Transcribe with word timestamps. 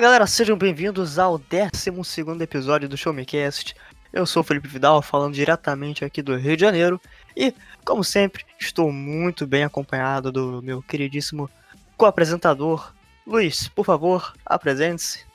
Fala 0.00 0.12
galera, 0.12 0.26
sejam 0.26 0.56
bem-vindos 0.56 1.18
ao 1.18 1.36
12 1.36 2.42
episódio 2.42 2.88
do 2.88 2.96
Show 2.96 3.12
Me 3.12 3.26
Cast. 3.26 3.76
Eu 4.10 4.24
sou 4.24 4.40
o 4.40 4.42
Felipe 4.42 4.66
Vidal, 4.66 5.02
falando 5.02 5.34
diretamente 5.34 6.06
aqui 6.06 6.22
do 6.22 6.34
Rio 6.36 6.56
de 6.56 6.62
Janeiro. 6.62 6.98
E, 7.36 7.52
como 7.84 8.02
sempre, 8.02 8.46
estou 8.58 8.90
muito 8.90 9.46
bem 9.46 9.62
acompanhado 9.62 10.32
do 10.32 10.62
meu 10.62 10.80
queridíssimo 10.80 11.50
co-apresentador, 11.98 12.94
Luiz. 13.26 13.68
Por 13.68 13.84
favor, 13.84 14.32
apresente-se. 14.46 15.26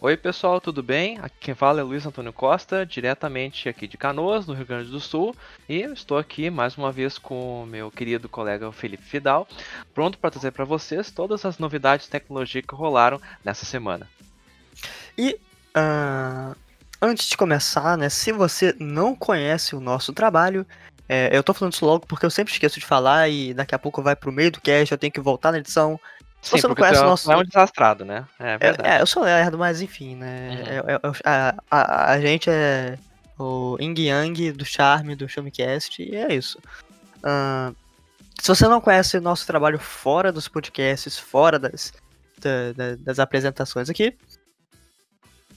Oi 0.00 0.16
pessoal, 0.16 0.60
tudo 0.60 0.80
bem? 0.80 1.18
Aqui 1.18 1.34
quem 1.40 1.54
fala 1.56 1.80
é 1.80 1.82
Luiz 1.82 2.06
Antônio 2.06 2.32
Costa, 2.32 2.86
diretamente 2.86 3.68
aqui 3.68 3.88
de 3.88 3.98
Canoas, 3.98 4.46
no 4.46 4.54
Rio 4.54 4.64
Grande 4.64 4.88
do 4.88 5.00
Sul, 5.00 5.34
e 5.68 5.80
estou 5.80 6.16
aqui 6.16 6.48
mais 6.50 6.78
uma 6.78 6.92
vez 6.92 7.18
com 7.18 7.64
o 7.64 7.66
meu 7.66 7.90
querido 7.90 8.28
colega 8.28 8.70
Felipe 8.70 9.02
Fidal, 9.02 9.48
pronto 9.92 10.16
para 10.16 10.30
trazer 10.30 10.52
para 10.52 10.64
vocês 10.64 11.10
todas 11.10 11.44
as 11.44 11.58
novidades 11.58 12.06
de 12.06 12.12
tecnologia 12.12 12.62
que 12.62 12.76
rolaram 12.76 13.20
nessa 13.44 13.66
semana. 13.66 14.08
E 15.18 15.36
uh, 15.76 16.54
antes 17.02 17.28
de 17.28 17.36
começar, 17.36 17.98
né, 17.98 18.08
se 18.08 18.30
você 18.30 18.76
não 18.78 19.16
conhece 19.16 19.74
o 19.74 19.80
nosso 19.80 20.12
trabalho, 20.12 20.64
é, 21.08 21.36
eu 21.36 21.42
tô 21.42 21.52
falando 21.52 21.72
isso 21.72 21.84
logo 21.84 22.06
porque 22.06 22.24
eu 22.24 22.30
sempre 22.30 22.52
esqueço 22.52 22.78
de 22.78 22.86
falar 22.86 23.28
e 23.28 23.52
daqui 23.52 23.74
a 23.74 23.78
pouco 23.78 24.00
vai 24.00 24.14
pro 24.14 24.30
meio 24.30 24.52
do 24.52 24.60
cast, 24.60 24.92
eu 24.92 24.98
tenho 24.98 25.12
que 25.12 25.20
voltar 25.20 25.50
na 25.50 25.58
edição, 25.58 25.98
se 26.48 26.52
Sim, 26.52 26.60
você 26.62 26.68
não 26.68 26.74
conhece 26.74 27.00
o 27.00 27.04
é 27.04 27.06
nosso. 27.06 27.30
É 27.30 27.36
um 27.36 27.44
desastrado, 27.44 28.02
né? 28.04 28.26
É, 28.38 28.56
verdade. 28.56 28.88
É, 28.88 28.96
é, 28.96 29.02
eu 29.02 29.06
sou 29.06 29.22
lerdo, 29.22 29.58
mas 29.58 29.82
enfim, 29.82 30.16
né? 30.16 30.48
Uhum. 30.50 30.56
É, 30.66 30.78
é, 30.94 31.00
a, 31.24 31.54
a, 31.70 32.12
a, 32.12 32.20
gente 32.20 32.48
é 32.48 32.96
o 33.38 33.76
Ying 33.78 34.00
Yang 34.00 34.52
do 34.52 34.64
Charme 34.64 35.14
do 35.14 35.28
Showmecast 35.28 36.02
e 36.02 36.16
é 36.16 36.34
isso. 36.34 36.58
Uh, 37.18 37.76
se 38.40 38.48
você 38.48 38.66
não 38.66 38.80
conhece 38.80 39.18
o 39.18 39.20
nosso 39.20 39.46
trabalho 39.46 39.78
fora 39.78 40.32
dos 40.32 40.48
podcasts, 40.48 41.18
fora 41.18 41.58
das, 41.58 41.92
da, 42.40 42.72
da, 42.72 42.96
das 42.96 43.18
apresentações 43.18 43.90
aqui, 43.90 44.16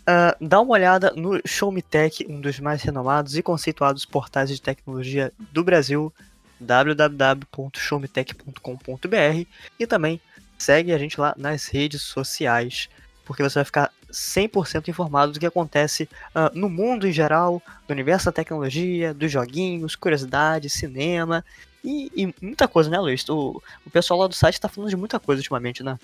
uh, 0.01 0.35
dá 0.45 0.59
uma 0.59 0.73
olhada 0.73 1.13
no 1.15 1.39
Showmetech, 1.45 2.25
um 2.27 2.41
dos 2.41 2.59
mais 2.59 2.81
renomados 2.81 3.37
e 3.37 3.43
conceituados 3.43 4.05
portais 4.05 4.49
de 4.49 4.61
tecnologia 4.61 5.31
do 5.39 5.63
Brasil, 5.63 6.13
www.showmetech.com.br 6.59 9.45
e 9.79 9.87
também 9.87 10.19
segue 10.61 10.93
a 10.93 10.97
gente 10.97 11.19
lá 11.19 11.33
nas 11.37 11.67
redes 11.67 12.03
sociais, 12.03 12.87
porque 13.25 13.41
você 13.41 13.55
vai 13.55 13.65
ficar 13.65 13.91
100% 14.11 14.87
informado 14.89 15.31
do 15.31 15.39
que 15.39 15.45
acontece 15.45 16.07
uh, 16.35 16.57
no 16.57 16.69
mundo 16.69 17.07
em 17.07 17.11
geral, 17.11 17.61
do 17.87 17.91
universo 17.91 18.25
da 18.25 18.31
tecnologia, 18.31 19.13
dos 19.13 19.31
joguinhos, 19.31 19.95
curiosidades, 19.95 20.73
cinema 20.73 21.43
e, 21.83 22.11
e 22.15 22.35
muita 22.41 22.67
coisa, 22.67 22.89
né, 22.89 22.99
Luiz? 22.99 23.27
O, 23.27 23.61
o 23.85 23.89
pessoal 23.89 24.19
lá 24.19 24.27
do 24.27 24.35
site 24.35 24.61
tá 24.61 24.69
falando 24.69 24.89
de 24.89 24.95
muita 24.95 25.19
coisa 25.19 25.39
ultimamente, 25.39 25.81
né? 25.81 25.97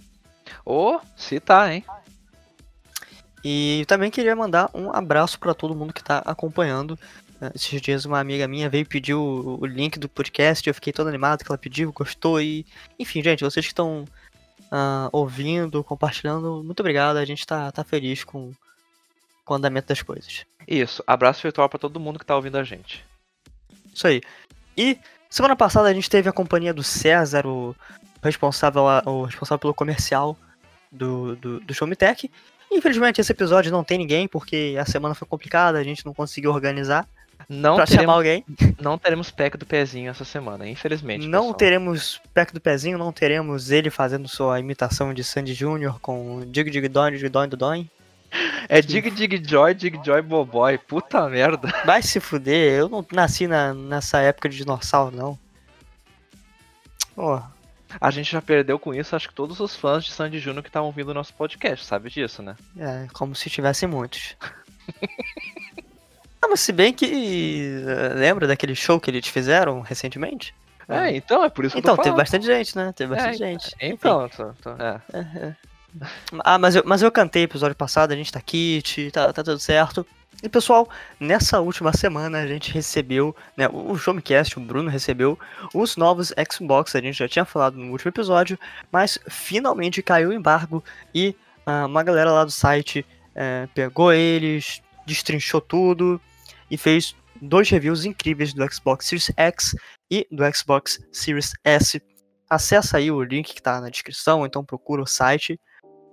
Ô, 0.66 0.95
oh, 0.95 1.02
se 1.16 1.39
tá, 1.39 1.73
hein? 1.73 1.83
E 3.44 3.86
também 3.88 4.09
queria 4.09 4.36
mandar 4.36 4.69
um 4.73 4.92
abraço 4.92 5.39
para 5.39 5.53
todo 5.53 5.75
mundo 5.75 5.94
que 5.94 6.03
tá 6.03 6.19
acompanhando. 6.25 6.97
Uh, 7.39 7.52
esses 7.53 7.80
dias 7.80 8.05
uma 8.05 8.19
amiga 8.19 8.47
minha 8.47 8.69
veio 8.69 8.86
pedir 8.86 9.14
o, 9.14 9.59
o 9.61 9.66
link 9.66 9.99
do 9.99 10.09
podcast, 10.09 10.67
eu 10.67 10.73
fiquei 10.73 10.92
todo 10.92 11.08
animado 11.08 11.44
que 11.44 11.52
ela 11.52 11.58
pediu, 11.58 11.92
gostou 11.92 12.42
e... 12.42 12.66
Enfim, 12.97 13.21
gente, 13.21 13.44
vocês 13.44 13.66
que 13.66 13.71
estão 13.71 14.05
uh, 14.71 15.09
ouvindo, 15.11 15.83
compartilhando. 15.83 16.63
Muito 16.63 16.79
obrigado, 16.79 17.17
a 17.17 17.25
gente 17.25 17.45
tá, 17.45 17.71
tá 17.71 17.83
feliz 17.83 18.23
com, 18.23 18.51
com 19.43 19.53
o 19.53 19.57
andamento 19.57 19.87
das 19.87 20.01
coisas. 20.01 20.45
Isso, 20.67 21.03
abraço 21.07 21.41
virtual 21.41 21.69
para 21.69 21.79
todo 21.79 21.99
mundo 21.99 22.19
que 22.19 22.25
tá 22.25 22.35
ouvindo 22.35 22.58
a 22.58 22.64
gente. 22.64 23.05
Isso 23.93 24.08
aí. 24.08 24.21
E 24.75 24.99
semana 25.30 25.55
passada 25.55 25.87
a 25.87 25.93
gente 25.93 26.09
teve 26.09 26.30
a 26.30 26.33
companhia 26.33 26.73
do 26.73 26.83
César, 26.83 27.47
o 27.47 27.75
responsável, 28.21 28.83
o 29.05 29.23
responsável 29.23 29.59
pelo 29.59 29.73
comercial 29.73 30.37
do, 30.92 31.36
do, 31.36 31.59
do 31.59 31.73
Show 31.73 31.87
Me 31.87 31.95
Tech. 31.95 32.30
Infelizmente 32.71 33.21
esse 33.21 33.31
episódio 33.31 33.71
não 33.71 33.83
tem 33.83 33.97
ninguém, 33.97 34.27
porque 34.27 34.75
a 34.80 34.86
semana 34.86 35.15
foi 35.15 35.27
complicada, 35.27 35.77
a 35.77 35.83
gente 35.83 36.05
não 36.05 36.13
conseguiu 36.13 36.52
organizar. 36.52 37.08
Não 37.49 37.75
pra 37.75 37.86
teremos, 37.86 38.03
chamar 38.03 38.14
alguém. 38.17 38.45
Não 38.81 38.98
teremos 38.98 39.31
pack 39.31 39.58
do 39.58 39.65
pezinho 39.65 40.11
essa 40.11 40.25
semana, 40.25 40.67
infelizmente. 40.67 41.27
Não 41.27 41.42
pessoal. 41.42 41.53
teremos 41.55 42.21
pack 42.33 42.53
do 42.53 42.59
pezinho, 42.59 42.98
não 42.98 43.11
teremos 43.11 43.71
ele 43.71 43.89
fazendo 43.89 44.27
sua 44.27 44.59
imitação 44.59 45.14
de 45.14 45.23
Sandy 45.23 45.53
Jr. 45.53 45.99
com 46.02 46.42
Dig 46.45 46.70
Dig 46.70 46.87
Don, 46.89 47.11
Dig 47.11 47.30
Don 47.30 47.48
do 47.48 47.55
Don. 47.55 47.86
É 48.67 48.81
Dig 48.81 49.09
Dig 49.11 49.42
Joy, 49.48 49.73
Dig 49.73 49.98
Joy 50.03 50.21
Boboy. 50.21 50.77
Puta 50.77 51.27
merda. 51.30 51.73
Vai 51.86 52.02
se 52.02 52.20
fuder, 52.20 52.80
eu 52.80 52.89
não 52.89 53.05
nasci 53.14 53.48
na, 53.48 53.73
nessa 53.73 54.19
época 54.19 54.49
de 54.49 54.58
dinossauro, 54.58 55.15
não. 55.15 55.39
Oh. 57.15 57.42
A 58.02 58.11
gente 58.11 58.30
já 58.30 58.42
perdeu 58.42 58.77
com 58.77 58.93
isso, 58.93 59.15
acho 59.15 59.30
que 59.30 59.33
todos 59.33 59.61
os 59.61 59.75
fãs 59.75 60.04
de 60.04 60.11
Sandy 60.11 60.39
Jr. 60.39 60.61
que 60.61 60.67
estavam 60.67 60.87
ouvindo 60.87 61.09
o 61.09 61.14
nosso 61.14 61.33
podcast, 61.33 61.86
sabe 61.86 62.09
disso, 62.09 62.43
né? 62.43 62.58
É, 62.77 63.08
como 63.14 63.33
se 63.33 63.49
tivesse 63.49 63.87
muitos. 63.87 64.36
Ah, 66.47 66.49
mas 66.49 66.61
se 66.61 66.71
bem 66.71 66.93
que. 66.93 67.83
Eh, 67.85 68.13
lembra 68.15 68.47
daquele 68.47 68.73
show 68.73 68.99
que 69.02 69.11
eles 69.11 69.27
fizeram 69.27 69.81
recentemente? 69.81 70.55
É, 70.87 71.13
então, 71.13 71.43
é 71.43 71.49
por 71.49 71.65
isso 71.65 71.73
que 71.73 71.80
então, 71.80 71.91
eu 71.91 71.97
tô 71.97 72.02
Então, 72.03 72.11
teve 72.11 72.23
bastante 72.23 72.45
gente, 72.45 72.75
né? 72.77 72.93
Teve 72.95 73.13
bastante 73.13 73.43
é, 73.43 73.47
gente. 73.47 73.75
Então, 73.81 74.30
tô, 74.30 74.53
tô, 74.53 74.69
é. 74.81 75.02
É, 75.11 75.19
é. 75.19 75.55
Ah, 76.45 76.57
mas 76.57 76.77
eu, 76.77 76.83
mas 76.86 77.02
eu 77.02 77.11
cantei 77.11 77.43
episódio 77.43 77.75
passado, 77.75 78.13
a 78.13 78.15
gente 78.15 78.31
tá 78.31 78.39
kit, 78.39 79.11
tá, 79.11 79.33
tá 79.33 79.43
tudo 79.43 79.59
certo. 79.59 80.07
E 80.41 80.47
pessoal, 80.47 80.87
nessa 81.19 81.59
última 81.59 81.91
semana 81.91 82.39
a 82.39 82.47
gente 82.47 82.71
recebeu, 82.71 83.36
né, 83.57 83.67
o 83.67 83.97
Showmecast, 83.97 84.57
o 84.57 84.61
Bruno 84.61 84.89
recebeu 84.89 85.37
os 85.73 85.97
novos 85.97 86.31
Xbox, 86.49 86.95
a 86.95 87.02
gente 87.02 87.17
já 87.17 87.27
tinha 87.27 87.43
falado 87.43 87.75
no 87.75 87.91
último 87.91 88.09
episódio, 88.09 88.57
mas 88.91 89.17
finalmente 89.27 90.02
caiu 90.02 90.30
o 90.30 90.33
embargo 90.33 90.83
e 91.13 91.36
uh, 91.65 91.87
uma 91.87 92.03
galera 92.03 92.31
lá 92.31 92.45
do 92.45 92.52
site 92.52 93.03
uh, 93.31 93.67
pegou 93.73 94.13
eles, 94.13 94.81
destrinchou 95.05 95.59
tudo 95.59 96.21
e 96.70 96.78
fez 96.78 97.16
dois 97.42 97.70
reviews 97.70 98.05
incríveis 98.05 98.54
do 98.54 98.72
Xbox 98.72 99.05
Series 99.05 99.32
X 99.36 99.76
e 100.10 100.28
do 100.32 100.44
Xbox 100.54 101.00
Series 101.11 101.54
S. 101.64 102.02
Acesse 102.50 102.95
aí 102.95 103.11
o 103.11 103.22
link 103.22 103.54
que 103.54 103.60
está 103.60 103.82
na 103.82 103.89
descrição, 103.89 104.45
então 104.45 104.64
procura 104.64 105.02
o 105.02 105.08
site 105.08 105.60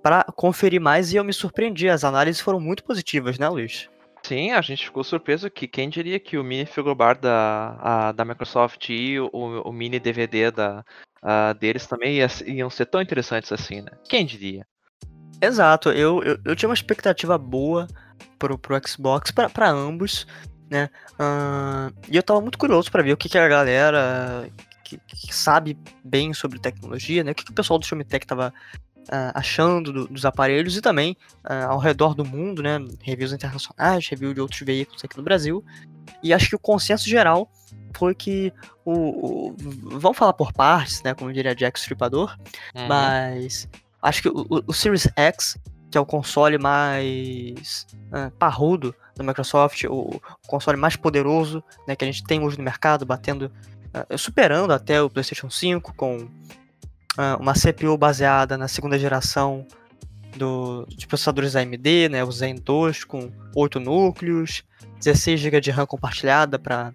para 0.02 0.24
conferir 0.24 0.80
mais 0.80 1.12
e 1.12 1.16
eu 1.16 1.24
me 1.24 1.32
surpreendi, 1.32 1.88
as 1.88 2.04
análises 2.04 2.40
foram 2.40 2.60
muito 2.60 2.84
positivas, 2.84 3.38
né, 3.38 3.48
Luiz? 3.48 3.88
Sim, 4.22 4.52
a 4.52 4.60
gente 4.60 4.84
ficou 4.84 5.04
surpreso 5.04 5.50
que 5.50 5.68
quem 5.68 5.88
diria 5.88 6.18
que 6.18 6.36
o 6.36 6.44
mini 6.44 6.66
frigobar 6.66 7.18
da, 7.18 7.76
a, 7.80 8.12
da 8.12 8.24
Microsoft 8.24 8.88
e 8.88 9.18
o, 9.18 9.28
o, 9.32 9.72
mini 9.72 9.98
DVD 9.98 10.50
da, 10.50 10.84
a, 11.22 11.52
deles 11.52 11.86
também 11.86 12.16
ia, 12.16 12.26
iam 12.46 12.70
ser 12.70 12.86
tão 12.86 13.00
interessantes 13.00 13.52
assim, 13.52 13.82
né? 13.82 13.92
Quem 14.08 14.24
diria? 14.24 14.66
Exato, 15.40 15.90
eu, 15.90 16.22
eu, 16.22 16.38
eu 16.44 16.56
tinha 16.56 16.68
uma 16.68 16.74
expectativa 16.74 17.36
boa 17.36 17.86
pro, 18.38 18.58
pro 18.58 18.80
Xbox, 18.86 19.30
para 19.30 19.70
ambos, 19.70 20.26
né? 20.70 20.90
Uh, 21.14 21.94
e 22.08 22.16
eu 22.16 22.22
tava 22.22 22.40
muito 22.40 22.58
curioso 22.58 22.90
para 22.90 23.02
ver 23.02 23.12
o 23.12 23.16
que, 23.16 23.28
que 23.28 23.38
a 23.38 23.48
galera 23.48 24.48
que, 24.82 24.98
que, 24.98 25.34
sabe 25.34 25.78
bem 26.04 26.32
sobre 26.32 26.58
tecnologia, 26.58 27.24
né? 27.24 27.32
O 27.32 27.34
que, 27.34 27.44
que 27.44 27.50
o 27.50 27.54
pessoal 27.54 27.78
do 27.78 27.86
Showmetech 27.86 28.26
tava 28.26 28.52
uh, 29.04 29.32
achando 29.34 29.92
do, 29.92 30.08
dos 30.08 30.24
aparelhos 30.24 30.76
e 30.76 30.80
também 30.80 31.16
uh, 31.44 31.70
ao 31.70 31.78
redor 31.78 32.14
do 32.14 32.24
mundo, 32.24 32.62
né? 32.62 32.78
Reviews 33.02 33.32
internacionais, 33.32 34.06
review 34.08 34.34
de 34.34 34.40
outros 34.40 34.60
veículos 34.60 35.04
aqui 35.04 35.16
no 35.16 35.22
Brasil. 35.22 35.64
E 36.22 36.32
acho 36.32 36.48
que 36.48 36.56
o 36.56 36.58
consenso 36.58 37.08
geral 37.08 37.50
foi 37.96 38.14
que 38.14 38.52
o, 38.84 39.50
o 39.50 39.56
vamos 39.98 40.18
falar 40.18 40.32
por 40.32 40.52
partes, 40.52 41.02
né? 41.02 41.14
Como 41.14 41.32
diria 41.32 41.54
Jack 41.54 41.78
Stripador, 41.78 42.36
uhum. 42.74 42.88
mas 42.88 43.68
acho 44.02 44.22
que 44.22 44.28
o, 44.28 44.46
o 44.66 44.72
Series 44.72 45.08
X 45.16 45.56
que 45.94 45.98
é 45.98 46.00
o 46.00 46.04
console 46.04 46.58
mais 46.58 47.86
uh, 48.10 48.28
parrudo 48.36 48.92
da 49.14 49.22
Microsoft, 49.22 49.84
o, 49.84 50.16
o, 50.16 50.20
console 50.48 50.76
mais 50.76 50.96
poderoso 50.96 51.62
né, 51.86 51.94
que 51.94 52.04
a 52.04 52.10
gente 52.10 52.24
tem 52.24 52.42
hoje 52.42 52.58
no 52.58 52.64
mercado, 52.64 53.06
batendo, 53.06 53.42
uh, 53.94 54.18
superando 54.18 54.72
até 54.72 55.00
o 55.00 55.08
PlayStation 55.08 55.48
5 55.48 55.94
com 55.94 56.16
uh, 56.16 57.38
uma 57.38 57.54
CPU 57.54 57.96
baseada 57.96 58.58
na 58.58 58.66
segunda 58.66 58.98
geração 58.98 59.64
do, 60.36 60.84
de 60.88 61.06
processadores 61.06 61.54
AMD, 61.54 62.08
né, 62.10 62.24
o 62.24 62.32
Zen 62.32 62.56
2 62.56 63.04
com 63.04 63.30
8 63.54 63.78
núcleos, 63.78 64.64
16 64.98 65.38
GB 65.38 65.60
de 65.60 65.70
RAM 65.70 65.86
compartilhada 65.86 66.58
para 66.58 66.92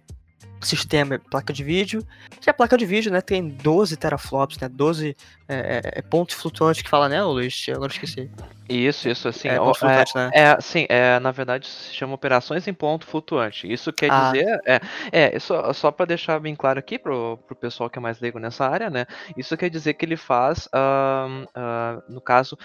sistema 0.62 1.20
placa 1.20 1.54
de 1.54 1.64
vídeo. 1.64 2.06
Que 2.40 2.50
a 2.50 2.54
placa 2.54 2.78
de 2.78 2.86
vídeo, 2.86 3.12
né, 3.12 3.22
tem 3.22 3.48
12 3.48 3.98
teraflops, 3.98 4.58
né, 4.60 4.68
12 4.70 5.16
é, 5.48 5.56
é, 5.56 5.82
é, 6.00 6.02
pontos 6.02 6.36
flutuantes 6.36 6.82
que 6.82 6.90
fala, 6.90 7.10
né, 7.10 7.24
Luiz? 7.24 7.66
Agora 7.70 7.92
esqueci. 7.92 8.30
Isso, 8.68 9.10
isso, 9.10 9.28
assim. 9.28 9.48
É, 9.48 9.56
é, 9.56 9.58
flutuante, 9.58 10.16
né? 10.16 10.30
é, 10.34 10.62
sim, 10.62 10.86
é, 10.90 11.20
na 11.20 11.32
verdade 11.32 11.68
se 11.68 11.94
chama 11.94 12.14
operações 12.14 12.68
em 12.68 12.74
ponto 12.74 13.06
flutuante. 13.06 13.72
Isso 13.72 13.92
quer 13.92 14.12
ah. 14.12 14.32
dizer, 14.32 14.62
é, 14.66 14.80
é 15.12 15.40
só, 15.40 15.74
só 15.74 15.92
para 15.92 16.06
deixar 16.06 16.40
bem 16.40 16.56
claro 16.56 16.80
aqui 16.80 17.00
pro, 17.00 17.38
pro 17.48 17.56
pessoal 17.56 17.90
que 17.90 17.98
é 17.98 18.02
mais 18.02 18.20
leigo 18.20 18.40
nessa 18.40 18.68
área, 18.68 18.90
né, 18.90 19.06
isso 19.36 19.58
quer 19.58 19.70
dizer 19.70 19.96
que 19.96 20.06
ele 20.06 20.18
faz, 20.18 20.68
uh, 20.68 21.44
uh, 21.44 22.04
no 22.14 22.22
caso, 22.22 22.58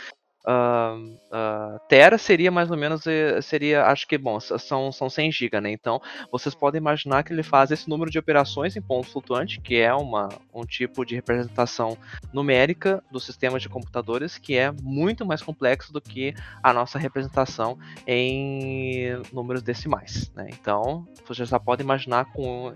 uh, 0.47 0.99
uh, 0.99 1.81
Tera 1.89 2.19
seria 2.19 2.51
mais 2.51 2.71
ou 2.71 2.77
menos, 2.77 3.07
eh, 3.07 3.41
seria, 3.41 3.87
acho 3.87 4.07
que, 4.07 4.17
bom, 4.19 4.39
são, 4.41 4.93
são 4.93 5.09
100 5.09 5.33
GB, 5.33 5.61
né? 5.61 5.71
Então, 5.71 6.01
vocês 6.31 6.55
podem 6.55 6.79
imaginar 6.79 7.23
que 7.23 7.33
ele 7.33 7.43
faz 7.43 7.71
esse 7.71 7.89
número 7.89 8.11
de 8.11 8.19
operações 8.19 8.77
em 8.77 8.83
ponto 8.83 9.09
flutuante, 9.09 9.61
que 9.61 9.77
é 9.77 9.93
uma, 9.95 10.29
um 10.53 10.63
tipo 10.63 11.05
de 11.05 11.15
representação 11.15 11.97
numérica 12.33 13.03
do 13.11 13.19
sistema 13.19 13.59
de 13.59 13.69
computadores 13.69 14.39
que 14.39 14.57
é 14.57 14.71
muito 14.83 15.25
mais 15.25 15.43
complexo 15.43 15.93
do 15.93 16.01
que 16.01 16.35
a 16.63 16.73
nossa 16.73 16.99
representação 16.99 17.79
em 18.07 19.23
números 19.33 19.63
decimais, 19.63 20.31
né? 20.35 20.49
Então, 20.51 21.07
você 21.27 21.45
já 21.45 21.59
pode 21.59 21.83
imaginar 21.83 22.27
com 22.33 22.73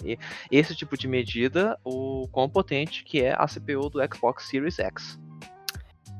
esse 0.51 0.75
tipo 0.75 0.97
de 0.97 1.07
medida 1.07 1.79
o 1.85 2.29
quão 2.33 2.49
potente 2.49 3.05
que 3.05 3.23
é 3.23 3.35
a 3.35 3.47
CPU 3.47 3.91
do 3.91 4.01
Xbox 4.15 4.49
Series 4.49 4.79
X. 4.79 5.19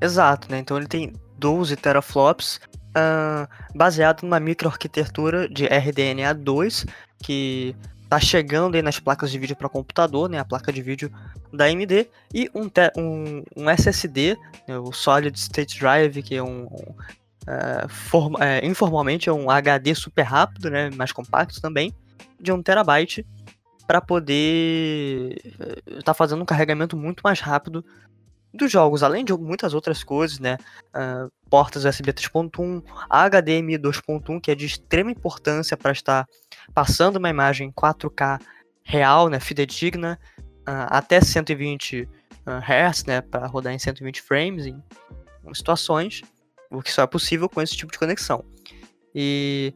Exato, 0.01 0.51
né? 0.51 0.59
Então 0.59 0.77
ele 0.77 0.87
tem 0.87 1.13
12 1.39 1.77
teraflops, 1.77 2.61
uh, 2.89 3.49
baseado 3.75 4.23
numa 4.23 4.41
microarquitetura 4.41 5.49
de 5.49 5.67
RDNA2, 5.67 6.87
que 7.23 7.75
está 8.03 8.19
chegando 8.19 8.75
aí 8.75 8.83
nas 8.83 8.99
placas 8.99 9.31
de 9.31 9.39
vídeo 9.39 9.57
para 9.57 9.69
computador, 9.69 10.29
né? 10.29 10.39
A 10.39 10.45
placa 10.45 10.73
de 10.73 10.81
vídeo 10.83 11.13
da 11.53 11.67
AMD, 11.67 12.09
e 12.33 12.51
um, 12.55 12.71
um, 12.97 13.45
um 13.57 13.71
SSD, 13.71 14.37
né, 14.67 14.79
o 14.79 14.93
Solid 14.93 15.39
State 15.39 15.79
Drive, 15.79 16.23
que 16.23 16.35
é 16.35 16.43
um, 16.43 16.65
um 16.65 16.95
uh, 17.47 17.89
forma, 17.89 18.39
informalmente 18.63 19.29
é 19.29 19.33
um 19.33 19.51
HD 19.51 19.95
super 19.95 20.23
rápido, 20.23 20.71
né? 20.71 20.91
Mais 20.91 21.13
compacto 21.13 21.61
também, 21.61 21.95
de 22.41 22.51
1 22.51 22.63
terabyte, 22.63 23.27
para 23.87 24.01
poder 24.01 25.41
estar 25.87 26.03
tá 26.05 26.15
fazendo 26.15 26.43
um 26.43 26.47
carregamento 26.47 26.97
muito 26.97 27.23
mais 27.23 27.41
rápido 27.41 27.85
dos 28.59 28.71
jogos, 28.71 29.03
além 29.03 29.25
de 29.25 29.33
muitas 29.33 29.73
outras 29.73 30.05
coisas, 30.05 30.39
né? 30.39 30.59
Uh, 30.89 31.31
portas 31.49 31.85
USB 31.85 32.13
3.1, 32.13 32.83
HDMI 33.09 33.79
2.1, 33.79 34.41
que 34.41 34.51
é 34.51 34.55
de 34.55 34.67
extrema 34.67 35.11
importância 35.11 35.77
para 35.77 35.93
estar 35.93 36.27
passando 36.75 37.17
uma 37.17 37.31
imagem 37.31 37.73
4K 37.73 38.41
real, 38.83 39.29
né, 39.29 39.39
fidedigna, 39.39 40.19
uh, 40.41 40.89
até 40.89 41.21
120 41.21 42.03
uh, 42.03 42.09
Hz, 42.61 43.05
né, 43.05 43.21
para 43.21 43.47
rodar 43.47 43.73
em 43.73 43.79
120 43.79 44.23
frames 44.23 44.67
em, 44.67 44.83
em 45.47 45.55
situações, 45.55 46.23
o 46.71 46.83
que 46.83 46.93
só 46.93 47.03
é 47.03 47.07
possível 47.07 47.49
com 47.49 47.61
esse 47.61 47.77
tipo 47.77 47.93
de 47.93 47.99
conexão. 47.99 48.45
E 49.15 49.75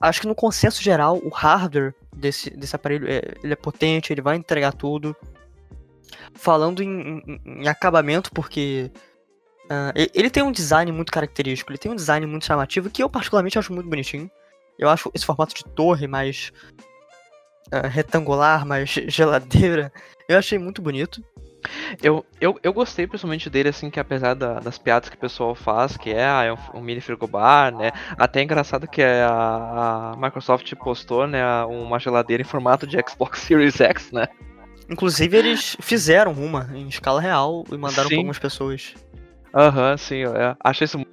acho 0.00 0.20
que 0.20 0.26
no 0.26 0.34
consenso 0.34 0.82
geral, 0.82 1.18
o 1.22 1.28
hardware 1.28 1.94
desse, 2.14 2.50
desse 2.50 2.74
aparelho 2.76 3.08
é, 3.08 3.22
ele 3.42 3.52
é 3.52 3.56
potente, 3.56 4.12
ele 4.12 4.22
vai 4.22 4.36
entregar 4.36 4.72
tudo 4.72 5.16
falando 6.34 6.82
em, 6.82 7.22
em, 7.26 7.40
em 7.62 7.68
acabamento, 7.68 8.30
porque 8.32 8.90
uh, 9.64 9.92
ele 10.14 10.30
tem 10.30 10.42
um 10.42 10.52
design 10.52 10.90
muito 10.92 11.12
característico, 11.12 11.70
ele 11.70 11.78
tem 11.78 11.90
um 11.90 11.96
design 11.96 12.26
muito 12.26 12.46
chamativo, 12.46 12.90
que 12.90 13.02
eu 13.02 13.08
particularmente 13.08 13.58
acho 13.58 13.72
muito 13.72 13.88
bonitinho. 13.88 14.30
Eu 14.78 14.88
acho 14.88 15.10
esse 15.14 15.24
formato 15.24 15.54
de 15.54 15.64
torre 15.64 16.06
mais 16.06 16.52
uh, 17.72 17.86
retangular, 17.88 18.66
mais 18.66 18.90
geladeira, 19.08 19.92
eu 20.28 20.38
achei 20.38 20.58
muito 20.58 20.82
bonito. 20.82 21.22
Eu, 22.02 22.24
eu, 22.40 22.58
eu 22.62 22.72
gostei 22.72 23.06
principalmente 23.06 23.50
dele, 23.50 23.70
assim, 23.70 23.90
que 23.90 23.98
apesar 23.98 24.34
da, 24.34 24.60
das 24.60 24.78
piadas 24.78 25.08
que 25.08 25.16
o 25.16 25.18
pessoal 25.20 25.54
faz, 25.54 25.96
que 25.96 26.10
é, 26.10 26.24
ah, 26.24 26.44
é 26.44 26.52
um, 26.52 26.58
um, 26.74 26.80
mini 26.80 27.00
frigobar, 27.00 27.74
né? 27.74 27.90
Até 28.16 28.40
é 28.40 28.42
engraçado 28.44 28.86
que 28.86 29.02
a, 29.02 30.12
a 30.12 30.16
Microsoft 30.16 30.72
postou, 30.76 31.26
né, 31.26 31.64
uma 31.64 31.98
geladeira 31.98 32.42
em 32.42 32.46
formato 32.46 32.86
de 32.86 32.96
Xbox 33.08 33.40
Series 33.40 33.80
X, 33.80 34.12
né? 34.12 34.28
Inclusive, 34.88 35.36
eles 35.36 35.76
fizeram 35.80 36.32
uma 36.32 36.70
em 36.74 36.88
escala 36.88 37.20
real 37.20 37.64
e 37.70 37.76
mandaram 37.76 38.08
para 38.08 38.18
algumas 38.18 38.38
pessoas. 38.38 38.94
Aham, 39.54 39.90
uhum, 39.92 39.96
sim. 39.98 40.16
Eu 40.16 40.32
achei 40.62 40.84
isso 40.84 40.98
muito, 40.98 41.10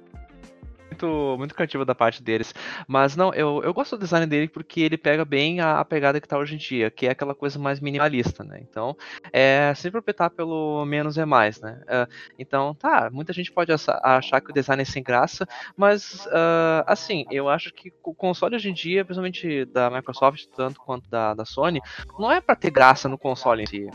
muito 1.02 1.54
criativo 1.54 1.84
da 1.84 1.94
parte 1.94 2.22
deles. 2.22 2.54
Mas 2.86 3.16
não, 3.16 3.32
eu, 3.34 3.62
eu 3.64 3.74
gosto 3.74 3.96
do 3.96 4.00
design 4.00 4.26
dele 4.26 4.48
porque 4.48 4.80
ele 4.80 4.96
pega 4.96 5.24
bem 5.24 5.60
a, 5.60 5.80
a, 5.80 5.84
pegada 5.84 6.20
que 6.20 6.28
tá 6.28 6.38
hoje 6.38 6.54
em 6.54 6.58
dia, 6.58 6.90
que 6.90 7.06
é 7.06 7.10
aquela 7.10 7.34
coisa 7.34 7.58
mais 7.58 7.80
minimalista, 7.80 8.44
né? 8.44 8.60
Então, 8.60 8.96
é 9.32 9.72
sempre 9.74 9.98
optar 9.98 10.30
pelo 10.30 10.84
menos 10.84 11.18
é 11.18 11.24
mais, 11.24 11.60
né? 11.60 11.80
Uh, 11.84 12.12
então, 12.38 12.74
tá, 12.74 13.10
muita 13.12 13.32
gente 13.32 13.52
pode 13.52 13.72
achar 13.72 14.40
que 14.40 14.50
o 14.50 14.54
design 14.54 14.82
é 14.82 14.84
sem 14.84 15.02
graça, 15.02 15.46
mas, 15.76 16.26
uh, 16.26 16.84
assim, 16.86 17.24
eu 17.30 17.48
acho 17.48 17.72
que 17.72 17.92
o 18.02 18.14
console 18.14 18.56
hoje 18.56 18.70
em 18.70 18.74
dia, 18.74 19.04
principalmente 19.04 19.64
da 19.66 19.90
Microsoft, 19.90 20.46
tanto 20.56 20.80
quanto 20.80 21.08
da, 21.08 21.34
da 21.34 21.44
Sony, 21.44 21.80
não 22.18 22.30
é 22.30 22.40
para 22.40 22.56
ter 22.56 22.70
graça 22.70 23.08
no 23.08 23.18
console 23.18 23.62
em 23.62 23.66
si. 23.66 23.90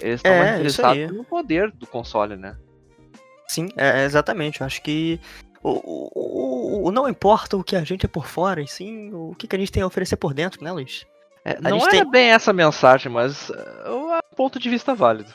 Eles 0.00 0.16
estão 0.16 0.32
é, 0.32 0.54
interessados 0.54 1.12
no 1.12 1.24
poder 1.24 1.70
do 1.70 1.86
console, 1.86 2.36
né? 2.36 2.56
Sim, 3.46 3.68
é, 3.76 4.04
exatamente. 4.04 4.60
Eu 4.60 4.66
acho 4.66 4.82
que 4.82 5.20
o, 5.64 6.10
o, 6.14 6.88
o, 6.88 6.92
não 6.92 7.08
importa 7.08 7.56
o 7.56 7.64
que 7.64 7.74
a 7.74 7.82
gente 7.82 8.04
é 8.04 8.08
por 8.08 8.26
fora, 8.26 8.60
e 8.60 8.68
sim 8.68 9.10
o 9.14 9.34
que, 9.34 9.48
que 9.48 9.56
a 9.56 9.58
gente 9.58 9.72
tem 9.72 9.82
a 9.82 9.86
oferecer 9.86 10.16
por 10.16 10.34
dentro, 10.34 10.62
né, 10.62 10.70
Luiz? 10.70 11.06
É, 11.42 11.58
não 11.60 11.78
é 11.86 11.90
tem... 11.90 12.10
bem 12.10 12.30
essa 12.30 12.52
mensagem, 12.52 13.10
mas 13.10 13.50
é 13.50 13.90
um 13.90 14.36
ponto 14.36 14.58
de 14.58 14.68
vista 14.68 14.94
válido. 14.94 15.32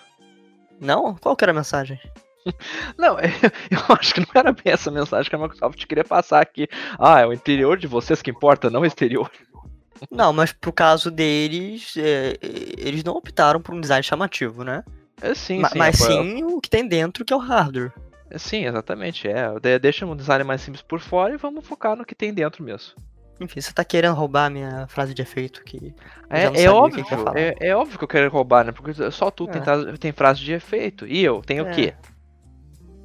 Não? 0.79 1.15
Qual 1.15 1.35
que 1.35 1.43
era 1.43 1.51
a 1.51 1.55
mensagem? 1.55 1.99
Não, 2.97 3.17
eu 3.19 3.95
acho 3.97 4.13
que 4.13 4.21
não 4.21 4.29
era 4.33 4.53
bem 4.53 4.71
essa 4.73 4.89
mensagem 4.89 5.29
que 5.29 5.35
a 5.35 5.39
Microsoft 5.39 5.85
queria 5.85 6.05
passar 6.05 6.41
aqui. 6.41 6.67
Ah, 6.97 7.19
é 7.19 7.25
o 7.25 7.33
interior 7.33 7.77
de 7.77 7.85
vocês 7.85 8.21
que 8.21 8.31
importa, 8.31 8.69
não 8.69 8.81
o 8.81 8.85
exterior. 8.85 9.29
Não, 10.09 10.31
mas 10.31 10.53
pro 10.53 10.71
caso 10.71 11.11
deles, 11.11 11.95
é, 11.97 12.37
eles 12.77 13.03
não 13.03 13.15
optaram 13.15 13.61
por 13.61 13.75
um 13.75 13.81
design 13.81 14.01
chamativo, 14.01 14.63
né? 14.63 14.81
É, 15.21 15.35
sim, 15.35 15.59
Ma 15.59 15.69
sim. 15.69 15.77
Mas 15.77 15.97
sim 15.97 16.43
o 16.45 16.61
que 16.61 16.69
tem 16.69 16.87
dentro, 16.87 17.25
que 17.25 17.33
é 17.33 17.35
o 17.35 17.39
hardware. 17.39 17.91
Sim, 18.37 18.65
exatamente. 18.65 19.27
É. 19.27 19.47
Deixa 19.79 20.05
um 20.05 20.15
design 20.15 20.43
mais 20.43 20.61
simples 20.61 20.81
por 20.81 20.99
fora 20.99 21.33
e 21.33 21.37
vamos 21.37 21.65
focar 21.65 21.95
no 21.95 22.05
que 22.05 22.15
tem 22.15 22.33
dentro 22.33 22.63
mesmo. 22.63 22.93
Enfim, 23.39 23.61
você 23.61 23.71
tá 23.71 23.85
querendo 23.85 24.15
roubar 24.15 24.47
a 24.47 24.49
minha 24.49 24.87
frase 24.87 25.13
de 25.13 25.21
efeito 25.21 25.63
que. 25.63 25.93
É, 26.29 26.63
é 26.63 26.69
óbvio, 26.69 27.05
que 27.05 27.13
é, 27.35 27.69
é, 27.69 27.75
óbvio 27.75 27.97
que 27.97 28.03
eu 28.03 28.07
quero 28.07 28.29
roubar, 28.29 28.65
né? 28.65 28.71
Porque 28.73 28.93
só 29.11 29.31
tu 29.31 29.49
é. 29.49 29.51
tem, 29.51 29.95
tem 29.97 30.11
frase 30.11 30.41
de 30.41 30.51
efeito. 30.51 31.07
E 31.07 31.23
eu, 31.23 31.41
tenho 31.41 31.65
é. 31.65 31.71
o 31.71 31.73
quê? 31.73 31.93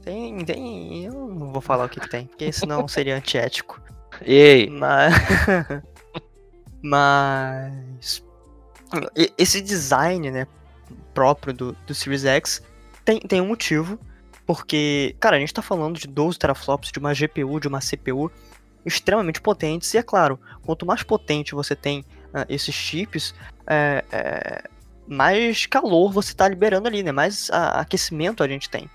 Tem, 0.03 0.44
tem. 0.44 1.05
Eu 1.05 1.12
não 1.12 1.53
vou 1.53 1.62
falar 1.62 1.85
o 1.85 1.88
que, 1.88 2.00
que 2.00 2.11
tem, 2.11 2.26
porque 2.26 2.50
senão 2.53 2.87
seria 2.88 3.17
antiético. 3.17 3.81
Ei! 4.23 4.69
Mas. 4.69 5.15
Mas. 6.82 8.25
Esse 9.38 9.61
design, 9.61 10.31
né? 10.31 10.47
Próprio 11.15 11.55
do, 11.55 11.73
do 11.87 11.94
Series 11.94 12.25
X 12.25 12.61
tem, 13.05 13.21
tem 13.21 13.41
um 13.41 13.47
motivo 13.47 13.99
porque, 14.46 15.17
cara, 15.19 15.37
a 15.37 15.38
gente 15.38 15.55
tá 15.55 15.62
falando 15.62 15.99
de 15.99 16.06
12 16.06 16.38
teraflops, 16.38 16.93
de 16.93 16.99
uma 16.99 17.14
GPU, 17.14 17.59
de 17.59 17.68
uma 17.68 17.80
CPU 17.80 18.30
extremamente 18.85 19.40
potentes, 19.40 19.92
e 19.95 19.99
é 19.99 20.02
claro, 20.02 20.38
quanto 20.64 20.85
mais 20.85 21.02
potente 21.02 21.54
você 21.54 21.75
tem 21.75 22.00
uh, 22.00 22.45
esses 22.49 22.75
chips, 22.75 23.35
é, 23.66 24.04
é, 24.12 24.64
mais 25.07 25.66
calor 25.66 26.12
você 26.12 26.33
está 26.33 26.47
liberando 26.47 26.87
ali, 26.87 27.02
né? 27.02 27.11
Mais 27.11 27.50
a, 27.50 27.80
aquecimento 27.80 28.42
a 28.42 28.49
gente 28.49 28.68
tem. 28.68 28.88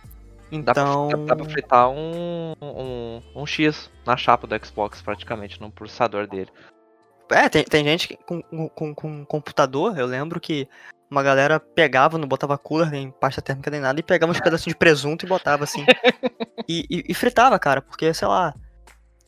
Então. 0.51 1.07
Dá 1.07 1.17
pra, 1.17 1.25
dá 1.25 1.35
pra 1.35 1.45
fritar 1.45 1.89
um, 1.89 2.53
um, 2.62 3.21
um, 3.35 3.45
X 3.45 3.89
na 4.05 4.17
chapa 4.17 4.47
do 4.47 4.65
Xbox, 4.65 5.01
praticamente, 5.01 5.59
no 5.62 5.71
processador 5.71 6.27
dele. 6.27 6.50
É, 7.31 7.50
tem, 7.50 7.63
tem 7.63 7.83
gente 7.83 8.07
que, 8.07 8.17
com, 8.17 8.41
com, 8.69 8.95
com 8.95 9.25
computador, 9.25 9.98
eu 9.98 10.05
lembro 10.05 10.39
que 10.39 10.67
uma 11.09 11.24
galera 11.24 11.59
pegava, 11.59 12.17
não 12.17 12.27
botava 12.27 12.57
cooler, 12.57 12.91
nem 12.91 13.12
pasta 13.12 13.41
térmica, 13.41 13.71
nem 13.71 13.79
nada, 13.79 14.00
e 14.00 14.03
pegava 14.03 14.31
uns 14.31 14.39
pedacinhos 14.39 14.74
de 14.74 14.79
presunto 14.79 15.25
e 15.25 15.29
botava 15.29 15.63
assim. 15.63 15.83
e, 16.67 16.86
e, 16.89 17.03
e, 17.09 17.13
fritava, 17.13 17.57
cara, 17.57 17.81
porque, 17.81 18.13
sei 18.13 18.27
lá, 18.27 18.53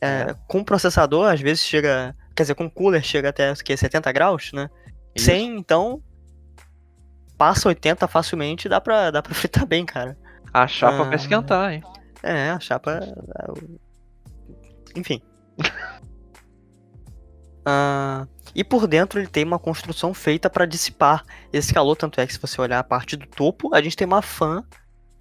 é, 0.00 0.06
é. 0.06 0.36
com 0.46 0.62
processador, 0.62 1.32
às 1.32 1.40
vezes 1.40 1.64
chega. 1.64 2.14
Quer 2.34 2.44
dizer, 2.44 2.54
com 2.54 2.70
cooler 2.70 3.02
chega 3.02 3.28
até 3.28 3.52
que, 3.54 3.76
70 3.76 4.10
graus, 4.12 4.52
né? 4.52 4.70
Isso. 5.14 5.26
Sem, 5.26 5.56
então. 5.56 6.02
Passa 7.36 7.68
80 7.68 8.06
facilmente 8.06 8.68
dá 8.68 8.80
pra, 8.80 9.10
dá 9.10 9.20
pra 9.20 9.34
fritar 9.34 9.66
bem, 9.66 9.84
cara. 9.84 10.16
A 10.52 10.66
chapa 10.66 11.02
ah, 11.02 11.04
vai 11.04 11.16
esquentar, 11.16 11.72
hein? 11.72 11.82
É, 12.22 12.50
a 12.50 12.60
chapa. 12.60 13.00
É 13.00 13.80
enfim. 14.94 15.20
Uh, 17.62 18.26
e 18.54 18.64
por 18.64 18.86
dentro 18.86 19.20
ele 19.20 19.28
tem 19.28 19.44
uma 19.44 19.58
construção 19.58 20.12
feita 20.12 20.50
para 20.50 20.66
dissipar 20.66 21.24
esse 21.52 21.72
calor, 21.72 21.96
tanto 21.96 22.20
é 22.20 22.26
que 22.26 22.32
se 22.32 22.40
você 22.40 22.60
olhar 22.60 22.80
a 22.80 22.84
parte 22.84 23.16
do 23.16 23.26
topo, 23.26 23.74
a 23.74 23.80
gente 23.80 23.96
tem 23.96 24.06
uma 24.06 24.20
fan 24.20 24.64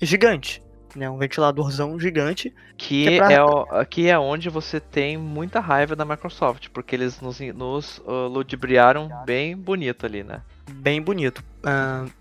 gigante, 0.01 0.61
né, 0.95 1.07
um 1.09 1.17
ventiladorzão 1.17 1.99
gigante. 1.99 2.53
Que, 2.75 3.05
que 3.05 3.09
é, 3.09 3.17
pra... 3.17 3.31
é, 3.31 3.43
o, 3.43 3.85
que 3.85 4.09
é 4.09 4.17
onde 4.17 4.49
você 4.49 4.79
tem 4.79 5.17
muita 5.17 5.59
raiva 5.59 5.95
da 5.95 6.03
Microsoft, 6.03 6.69
porque 6.69 6.95
eles 6.95 7.21
nos, 7.21 7.39
nos 7.39 7.99
uh, 7.99 8.27
ludibriaram 8.27 9.07
bem 9.23 9.55
bonito 9.55 10.05
ali, 10.05 10.23
né? 10.23 10.41
Bem 10.71 10.99
bonito. 10.99 11.43
Uh, 11.59 12.11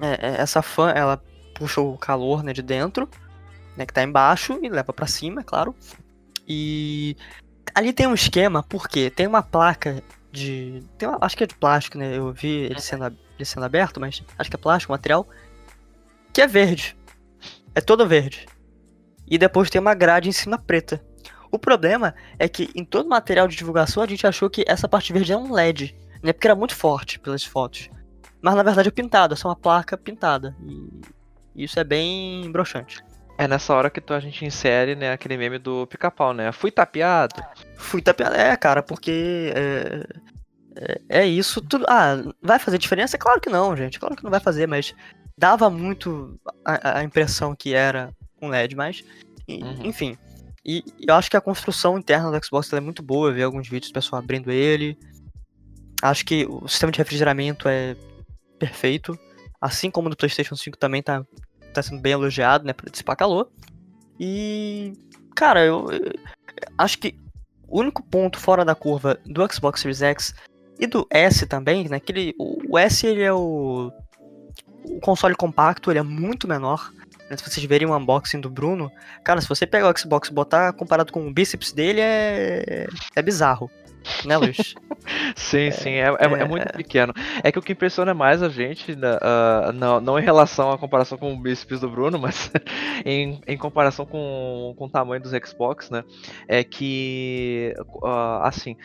é, 0.00 0.40
essa 0.40 0.62
fan, 0.62 0.90
ela 0.90 1.22
puxa 1.54 1.80
o 1.80 1.98
calor 1.98 2.42
né, 2.42 2.54
de 2.54 2.62
dentro, 2.62 3.08
né, 3.76 3.84
que 3.84 3.92
tá 3.92 4.02
embaixo, 4.02 4.58
e 4.62 4.68
leva 4.68 4.92
para 4.92 5.06
cima, 5.06 5.42
é 5.42 5.44
claro. 5.44 5.76
E 6.46 7.14
ali 7.78 7.92
tem 7.92 8.06
um 8.06 8.14
esquema, 8.14 8.62
porque 8.62 9.08
tem 9.08 9.26
uma 9.26 9.42
placa 9.42 10.02
de. 10.32 10.82
Uma, 11.00 11.18
acho 11.20 11.36
que 11.36 11.44
é 11.44 11.46
de 11.46 11.54
plástico, 11.54 11.96
né? 11.96 12.16
Eu 12.16 12.32
vi 12.32 12.64
ele 12.64 12.80
sendo, 12.80 13.06
ele 13.06 13.44
sendo 13.44 13.64
aberto, 13.64 14.00
mas 14.00 14.22
acho 14.36 14.50
que 14.50 14.56
é 14.56 14.58
plástico, 14.58 14.92
material. 14.92 15.26
Que 16.32 16.42
é 16.42 16.46
verde. 16.46 16.96
É 17.74 17.80
todo 17.80 18.06
verde. 18.06 18.46
e 19.30 19.38
depois 19.38 19.70
tem 19.70 19.80
uma 19.80 19.94
grade 19.94 20.28
em 20.28 20.32
cima 20.32 20.58
preta. 20.58 21.00
O 21.50 21.58
problema 21.58 22.14
é 22.38 22.48
que 22.48 22.70
em 22.74 22.84
todo 22.84 23.08
material 23.08 23.46
de 23.46 23.56
divulgação 23.56 24.02
a 24.02 24.06
gente 24.06 24.26
achou 24.26 24.50
que 24.50 24.64
essa 24.66 24.88
parte 24.88 25.12
verde 25.12 25.32
é 25.32 25.36
um 25.36 25.52
LED, 25.52 25.96
né? 26.22 26.32
Porque 26.32 26.46
era 26.46 26.56
muito 26.56 26.74
forte 26.74 27.18
pelas 27.18 27.44
fotos. 27.44 27.88
Mas 28.42 28.54
na 28.54 28.62
verdade 28.62 28.88
é 28.88 28.92
pintado, 28.92 29.34
é 29.34 29.36
só 29.36 29.48
uma 29.48 29.56
placa 29.56 29.96
pintada. 29.96 30.56
E 31.54 31.64
isso 31.64 31.78
é 31.78 31.84
bem 31.84 32.50
broxante. 32.50 33.02
É 33.38 33.46
nessa 33.46 33.72
hora 33.72 33.88
que 33.88 34.00
tu, 34.00 34.12
a 34.12 34.18
gente 34.18 34.44
insere, 34.44 34.96
né, 34.96 35.12
aquele 35.12 35.36
meme 35.36 35.58
do 35.58 35.86
pica-pau, 35.86 36.34
né? 36.34 36.50
Fui 36.50 36.72
tapeado. 36.72 37.40
Fui 37.76 38.02
tapeado, 38.02 38.34
é, 38.34 38.56
cara, 38.56 38.82
porque 38.82 39.52
é, 39.54 40.06
é, 40.78 41.00
é, 41.20 41.26
isso 41.26 41.60
tudo. 41.60 41.84
Ah, 41.88 42.16
vai 42.42 42.58
fazer 42.58 42.78
diferença? 42.78 43.16
Claro 43.16 43.40
que 43.40 43.48
não, 43.48 43.76
gente. 43.76 43.98
Claro 43.98 44.16
que 44.16 44.24
não 44.24 44.30
vai 44.30 44.40
fazer, 44.40 44.66
mas 44.66 44.92
dava 45.36 45.70
muito 45.70 46.38
a, 46.64 46.98
a 46.98 47.04
impressão 47.04 47.54
que 47.54 47.74
era 47.74 48.12
um 48.42 48.48
LED, 48.48 48.76
mas. 48.76 49.04
Uhum. 49.48 49.86
Enfim. 49.86 50.18
E 50.64 50.84
eu 51.06 51.14
acho 51.14 51.30
que 51.30 51.36
a 51.36 51.40
construção 51.40 51.98
interna 51.98 52.30
do 52.30 52.44
Xbox 52.44 52.72
é 52.72 52.80
muito 52.80 53.02
boa. 53.02 53.30
Eu 53.30 53.34
vi 53.34 53.42
alguns 53.42 53.68
vídeos 53.68 53.90
do 53.90 53.94
pessoal 53.94 54.20
abrindo 54.20 54.50
ele. 54.50 54.98
Acho 56.02 56.24
que 56.24 56.44
o 56.44 56.68
sistema 56.68 56.92
de 56.92 56.98
refrigeramento 56.98 57.68
é 57.68 57.96
perfeito. 58.58 59.18
Assim 59.60 59.90
como 59.90 60.08
o 60.08 60.10
do 60.10 60.16
PlayStation 60.16 60.54
5 60.54 60.76
também 60.76 61.02
tá 61.02 61.24
tá 61.72 61.82
sendo 61.82 62.00
bem 62.00 62.12
elogiado, 62.12 62.64
né, 62.64 62.72
para 62.72 62.90
dissipar 62.90 63.16
calor. 63.16 63.48
E, 64.18 64.92
cara, 65.34 65.64
eu, 65.64 65.90
eu, 65.90 66.12
acho 66.76 66.98
que 66.98 67.14
o 67.66 67.80
único 67.80 68.02
ponto 68.02 68.38
fora 68.38 68.64
da 68.64 68.74
curva 68.74 69.18
do 69.24 69.52
Xbox 69.52 69.80
Series 69.80 70.02
X 70.02 70.34
e 70.78 70.86
do 70.86 71.06
S 71.10 71.46
também, 71.46 71.88
né, 71.88 72.00
que 72.00 72.12
ele, 72.12 72.34
o, 72.38 72.74
o 72.74 72.78
S 72.78 73.06
ele 73.06 73.22
é 73.22 73.32
o, 73.32 73.92
o 74.84 75.00
console 75.00 75.34
compacto, 75.34 75.90
ele 75.90 75.98
é 75.98 76.02
muito 76.02 76.48
menor. 76.48 76.92
Né, 77.30 77.36
se 77.36 77.44
vocês 77.44 77.64
verem 77.66 77.88
o 77.88 77.96
unboxing 77.96 78.40
do 78.40 78.50
Bruno, 78.50 78.90
cara, 79.22 79.40
se 79.40 79.48
você 79.48 79.66
pegar 79.66 79.92
o 79.92 79.98
Xbox 79.98 80.28
e 80.28 80.32
botar 80.32 80.72
comparado 80.72 81.12
com 81.12 81.26
o 81.26 81.32
bíceps 81.32 81.72
dele, 81.72 82.00
é, 82.00 82.86
é 83.14 83.22
bizarro 83.22 83.70
né, 84.24 84.36
Luiz? 84.36 84.74
sim, 85.36 85.66
é, 85.66 85.70
sim, 85.70 85.90
é, 85.90 86.08
é, 86.08 86.24
é, 86.24 86.44
muito 86.44 86.68
é. 86.68 86.72
pequeno. 86.72 87.12
É 87.42 87.50
que 87.50 87.58
o 87.58 87.62
que 87.62 87.72
impressiona 87.72 88.14
mais 88.14 88.42
a 88.42 88.48
gente, 88.48 88.92
uh, 88.92 89.72
não, 89.74 90.00
não 90.00 90.18
em 90.18 90.22
relação 90.22 90.70
à 90.70 90.78
comparação 90.78 91.18
com 91.18 91.32
o 91.32 91.38
bíceps 91.38 91.80
do 91.80 91.88
Bruno, 91.88 92.18
mas 92.18 92.50
em, 93.04 93.40
em 93.46 93.56
comparação 93.56 94.06
com, 94.06 94.74
com 94.76 94.84
o 94.86 94.90
tamanho 94.90 95.22
dos 95.22 95.32
Xbox, 95.32 95.90
né, 95.90 96.04
é 96.46 96.62
que, 96.64 97.74
uh, 98.02 98.42
assim, 98.42 98.76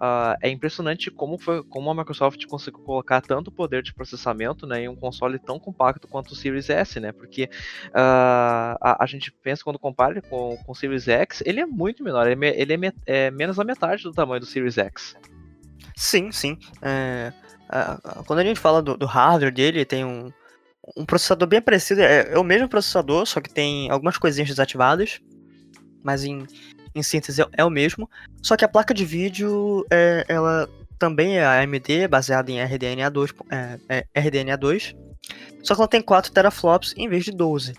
Uh, 0.00 0.32
é 0.40 0.48
impressionante 0.48 1.10
como, 1.10 1.36
foi, 1.38 1.62
como 1.62 1.90
a 1.90 1.94
Microsoft 1.94 2.46
conseguiu 2.46 2.80
colocar 2.80 3.20
tanto 3.20 3.52
poder 3.52 3.82
de 3.82 3.92
processamento 3.92 4.66
né, 4.66 4.84
em 4.84 4.88
um 4.88 4.96
console 4.96 5.38
tão 5.38 5.58
compacto 5.58 6.08
quanto 6.08 6.30
o 6.30 6.34
Series 6.34 6.70
S, 6.70 6.98
né? 6.98 7.12
Porque 7.12 7.44
uh, 7.88 8.80
a, 8.80 9.04
a, 9.04 9.06
gente 9.06 9.30
pensa 9.30 9.62
quando 9.62 9.78
compara 9.78 10.22
com, 10.22 10.56
com 10.56 10.72
o 10.72 10.74
Series 10.74 11.06
X, 11.06 11.42
ele 11.44 11.60
é 11.60 11.66
muito 11.66 12.02
menor, 12.02 12.26
ele, 12.26 12.46
é, 12.46 12.58
ele 12.58 12.86
é, 12.86 12.92
é, 13.04 13.30
menos 13.30 13.56
da 13.56 13.64
metade 13.64 14.02
do 14.02 14.12
tamanho 14.12 14.40
do 14.40 14.46
Series 14.46 14.78
X. 14.78 15.14
Sim, 15.94 16.32
sim. 16.32 16.56
É, 16.80 17.30
quando 18.26 18.38
a 18.38 18.44
gente 18.44 18.58
fala 18.58 18.80
do, 18.80 18.96
do 18.96 19.04
hardware 19.04 19.52
dele, 19.52 19.84
tem 19.84 20.02
um, 20.02 20.32
um 20.96 21.04
processador 21.04 21.46
bem 21.46 21.60
parecido, 21.60 22.00
é, 22.00 22.32
é, 22.32 22.38
o 22.38 22.44
mesmo 22.44 22.70
processador, 22.70 23.26
só 23.26 23.38
que 23.38 23.52
tem 23.52 23.90
algumas 23.90 24.16
coisinhas 24.16 24.48
desativadas, 24.48 25.20
mas 26.02 26.24
em, 26.24 26.46
em 26.94 27.02
síntese 27.02 27.44
é 27.52 27.64
o 27.64 27.70
mesmo, 27.70 28.08
só 28.42 28.56
que 28.56 28.64
a 28.64 28.68
placa 28.68 28.92
de 28.92 29.04
vídeo 29.04 29.86
é, 29.90 30.24
ela 30.28 30.68
também 30.98 31.38
é 31.38 31.44
AMD, 31.44 32.08
baseada 32.08 32.50
em 32.50 32.56
RDNA2, 32.56 33.34
é, 33.88 34.04
é 34.14 34.22
RDNA2, 34.22 34.94
só 35.62 35.74
que 35.74 35.80
ela 35.80 35.88
tem 35.88 36.02
4 36.02 36.32
teraflops 36.32 36.94
em 36.96 37.08
vez 37.08 37.24
de 37.24 37.32
12. 37.32 37.74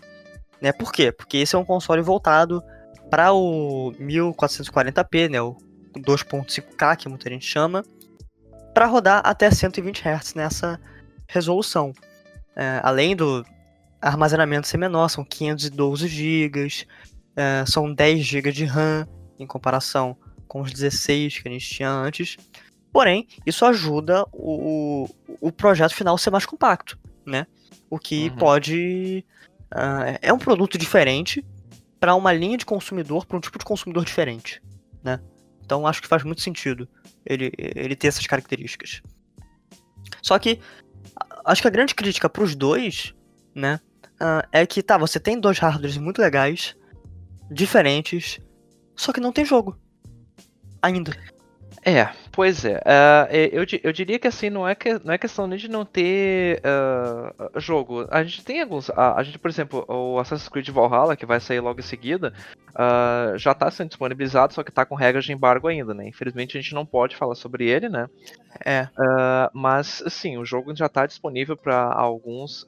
Né? 0.61 0.71
Por 0.71 0.91
quê? 0.91 1.11
Porque 1.11 1.37
esse 1.37 1.55
é 1.55 1.59
um 1.59 1.65
console 1.65 2.01
voltado 2.01 2.63
para 3.09 3.33
o 3.33 3.91
1440p, 3.99 5.29
né? 5.29 5.41
o 5.41 5.57
2.5K, 5.97 6.95
que 6.95 7.09
muita 7.09 7.29
gente 7.29 7.45
chama, 7.45 7.83
para 8.73 8.85
rodar 8.85 9.21
até 9.25 9.51
120 9.51 10.01
Hz 10.07 10.33
nessa 10.33 10.79
resolução. 11.27 11.93
É, 12.55 12.79
além 12.83 13.15
do 13.15 13.45
armazenamento 14.01 14.67
ser 14.67 14.77
menor, 14.77 15.09
são 15.09 15.23
512 15.23 16.07
GB, 16.07 16.67
é, 17.35 17.63
são 17.65 17.93
10 17.93 18.23
GB 18.25 18.51
de 18.51 18.65
RAM 18.65 19.07
em 19.39 19.47
comparação 19.47 20.17
com 20.47 20.61
os 20.61 20.71
16 20.71 21.39
que 21.39 21.47
a 21.47 21.51
gente 21.51 21.67
tinha 21.67 21.89
antes. 21.89 22.37
Porém, 22.91 23.27
isso 23.45 23.65
ajuda 23.65 24.25
o, 24.33 25.07
o 25.39 25.51
projeto 25.51 25.95
final 25.95 26.15
a 26.15 26.17
ser 26.17 26.29
mais 26.29 26.45
compacto, 26.45 26.99
né? 27.25 27.47
O 27.89 27.97
que 27.97 28.29
uhum. 28.29 28.35
pode. 28.35 29.25
Uh, 29.73 30.19
é 30.21 30.33
um 30.33 30.37
produto 30.37 30.77
diferente 30.77 31.45
para 31.99 32.15
uma 32.15 32.33
linha 32.33 32.57
de 32.57 32.65
consumidor, 32.65 33.25
para 33.25 33.37
um 33.37 33.39
tipo 33.39 33.57
de 33.57 33.63
consumidor 33.63 34.03
diferente, 34.03 34.61
né? 35.01 35.21
Então 35.63 35.87
acho 35.87 36.01
que 36.01 36.07
faz 36.07 36.23
muito 36.23 36.41
sentido 36.41 36.89
ele, 37.25 37.51
ele 37.57 37.95
ter 37.95 38.07
essas 38.07 38.27
características. 38.27 39.01
Só 40.21 40.37
que 40.37 40.59
acho 41.45 41.61
que 41.61 41.67
a 41.67 41.71
grande 41.71 41.95
crítica 41.95 42.29
para 42.29 42.43
os 42.43 42.55
dois, 42.55 43.13
né, 43.55 43.79
uh, 44.15 44.45
é 44.51 44.65
que 44.65 44.83
tá, 44.83 44.97
você 44.97 45.19
tem 45.19 45.39
dois 45.39 45.59
hardwares 45.59 45.97
muito 45.97 46.21
legais, 46.21 46.75
diferentes, 47.51 48.39
só 48.95 49.11
que 49.11 49.19
não 49.19 49.31
tem 49.31 49.43
jogo. 49.43 49.77
Ainda. 50.81 51.11
É, 51.83 52.09
pois 52.31 52.63
é. 52.63 52.77
Uh, 52.77 53.35
eu, 53.51 53.65
eu 53.83 53.91
diria 53.91 54.19
que 54.19 54.27
assim, 54.27 54.49
não 54.51 54.67
é, 54.67 54.75
que, 54.75 54.99
não 55.03 55.13
é 55.13 55.17
questão 55.17 55.47
nem 55.47 55.57
de 55.57 55.67
não 55.67 55.83
ter 55.83 56.61
uh, 56.61 57.59
jogo. 57.59 58.07
A 58.11 58.23
gente 58.23 58.45
tem 58.45 58.61
alguns. 58.61 58.89
A, 58.91 59.15
a, 59.15 59.23
gente, 59.23 59.39
por 59.39 59.49
exemplo, 59.49 59.85
o 59.87 60.19
Assassin's 60.19 60.47
Creed 60.47 60.69
Valhalla, 60.69 61.15
que 61.15 61.25
vai 61.25 61.39
sair 61.39 61.59
logo 61.59 61.79
em 61.79 61.83
seguida, 61.83 62.33
uh, 62.69 63.35
já 63.37 63.51
está 63.51 63.71
sendo 63.71 63.89
disponibilizado, 63.89 64.53
só 64.53 64.63
que 64.63 64.69
está 64.69 64.85
com 64.85 64.93
regras 64.95 65.25
de 65.25 65.33
embargo 65.33 65.67
ainda, 65.67 65.93
né? 65.93 66.07
Infelizmente 66.07 66.57
a 66.57 66.61
gente 66.61 66.75
não 66.75 66.85
pode 66.85 67.15
falar 67.15 67.35
sobre 67.35 67.67
ele, 67.67 67.89
né? 67.89 68.07
É. 68.65 68.87
mas, 69.53 70.03
sim, 70.09 70.37
o 70.37 70.45
jogo 70.45 70.75
já 70.75 70.85
está 70.85 71.05
disponível 71.05 71.55
para 71.55 71.93
alguns, 71.93 72.65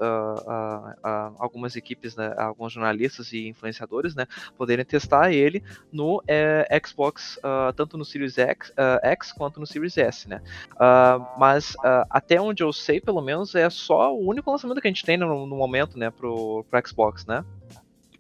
algumas 1.38 1.75
equipes, 1.75 2.16
né? 2.16 2.34
Alguns 2.38 2.74
jornalistas 2.74 3.32
e 3.34 3.48
influenciadores, 3.48 4.16
né? 4.16 4.25
Poderem 4.58 4.86
testar 4.86 5.32
ele 5.32 5.63
no 5.92 6.24
eh, 6.28 6.82
Xbox, 6.86 7.40
tanto 7.75 7.98
no 7.98 8.06
Series 8.06 8.38
X. 8.38 8.72
X 9.04 9.32
quanto 9.32 9.60
no 9.60 9.68
Series 9.68 9.98
S, 9.98 10.28
né? 10.28 10.42
Uh, 10.74 11.25
mas 11.38 11.75
uh, 11.75 12.06
até 12.10 12.40
onde 12.42 12.63
eu 12.63 12.72
sei, 12.74 13.00
pelo 13.00 13.22
menos, 13.22 13.56
é 13.56 13.70
só 13.70 14.13
o 14.13 14.28
único 14.28 14.52
lançamento 14.52 14.82
que 14.82 14.88
a 14.88 14.92
gente 14.92 15.06
tem 15.06 15.18
no, 15.18 15.46
no 15.46 15.56
momento, 15.56 15.98
né, 15.98 16.10
pro, 16.10 16.66
pro 16.70 16.88
Xbox, 16.88 17.25
né? 17.25 17.44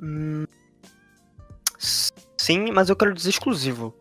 Hum, 0.01 0.45
sim, 1.77 2.71
mas 2.71 2.89
eu 2.89 2.95
quero 2.95 3.13
dizer 3.13 3.29
exclusivo. 3.29 3.93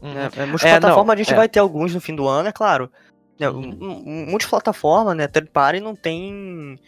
Uhum. 0.00 0.16
É, 0.16 0.30
é, 0.42 0.46
multiplataforma 0.46 1.12
é, 1.12 1.14
a 1.14 1.18
gente 1.18 1.32
é. 1.32 1.36
vai 1.36 1.48
ter 1.48 1.58
alguns 1.58 1.94
no 1.94 2.00
fim 2.00 2.14
do 2.14 2.26
ano, 2.28 2.48
é 2.48 2.52
claro. 2.52 2.90
É, 3.38 3.48
uhum. 3.48 4.26
Multiplataforma, 4.28 5.14
né, 5.14 5.26
third 5.26 5.50
party 5.50 5.80
não 5.80 5.94
tem 5.94 6.78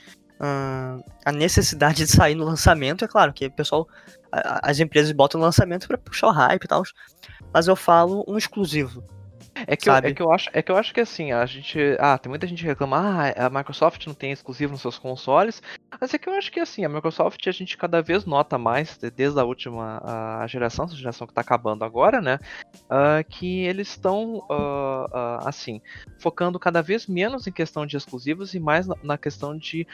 uh, 0.40 1.04
a 1.24 1.32
necessidade 1.32 1.98
de 1.98 2.06
sair 2.08 2.34
no 2.34 2.44
lançamento, 2.44 3.04
é 3.04 3.08
claro, 3.08 3.32
que 3.32 3.46
o 3.46 3.52
pessoal, 3.52 3.86
as 4.32 4.80
empresas 4.80 5.12
botam 5.12 5.40
lançamento 5.40 5.86
para 5.86 5.98
puxar 5.98 6.28
o 6.28 6.32
hype 6.32 6.64
e 6.64 6.68
tal. 6.68 6.82
Mas 7.52 7.68
eu 7.68 7.76
falo 7.76 8.24
um 8.26 8.36
exclusivo. 8.36 9.04
É 9.66 9.76
que, 9.76 9.88
eu, 9.88 9.94
é, 9.94 10.12
que 10.12 10.22
eu 10.22 10.32
acho, 10.32 10.50
é 10.52 10.62
que 10.62 10.72
eu 10.72 10.76
acho 10.76 10.94
que 10.94 11.00
assim, 11.00 11.32
a 11.32 11.44
gente. 11.46 11.78
Ah, 11.98 12.18
tem 12.18 12.28
muita 12.28 12.46
gente 12.46 12.62
que 12.62 12.68
reclama, 12.68 12.96
ah, 12.96 13.46
a 13.46 13.50
Microsoft 13.50 14.06
não 14.06 14.14
tem 14.14 14.32
exclusivo 14.32 14.72
nos 14.72 14.80
seus 14.80 14.98
consoles. 14.98 15.62
Mas 16.00 16.14
é 16.14 16.18
que 16.18 16.28
eu 16.28 16.34
acho 16.34 16.50
que 16.50 16.60
assim, 16.60 16.84
a 16.84 16.88
Microsoft 16.88 17.46
a 17.46 17.52
gente 17.52 17.76
cada 17.76 18.00
vez 18.00 18.24
nota 18.24 18.56
mais, 18.56 18.98
desde 19.14 19.38
a 19.38 19.44
última 19.44 20.00
a 20.04 20.46
geração, 20.46 20.84
essa 20.84 20.96
geração 20.96 21.26
que 21.26 21.32
está 21.32 21.40
acabando 21.40 21.84
agora, 21.84 22.20
né? 22.20 22.38
Uh, 22.86 23.28
que 23.28 23.60
eles 23.60 23.88
estão, 23.88 24.36
uh, 24.50 25.04
uh, 25.10 25.46
assim, 25.48 25.80
focando 26.18 26.58
cada 26.58 26.82
vez 26.82 27.06
menos 27.06 27.46
em 27.46 27.52
questão 27.52 27.86
de 27.86 27.96
exclusivos 27.96 28.54
e 28.54 28.60
mais 28.60 28.86
na, 28.86 28.96
na 29.02 29.18
questão 29.18 29.56
de 29.56 29.86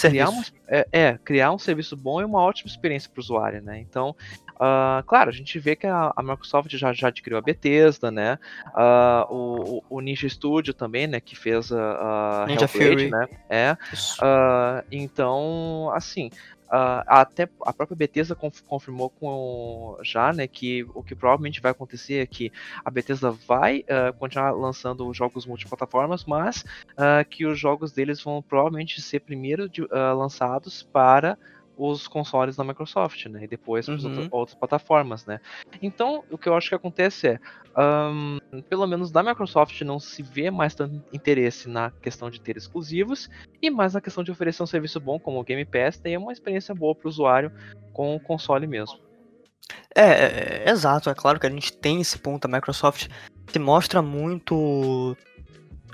criar, 0.00 0.30
um, 0.30 0.42
é, 0.68 0.88
é, 0.92 1.18
criar 1.18 1.52
um 1.52 1.58
serviço 1.58 1.96
bom 1.96 2.20
e 2.20 2.24
uma 2.24 2.40
ótima 2.40 2.68
experiência 2.68 3.10
para 3.10 3.20
o 3.20 3.22
usuário, 3.22 3.62
né? 3.62 3.78
Então, 3.80 4.14
Uh, 4.58 5.02
claro, 5.06 5.30
a 5.30 5.32
gente 5.32 5.56
vê 5.58 5.76
que 5.76 5.86
a, 5.86 6.12
a, 6.16 6.22
Microsoft 6.22 6.74
já, 6.76 6.92
já 6.92 7.08
adquiriu 7.08 7.38
a 7.38 7.40
Bethesda, 7.40 8.10
né? 8.10 8.38
Uh, 8.68 9.32
o, 9.32 9.84
o, 9.88 10.00
Ninja 10.00 10.28
Studio 10.28 10.74
também, 10.74 11.06
né? 11.06 11.20
Que 11.20 11.36
fez 11.36 11.70
a, 11.70 12.42
a 12.42 12.46
Ninja 12.46 12.66
Fury, 12.66 13.08
né? 13.08 13.28
É. 13.48 13.76
Uh, 14.20 14.84
então, 14.90 15.90
assim, 15.94 16.30
Uh, 16.68 17.00
até 17.06 17.48
a 17.64 17.72
própria 17.72 17.96
Bethesda 17.96 18.34
conf 18.34 18.60
confirmou 18.60 19.08
com 19.08 19.96
já, 20.02 20.34
né, 20.34 20.46
que 20.46 20.86
o 20.94 21.02
que 21.02 21.14
provavelmente 21.14 21.62
vai 21.62 21.70
acontecer 21.70 22.16
é 22.16 22.26
que 22.26 22.52
a 22.84 22.90
Bethesda 22.90 23.30
vai 23.30 23.86
uh, 23.88 24.12
continuar 24.18 24.50
lançando 24.50 25.10
jogos 25.14 25.46
multiplataformas, 25.46 26.26
mas 26.26 26.66
uh, 26.92 27.26
que 27.30 27.46
os 27.46 27.58
jogos 27.58 27.90
deles 27.92 28.22
vão 28.22 28.42
provavelmente 28.42 29.00
ser 29.00 29.20
primeiro 29.20 29.66
de, 29.66 29.80
lançados 29.90 30.82
para 30.82 31.38
os 31.78 32.08
consoles 32.08 32.56
da 32.56 32.64
Microsoft, 32.64 33.26
né? 33.26 33.44
E 33.44 33.46
depois 33.46 33.86
para 33.86 33.94
uhum. 33.94 34.28
outras 34.32 34.58
plataformas, 34.58 35.24
né? 35.24 35.40
Então, 35.80 36.24
o 36.30 36.36
que 36.36 36.48
eu 36.48 36.54
acho 36.54 36.68
que 36.68 36.74
acontece 36.74 37.28
é, 37.28 37.40
um, 37.78 38.38
pelo 38.68 38.86
menos 38.86 39.12
da 39.12 39.22
Microsoft 39.22 39.80
não 39.82 40.00
se 40.00 40.22
vê 40.22 40.50
mais 40.50 40.74
tanto 40.74 41.02
interesse 41.12 41.68
na 41.68 41.90
questão 41.90 42.28
de 42.28 42.40
ter 42.40 42.56
exclusivos 42.56 43.30
e 43.62 43.70
mais 43.70 43.94
na 43.94 44.00
questão 44.00 44.24
de 44.24 44.32
oferecer 44.32 44.62
um 44.62 44.66
serviço 44.66 44.98
bom 44.98 45.18
como 45.18 45.38
o 45.38 45.44
Game 45.44 45.64
Pass, 45.64 45.98
tem 45.98 46.16
uma 46.16 46.32
experiência 46.32 46.74
boa 46.74 46.94
para 46.94 47.06
o 47.06 47.08
usuário 47.08 47.52
com 47.92 48.16
o 48.16 48.20
console 48.20 48.66
mesmo. 48.66 48.98
É, 49.94 50.02
é, 50.02 50.62
é, 50.66 50.70
exato, 50.70 51.10
é 51.10 51.14
claro 51.14 51.38
que 51.38 51.46
a 51.46 51.50
gente 51.50 51.72
tem 51.72 52.00
esse 52.00 52.18
ponto, 52.18 52.44
a 52.46 52.48
Microsoft 52.48 53.08
se 53.50 53.58
mostra 53.58 54.02
muito 54.02 55.16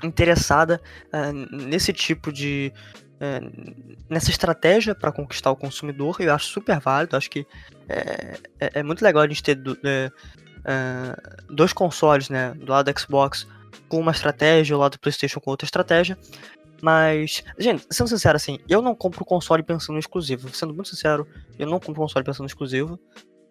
interessada 0.03 0.81
uh, 1.13 1.55
nesse 1.55 1.93
tipo 1.93 2.31
de. 2.31 2.73
Uh, 3.15 3.95
nessa 4.09 4.29
estratégia 4.29 4.93
para 4.93 5.11
conquistar 5.11 5.49
o 5.49 5.55
consumidor, 5.55 6.17
eu 6.19 6.33
acho 6.33 6.47
super 6.47 6.79
válido, 6.79 7.15
acho 7.15 7.29
que 7.29 7.47
é, 7.87 8.37
é, 8.59 8.69
é 8.79 8.83
muito 8.83 9.01
legal 9.01 9.23
a 9.23 9.27
gente 9.27 9.41
ter 9.41 9.57
uh, 9.57 11.53
dois 11.53 11.71
consoles, 11.71 12.29
né, 12.29 12.53
do 12.55 12.71
lado 12.71 12.91
do 12.91 12.99
Xbox 12.99 13.47
com 13.87 13.99
uma 13.99 14.11
estratégia, 14.11 14.75
o 14.75 14.79
lado 14.79 14.93
do 14.93 14.99
PlayStation 14.99 15.39
com 15.39 15.51
outra 15.51 15.65
estratégia. 15.65 16.17
Mas, 16.81 17.43
gente, 17.57 17.85
sendo 17.89 18.09
sincero, 18.09 18.35
assim, 18.35 18.59
eu 18.67 18.81
não 18.81 18.93
compro 18.93 19.23
console 19.23 19.63
pensando 19.63 19.93
no 19.93 19.99
exclusivo. 19.99 20.53
Sendo 20.53 20.73
muito 20.73 20.89
sincero, 20.89 21.27
eu 21.57 21.67
não 21.67 21.79
compro 21.79 22.01
console 22.01 22.25
pensando 22.25 22.41
no 22.43 22.47
exclusivo. 22.47 22.99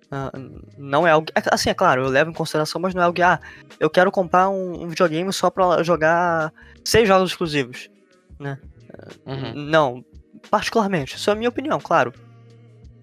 Uh, 0.04 0.62
não 0.76 1.06
é 1.06 1.10
algo. 1.10 1.26
É, 1.34 1.42
assim, 1.50 1.70
é 1.70 1.74
claro, 1.74 2.02
eu 2.02 2.08
levo 2.08 2.30
em 2.30 2.34
consideração, 2.34 2.80
mas 2.80 2.94
não 2.94 3.02
é 3.02 3.06
algo. 3.06 3.22
Ah, 3.22 3.40
eu 3.80 3.88
quero 3.88 4.10
comprar 4.12 4.48
um, 4.50 4.84
um 4.84 4.88
videogame 4.88 5.32
só 5.32 5.50
pra 5.50 5.82
jogar 5.82 6.52
seis 6.84 7.08
jogos 7.08 7.30
exclusivos. 7.30 7.88
Né? 8.38 8.58
Uhum. 9.26 9.54
Não, 9.54 10.04
particularmente. 10.50 11.16
Isso 11.16 11.30
é 11.30 11.32
a 11.32 11.36
minha 11.36 11.48
opinião, 11.48 11.80
claro. 11.80 12.12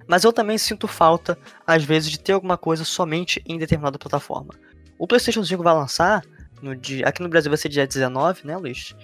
Mas 0.07 0.23
eu 0.23 0.33
também 0.33 0.57
sinto 0.57 0.87
falta, 0.87 1.37
às 1.65 1.83
vezes, 1.83 2.11
de 2.11 2.19
ter 2.19 2.33
alguma 2.33 2.57
coisa 2.57 2.83
somente 2.83 3.41
em 3.45 3.57
determinada 3.57 3.97
plataforma. 3.97 4.53
O 4.97 5.07
PlayStation 5.07 5.43
5 5.43 5.63
vai 5.63 5.73
lançar 5.73 6.21
no 6.61 6.75
dia. 6.75 7.07
Aqui 7.07 7.21
no 7.21 7.29
Brasil 7.29 7.49
vai 7.49 7.57
ser 7.57 7.69
dia 7.69 7.87
19, 7.87 8.45
né, 8.45 8.57
Luiz? 8.57 8.95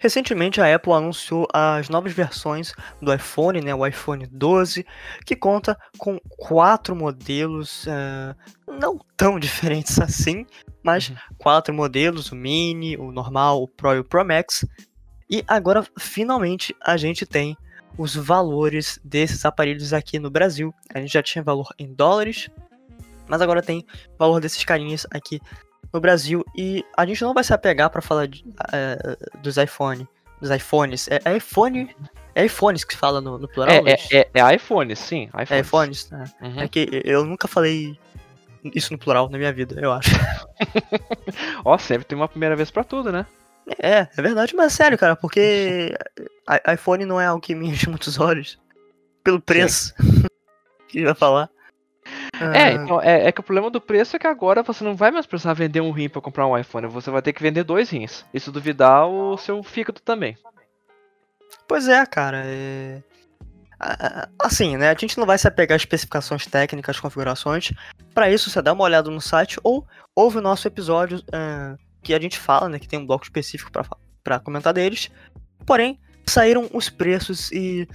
Recentemente 0.02 0.60
a 0.62 0.76
Apple 0.76 0.93
anunciou 0.93 1.47
as 1.52 1.89
novas 1.89 2.13
versões 2.13 2.71
do 3.02 3.12
iPhone, 3.12 3.62
né, 3.62 3.74
o 3.74 3.84
iPhone 3.86 4.28
12, 4.28 4.86
que 5.26 5.36
conta 5.36 5.76
com 5.97 6.19
quatro 6.38 6.95
modelos 6.95 7.86
uh, 7.86 8.36
não 8.72 9.00
tão 9.16 9.38
diferentes 9.40 10.00
assim, 10.00 10.46
mas 10.84 11.10
uhum. 11.10 11.16
quatro 11.38 11.74
modelos, 11.74 12.32
o 12.32 12.36
Mini, 12.36 12.98
o 12.98 13.12
normal, 13.12 13.64
o 13.64 13.68
Pro 13.68 13.96
e 13.96 14.00
o 14.00 14.04
Pro 14.04 14.26
Max. 14.26 14.66
E 15.30 15.44
agora 15.48 15.86
finalmente 15.98 16.76
a 16.82 16.98
gente 16.98 17.26
tem 17.26 17.56
os 17.98 18.16
valores 18.16 19.00
desses 19.04 19.46
aparelhos 19.46 19.94
aqui 19.94 20.20
no 20.20 20.30
Brasil. 20.30 20.74
A 20.94 21.00
gente 21.00 21.14
já 21.14 21.24
tinha 21.24 21.44
valor 21.44 21.68
em 21.78 21.94
dólares, 21.94 22.50
mas 23.28 23.42
agora 23.42 23.62
tem 23.62 23.86
valor 24.18 24.40
desses 24.42 24.64
carinhas 24.64 25.06
aqui 25.12 25.40
no 25.94 26.00
Brasil 26.00 26.44
e 26.56 26.86
a 26.96 27.06
gente 27.06 27.22
não 27.22 27.34
vai 27.34 27.44
se 27.44 27.54
apegar 27.54 27.90
para 27.90 28.02
falar 28.02 28.28
de, 28.28 28.44
uh, 28.44 29.40
dos 29.42 29.58
iPhone, 29.58 30.08
dos 30.40 30.50
iPhones. 30.50 31.08
É, 31.10 31.20
é, 31.26 31.38
iPhone, 31.38 31.94
é 32.34 32.46
iPhones 32.46 32.84
que 32.84 32.94
se 32.94 33.00
fala 33.00 33.22
no, 33.22 33.38
no 33.38 33.48
plural. 33.48 33.88
É, 33.88 33.98
é, 34.12 34.30
é, 34.34 34.56
iPhones, 34.56 35.00
sim. 35.00 35.24
iPhones. 35.28 35.52
É 35.52 35.60
iPhones. 35.60 36.10
Né? 36.10 36.24
Uhum. 36.42 36.60
É 36.62 36.68
que 36.68 37.02
eu 37.06 37.26
nunca 37.26 37.48
falei 37.48 37.98
isso 38.74 38.93
no 38.93 39.00
plural 39.00 39.30
na 39.30 39.38
minha 39.38 39.52
vida, 39.52 39.80
eu 39.80 39.91
acho. 39.91 40.12
Ó, 41.65 41.78
sempre 41.78 42.06
tem 42.06 42.17
uma 42.17 42.28
primeira 42.28 42.56
vez 42.56 42.69
para 42.69 42.84
tudo, 42.84 43.12
né? 43.12 43.26
É, 43.82 44.08
é 44.15 44.21
verdade, 44.21 44.56
mas 44.56 44.74
sério, 44.74 44.97
cara, 44.97 45.15
porque 45.15 45.95
iPhone 46.74 47.06
não 47.06 47.21
é 47.21 47.26
algo 47.26 47.41
que 47.41 47.56
me 47.56 47.69
enche 47.69 47.89
muitos 47.89 48.19
olhos. 48.19 48.60
Pelo 49.24 49.39
preço. 49.39 49.93
que 50.88 51.04
vai 51.04 51.13
falar. 51.13 51.50
É, 52.54 52.63
ah. 52.63 52.71
então, 52.71 53.02
é, 53.02 53.28
é, 53.28 53.32
que 53.32 53.39
o 53.39 53.43
problema 53.43 53.69
do 53.69 53.80
preço 53.80 54.15
é 54.15 54.19
que 54.19 54.28
agora 54.28 54.63
você 54.63 54.84
não 54.84 54.95
vai 54.95 55.12
mais 55.12 55.26
precisar 55.26 55.54
vender 55.54 55.82
um 55.82 55.91
rim 55.91 56.10
para 56.10 56.21
comprar 56.21 56.47
um 56.47 56.58
iPhone, 56.58 56.88
você 56.88 57.12
vai 57.12 57.21
ter 57.21 57.34
que 57.34 57.43
vender 57.43 57.63
dois 57.63 57.89
rins. 57.89 58.26
E 58.34 58.39
se 58.39 58.52
duvidar, 58.52 59.08
o 59.08 59.38
seu 59.38 59.62
fígado 59.62 60.02
também. 60.02 60.36
Pois 61.67 61.88
é, 61.88 62.06
cara. 62.06 62.41
É... 62.45 63.02
Assim, 64.39 64.78
né? 64.78 64.89
A 64.89 64.96
gente 64.96 65.17
não 65.17 65.26
vai 65.26 65.38
se 65.38 65.48
apegar 65.48 65.76
às 65.76 65.82
especificações 65.82 66.46
técnicas, 66.46 67.00
configurações. 67.00 67.72
Para 68.13 68.30
isso, 68.30 68.50
você 68.50 68.62
dá 68.62 68.74
uma 68.74 68.84
olhada 68.84 69.10
no 69.10 69.22
site 69.22 69.60
ou 69.63 69.86
ouve 70.15 70.38
o 70.38 70.41
nosso 70.41 70.67
episódio 70.67 71.17
uh, 71.20 71.78
que 72.04 72.13
a 72.13 72.20
gente 72.20 72.38
fala, 72.38 72.70
né? 72.70 72.80
Que 72.80 72.88
tem 72.88 73.00
um 73.00 73.06
bloco 73.06 73.24
específico 73.24 73.72
para 74.24 74.39
comentar 74.39 74.74
deles. 74.74 75.10
Porém, 75.65 76.00
saíram 76.28 76.70
os 76.74 76.89
preços 76.89 77.52
e 77.52 77.88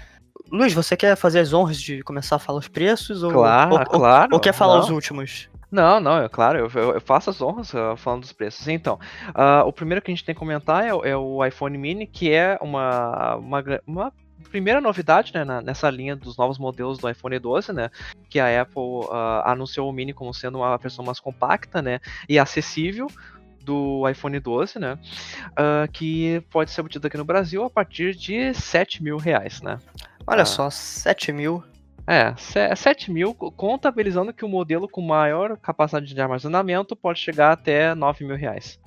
Luiz, 0.51 0.73
você 0.73 0.97
quer 0.97 1.17
fazer 1.17 1.41
as 1.41 1.53
honras 1.53 1.81
de 1.81 2.03
começar 2.03 2.37
a 2.37 2.39
falar 2.39 2.59
os 2.59 2.69
preços? 2.69 3.23
Ou, 3.23 3.33
claro, 3.33 3.75
ou, 3.75 3.85
claro. 3.85 4.29
Ou, 4.33 4.41
quer 4.41 4.53
falar 4.53 4.75
não. 4.75 4.81
os 4.83 4.91
últimos? 4.91 5.49
Não, 5.71 5.99
não, 5.99 6.23
é 6.23 6.29
claro, 6.29 6.59
eu, 6.59 6.71
eu, 6.75 6.95
eu 6.95 7.01
faço 7.01 7.29
as 7.29 7.43
honras 7.43 7.75
uh, 7.75 7.97
falando 7.97 8.21
dos 8.21 8.33
preços. 8.33 8.69
Então, 8.69 8.99
uh, 9.31 9.67
o 9.67 9.73
primeiro 9.73 10.01
que 10.01 10.11
a 10.11 10.15
gente 10.15 10.25
tem 10.25 10.35
que 10.35 10.39
comentar 10.39 10.85
é, 10.85 10.89
é, 10.89 11.17
o 11.17 11.45
iPhone 11.45 11.77
Mini, 11.77 12.07
que 12.07 12.33
é 12.33 12.57
uma, 12.61 13.37
uma, 13.37 13.65
uma 13.87 14.13
primeira 14.47 14.81
novidade 14.81 15.33
né, 15.35 15.45
na, 15.45 15.61
nessa 15.61 15.91
linha 15.91 16.17
dos 16.17 16.37
novos 16.37 16.59
modelos 16.59 16.99
do 16.99 17.09
iPhone 17.09 17.39
12, 17.39 17.73
né? 17.73 17.91
Que 18.29 18.39
a 18.39 18.63
Apple 18.63 18.83
uh, 18.83 19.43
anunciou 19.45 19.89
o 19.89 19.93
Mini 19.93 20.13
como 20.13 20.33
sendo 20.33 20.59
uma 20.59 20.77
versão 20.77 21.05
mais 21.05 21.21
compacta, 21.21 21.83
né? 21.83 22.01
E 22.29 22.39
acessível 22.39 23.09
do 23.63 24.09
iPhone 24.09 24.39
12, 24.39 24.79
né? 24.79 24.99
Uh, 25.51 25.91
que 25.93 26.41
pode 26.51 26.71
ser 26.71 26.81
obtido 26.81 27.07
aqui 27.07 27.17
no 27.17 27.25
Brasil 27.25 27.65
a 27.65 27.71
partir 27.71 28.15
de 28.15 28.55
7 28.55 29.03
mil 29.03 29.17
reais, 29.17 29.61
né? 29.61 29.79
Olha 30.27 30.43
ah. 30.43 30.47
só, 30.47 30.71
7 30.71 31.33
mil. 31.33 31.63
É, 32.07 32.33
7 32.37 33.11
mil, 33.11 33.35
contabilizando 33.35 34.33
que 34.33 34.45
o 34.45 34.49
modelo 34.49 34.89
com 34.89 35.01
maior 35.01 35.57
capacidade 35.57 36.15
de 36.15 36.21
armazenamento 36.21 36.95
pode 36.95 37.19
chegar 37.19 37.51
até 37.51 37.97
9 37.97 38.25
mil 38.25 38.37
reais. 38.37 38.79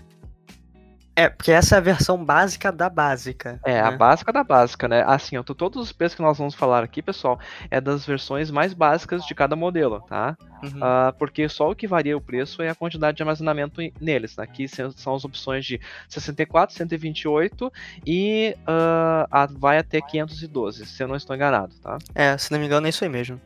É, 1.19 1.27
porque 1.27 1.51
essa 1.51 1.75
é 1.75 1.77
a 1.79 1.81
versão 1.81 2.23
básica 2.23 2.71
da 2.71 2.87
básica. 2.87 3.59
É, 3.65 3.77
a 3.81 3.91
né? 3.91 3.97
básica 3.97 4.31
da 4.31 4.41
básica, 4.41 4.87
né? 4.87 5.03
Assim, 5.05 5.35
ó, 5.35 5.43
todos 5.43 5.83
os 5.83 5.91
preços 5.91 6.15
que 6.15 6.21
nós 6.21 6.37
vamos 6.37 6.55
falar 6.55 6.81
aqui, 6.81 7.01
pessoal, 7.01 7.37
é 7.69 7.81
das 7.81 8.05
versões 8.05 8.49
mais 8.49 8.73
básicas 8.73 9.25
de 9.25 9.35
cada 9.35 9.53
modelo, 9.53 9.99
tá? 10.07 10.37
Uhum. 10.63 10.79
Ah, 10.81 11.13
porque 11.19 11.49
só 11.49 11.69
o 11.69 11.75
que 11.75 11.87
varia 11.87 12.15
o 12.15 12.21
preço 12.21 12.61
é 12.61 12.69
a 12.69 12.75
quantidade 12.75 13.17
de 13.17 13.23
armazenamento 13.23 13.81
neles. 13.99 14.37
né? 14.37 14.45
Aqui 14.45 14.65
são 14.95 15.13
as 15.13 15.25
opções 15.25 15.65
de 15.65 15.81
64, 16.07 16.73
128 16.73 17.69
e 18.05 18.55
a- 18.65 19.49
vai 19.51 19.77
até 19.77 19.99
512, 19.99 20.85
se 20.85 21.03
eu 21.03 21.07
não 21.09 21.17
estou 21.17 21.35
enganado, 21.35 21.73
tá? 21.83 21.97
É, 22.15 22.37
se 22.37 22.49
não 22.49 22.59
me 22.59 22.65
engano 22.65 22.87
é 22.87 22.91
isso 22.91 23.03
aí 23.03 23.09
mesmo. 23.09 23.41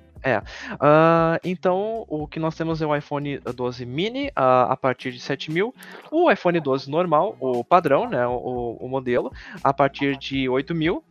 Ah, 0.80 1.40
então, 1.44 2.06
o 2.08 2.28
que 2.28 2.40
nós 2.40 2.56
temos 2.56 2.82
é 2.82 2.86
o 2.86 2.96
iPhone 2.96 3.40
12 3.40 3.86
mini 3.86 4.32
ah, 4.36 4.72
a 4.72 4.78
partir 4.78 5.12
de 5.12 5.20
7 5.20 5.52
mil, 5.52 5.74
o 6.12 6.32
iPhone 6.32 6.60
12 6.60 6.90
normal, 6.90 7.36
o 7.40 7.64
padrão, 7.64 8.10
né, 8.10 8.26
o, 8.26 8.78
o 8.80 8.88
modelo, 8.88 9.32
a 9.64 9.74
partir 9.74 10.18
de 10.18 10.48
8 10.48 10.74
mil. 10.74 11.04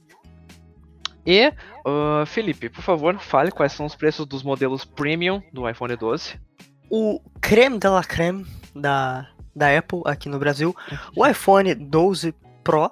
E, 1.26 1.52
ah, 1.84 2.24
Felipe, 2.26 2.68
por 2.68 2.82
favor, 2.82 3.18
fale 3.18 3.50
quais 3.50 3.72
são 3.72 3.86
os 3.86 3.94
preços 3.94 4.26
dos 4.26 4.42
modelos 4.42 4.84
premium 4.84 5.42
do 5.52 5.68
iPhone 5.68 5.94
12. 5.94 6.40
O 6.90 7.20
creme 7.40 7.78
de 7.78 7.88
la 7.88 8.04
creme 8.04 8.46
da, 8.74 9.28
da 9.54 9.76
Apple 9.76 10.02
aqui 10.04 10.28
no 10.28 10.38
Brasil, 10.38 10.74
o 11.16 11.26
iPhone 11.26 11.74
12 11.74 12.34
Pro, 12.62 12.90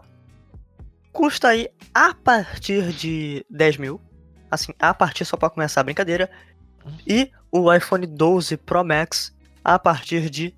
custa 1.12 1.48
aí 1.48 1.68
a 1.94 2.14
partir 2.14 2.92
de 2.92 3.44
10 3.50 3.76
mil. 3.76 4.00
Assim, 4.50 4.72
a 4.78 4.92
partir 4.92 5.24
só 5.24 5.36
para 5.36 5.50
começar 5.50 5.80
a 5.80 5.84
brincadeira. 5.84 6.30
E 7.06 7.30
o 7.50 7.72
iPhone 7.72 8.06
12 8.06 8.56
Pro 8.56 8.84
Max 8.84 9.34
a 9.62 9.78
partir 9.78 10.30
de 10.30 10.54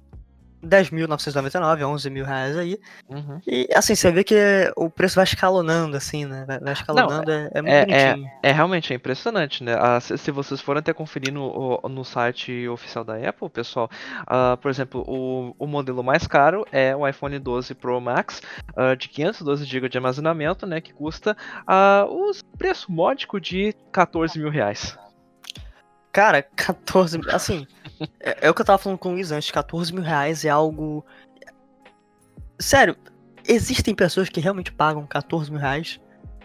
10.999, 0.63 1.87
11 1.87 2.11
mil 2.11 2.25
reais 2.25 2.57
aí. 2.57 2.79
Uhum. 3.09 3.41
E 3.47 3.69
assim, 3.75 3.95
você 3.95 4.11
vê 4.11 4.23
que 4.23 4.35
o 4.77 4.89
preço 4.89 5.17
vai 5.17 5.25
escalonando, 5.25 5.97
assim, 5.97 6.25
né? 6.25 6.47
Vai, 6.47 6.73
escalonando, 6.73 7.31
é, 7.31 7.51
é 7.53 7.63
muito 7.63 7.75
é- 7.75 7.87
bonitinho. 8.13 8.31
É 8.43 8.53
realmente 8.53 8.93
é 8.93 8.97
impressionante, 8.97 9.65
né? 9.65 9.77
Ah, 9.79 10.01
se, 10.01 10.17
se 10.17 10.31
vocês 10.31 10.61
forem 10.61 10.81
até 10.81 10.93
conferir 10.93 11.33
no, 11.33 11.81
no 11.89 12.05
site 12.05 12.69
oficial 12.69 13.05
da 13.05 13.17
Apple, 13.17 13.49
pessoal, 13.51 13.91
ah, 14.27 14.57
por 14.61 14.71
exemplo, 14.71 15.05
o, 15.07 15.55
o 15.59 15.67
modelo 15.67 16.03
mais 16.03 16.27
caro 16.27 16.67
é 16.71 16.95
o 16.95 17.07
iPhone 17.07 17.39
12 17.39 17.75
Pro 17.75 18.01
Max 18.01 18.41
ah, 18.77 18.95
de 18.95 19.09
512 19.09 19.65
GB 19.65 19.89
de 19.89 19.99
armazenamento, 19.99 20.67
né? 20.67 20.81
Que 20.81 20.93
custa 20.93 21.37
ah, 21.67 22.07
o 22.09 22.31
preço 22.57 22.91
módico 22.91 23.41
de 23.41 23.75
14 23.91 24.39
mil 24.39 24.51
reais. 24.51 24.97
Cara, 26.13 26.43
14 26.43 27.19
mil. 27.19 27.31
Assim, 27.31 27.67
é, 28.21 28.47
é 28.47 28.51
o 28.51 28.55
que 28.55 28.61
eu 28.61 28.67
tava 28.67 28.79
falando 28.79 28.99
com 28.99 29.11
o 29.11 29.13
Luiz 29.13 29.33
antes. 29.33 29.51
14 29.51 29.93
mil 29.93 30.03
reais 30.03 30.45
é 30.45 30.51
algo. 30.51 31.05
Sério, 32.59 32.97
existem 33.49 33.95
pessoas 33.95 34.29
que 34.29 34.41
realmente 34.41 34.71
pagam 34.71 35.07
14 35.07 35.51
mil 35.51 35.61
reais. 35.61 35.99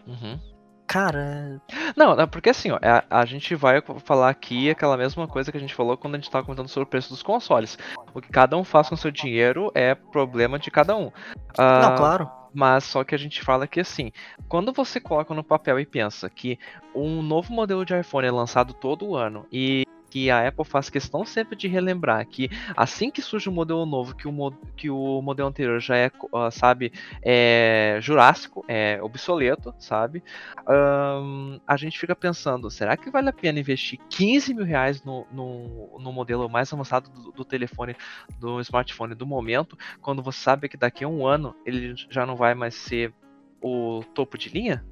Uhum. 0.08 0.40
Cara, 0.88 1.62
Não, 1.98 2.14
é 2.14 2.26
porque 2.26 2.50
assim, 2.50 2.72
ó, 2.72 2.80
a, 2.82 3.20
a 3.20 3.26
gente 3.26 3.54
vai 3.56 3.84
falar 4.06 4.30
aqui 4.30 4.70
aquela 4.70 4.96
mesma 4.96 5.28
coisa 5.28 5.52
que 5.52 5.58
a 5.58 5.60
gente 5.60 5.76
falou 5.76 5.98
quando 5.98 6.16
a 6.16 6.18
gente 6.18 6.32
tava 6.32 6.46
comentando 6.46 6.70
sobre 6.70 6.88
o 6.88 6.90
preço 6.90 7.10
dos 7.10 7.22
consoles. 7.22 7.78
O 8.14 8.22
que 8.22 8.30
cada 8.30 8.56
um 8.56 8.64
faz 8.64 8.88
com 8.88 8.96
seu 8.96 9.12
dinheiro 9.12 9.70
é 9.76 9.94
problema 9.94 10.58
de 10.58 10.72
cada 10.72 10.96
um. 10.96 11.12
Ah, 11.58 11.90
não, 11.90 11.96
claro. 11.98 12.32
Mas 12.54 12.84
só 12.84 13.04
que 13.04 13.16
a 13.16 13.18
gente 13.18 13.42
fala 13.42 13.68
que 13.68 13.80
assim, 13.80 14.12
quando 14.48 14.72
você 14.74 15.00
coloca 15.00 15.34
no 15.34 15.44
papel 15.44 15.80
e 15.80 15.86
pensa 15.86 16.30
que 16.30 16.60
um 16.94 17.22
novo 17.22 17.54
modelo 17.54 17.86
de 17.86 17.98
iPhone 17.98 18.28
é 18.28 18.32
lançado 18.32 18.74
todo 18.74 19.16
ano 19.16 19.46
e 19.52 19.87
que 20.10 20.30
a 20.32 20.48
Apple 20.48 20.66
faz 20.66 20.90
questão 20.90 21.26
sempre 21.26 21.56
de 21.56 21.68
relembrar 21.68 22.26
que 22.28 22.50
assim 22.76 23.12
que 23.12 23.22
surge 23.22 23.50
um 23.50 23.54
modelo 23.54 23.86
novo, 23.86 24.16
que 24.16 24.28
o, 24.28 24.52
que 24.76 24.90
o 24.90 25.22
modelo 25.22 25.50
anterior 25.50 25.80
já 25.80 25.98
é, 25.98 26.12
ah, 26.34 26.52
sabe, 26.52 26.92
é 27.22 27.98
jurássico, 28.02 28.64
é 28.68 29.00
obsoleto, 29.02 29.74
sabe? 29.80 30.24
Ahn, 30.66 31.60
a 31.68 31.78
gente 31.78 32.00
fica 32.00 32.16
pensando, 32.16 32.70
será 32.70 32.96
que 32.96 33.10
vale 33.10 33.30
a 33.30 33.34
pena 33.34 33.60
investir 33.60 34.00
15 34.10 34.54
mil 34.54 34.66
reais 34.66 35.04
no, 35.04 35.26
no, 35.32 36.00
no 36.00 36.12
modelo 36.12 36.50
mais 36.50 36.72
avançado 36.72 37.10
do, 37.10 37.32
do 37.32 37.46
telefone, 37.46 37.96
do 38.40 38.60
smartphone 38.62 39.16
do 39.16 39.26
momento, 39.26 39.78
quando 40.02 40.24
você 40.24 40.40
sabe 40.40 40.70
que 40.70 40.78
daqui 40.78 41.04
a 41.04 41.08
um 41.08 41.26
ano 41.26 41.56
ele 41.66 41.94
já 42.10 42.26
não 42.26 42.36
vai 42.36 42.54
mais 42.54 42.76
ser 42.76 43.14
o 43.62 44.04
topo 44.14 44.38
de 44.38 44.50
linha? 44.50 44.86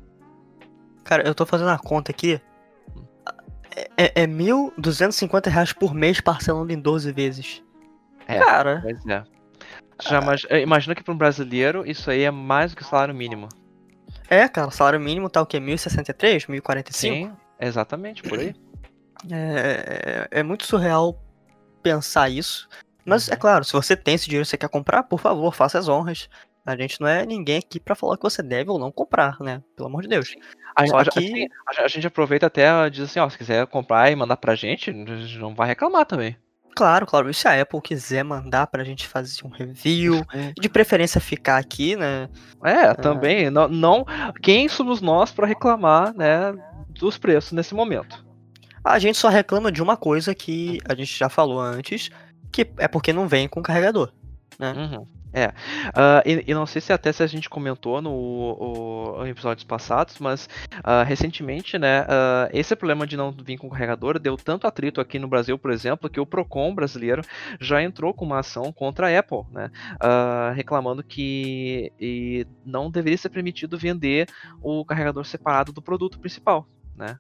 Cara, 1.04 1.28
eu 1.28 1.36
tô 1.36 1.46
fazendo 1.46 1.70
a 1.70 1.78
conta 1.78 2.12
aqui. 2.12 2.42
É, 3.98 4.24
é 4.24 4.28
1.250 4.28 5.48
reais 5.50 5.74
por 5.74 5.94
mês 5.94 6.22
parcelando 6.22 6.72
em 6.72 6.80
12 6.80 7.12
vezes. 7.12 7.64
É. 8.28 8.40
Cara, 8.40 8.80
Pois 8.82 9.06
é. 9.06 9.24
Já 10.02 10.20
eh, 10.50 10.62
imagina 10.62 10.94
que 10.96 11.04
para 11.04 11.14
um 11.14 11.18
brasileiro 11.18 11.90
isso 11.90 12.10
aí 12.12 12.24
é 12.24 12.32
mais 12.32 12.72
do 12.72 12.78
que 12.78 12.84
salário 12.84 13.14
mínimo. 13.16 13.48
é, 14.30 14.48
cara, 14.48 14.68
o 14.68 14.72
salário 14.72 15.00
mínimo 15.00 15.30
tá 15.30 15.42
o 15.42 15.46
quê? 15.46 15.58
1.063? 15.60 16.48
1.045? 16.48 16.92
Sim, 16.94 17.32
exatamente, 17.60 18.22
por 18.24 18.40
aí. 18.40 18.54
É, 19.32 20.28
é, 20.32 20.40
é 20.40 20.44
muito 20.44 20.66
surreal 20.66 21.18
pensar 21.82 22.30
isso. 22.30 22.68
Mas 23.06 23.30
é 23.30 23.34
Uhum. 23.34 23.40
claro, 23.40 23.64
se 23.64 23.72
você 23.74 23.96
tem 23.96 24.16
esse 24.16 24.26
dinheiro 24.26 24.44
e 24.44 24.46
você 24.46 24.58
quer 24.58 24.70
comprar, 24.70 25.04
por 25.04 25.20
favor, 25.20 25.54
faça 25.54 25.78
as 25.80 25.88
honras. 25.88 26.28
A 26.66 26.76
gente 26.76 27.00
não 27.00 27.08
é 27.08 27.24
ninguém 27.26 27.60
aqui 27.60 27.80
pra 27.80 27.94
falar 27.96 28.18
que 28.18 28.24
você 28.24 28.42
deve 28.42 28.72
ou 28.72 28.80
não 28.80 28.92
comprar, 28.92 29.38
né? 29.40 29.62
Pelo 29.76 29.88
amor 29.88 30.02
de 30.02 30.08
Deus. 30.08 30.34
A, 30.76 30.86
Só 30.88 30.98
a- 31.00 31.06
que- 31.06 31.20
assim, 31.20 31.48
a- 31.80 31.84
a 31.84 31.88
gente 31.88 32.06
aproveita 32.08 32.48
até 32.48 32.90
diz 32.90 33.02
assim, 33.06 33.20
ó, 33.20 33.30
se 33.30 33.38
quiser 33.38 33.66
comprar 33.68 34.12
e 34.12 34.16
mandar 34.16 34.38
pra 34.38 34.56
gente, 34.56 34.90
a 34.90 34.94
gente 34.94 35.38
não 35.38 35.56
vai 35.56 35.68
reclamar 35.70 36.06
também. 36.06 36.36
Claro, 36.76 37.06
claro. 37.06 37.30
E 37.30 37.34
se 37.34 37.48
a 37.48 37.62
Apple 37.62 37.80
quiser 37.82 38.24
mandar 38.24 38.68
pra 38.68 38.84
gente 38.84 39.08
fazer 39.08 39.46
um 39.46 39.50
review, 39.50 40.16
Hum. 40.36 40.52
de 40.60 40.68
preferência 40.68 41.22
ficar 41.22 41.58
aqui, 41.58 41.96
né? 41.96 42.28
É, 42.62 42.94
também, 42.94 43.50
não, 43.50 43.70
não, 43.70 44.06
quem 44.44 44.68
somos 44.68 45.00
nós 45.02 45.32
pra 45.32 45.48
reclamar, 45.48 46.14
né, 46.14 46.54
dos 46.90 47.18
preços 47.18 47.54
nesse 47.54 47.74
momento? 47.74 48.26
A 48.84 49.00
gente 49.00 49.18
só 49.18 49.30
reclama 49.30 49.72
de 49.72 49.82
uma 49.82 49.96
coisa 49.96 50.36
que 50.36 50.80
a 50.88 50.94
gente 50.94 51.18
já 51.18 51.30
falou 51.30 51.62
antes, 51.62 52.10
que 52.52 52.70
é 52.78 52.88
porque 52.90 53.14
não 53.14 53.26
vem 53.26 53.48
com 53.48 53.64
carregador. 53.64 54.12
Uhum, 54.60 55.08
É, 55.36 55.52
Ah, 55.94 56.24
e, 56.26 56.46
e 56.48 56.54
não 56.54 56.66
sei 56.66 56.82
se 56.82 56.94
até 56.94 57.12
se 57.12 57.22
a 57.22 57.28
gente 57.28 57.50
comentou 57.50 58.02
no 58.02 59.22
episódios 59.28 59.66
passados, 59.66 60.18
mas 60.18 60.48
ah, 60.82 61.04
recentemente, 61.04 61.78
né, 61.78 62.06
ah, 62.08 62.50
esse 62.54 62.74
problema 62.74 63.06
de 63.06 63.18
não 63.18 63.32
vir 63.34 63.58
com 63.58 63.70
carregador 63.70 64.18
deu 64.18 64.38
tanto 64.38 64.66
atrito 64.66 65.02
aqui 65.02 65.20
no 65.20 65.28
Brasil, 65.28 65.60
por 65.60 65.72
exemplo, 65.72 66.10
que 66.10 66.22
o 66.22 66.26
Procon 66.26 66.74
brasileiro 66.74 67.22
já 67.60 67.84
entrou 67.84 68.14
com 68.14 68.24
uma 68.24 68.40
ação 68.40 68.72
contra 68.72 69.08
a 69.10 69.20
Apple, 69.20 69.44
né, 69.52 69.70
reclamando 70.56 71.04
que 71.04 71.92
não 72.66 72.90
deveria 72.90 73.18
ser 73.18 73.30
permitido 73.30 73.78
vender 73.78 74.30
o 74.62 74.86
carregador 74.86 75.26
separado 75.26 75.74
do 75.74 75.82
produto 75.82 76.18
principal, 76.18 76.66
né. 76.96 77.20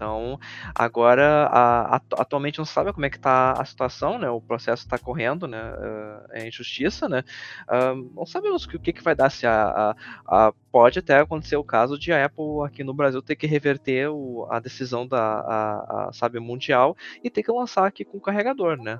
Então, 0.00 0.40
agora, 0.74 1.46
a- 1.52 1.96
atu- 1.96 2.16
atualmente 2.18 2.56
não 2.56 2.64
sabe 2.64 2.90
como 2.90 3.04
é 3.04 3.10
que 3.10 3.18
está 3.18 3.52
a 3.52 3.64
situação, 3.66 4.18
né? 4.18 4.30
O 4.30 4.40
processo 4.40 4.82
está 4.82 4.96
correndo, 4.96 5.46
né? 5.46 5.58
ah, 5.60 6.24
é 6.30 6.48
em 6.48 6.50
justiça, 6.50 7.06
né? 7.06 7.22
Ah, 7.68 7.92
não 8.16 8.24
sabemos 8.24 8.64
o 8.64 8.68
que, 8.70 8.76
o 8.76 8.80
que 8.80 9.02
vai 9.02 9.14
dar 9.14 9.28
se 9.28 9.46
a, 9.46 9.62
a- 9.62 9.96
a- 10.26 10.52
pode 10.72 10.98
até 11.00 11.18
acontecer 11.20 11.56
o 11.56 11.62
caso 11.64 11.98
de 11.98 12.14
a 12.14 12.24
Apple 12.24 12.64
aqui 12.64 12.82
no 12.82 12.94
Brasil 12.94 13.20
ter 13.20 13.36
que 13.36 13.46
reverter 13.46 14.08
o- 14.08 14.48
a 14.50 14.58
decisão 14.58 15.06
da 15.06 15.20
a, 15.22 16.08
a, 16.08 16.12
sabe 16.14 16.40
mundial 16.40 16.96
e 17.22 17.28
ter 17.28 17.42
que 17.42 17.52
lançar 17.52 17.84
aqui 17.86 18.02
com 18.02 18.18
carregador, 18.18 18.78
né? 18.78 18.98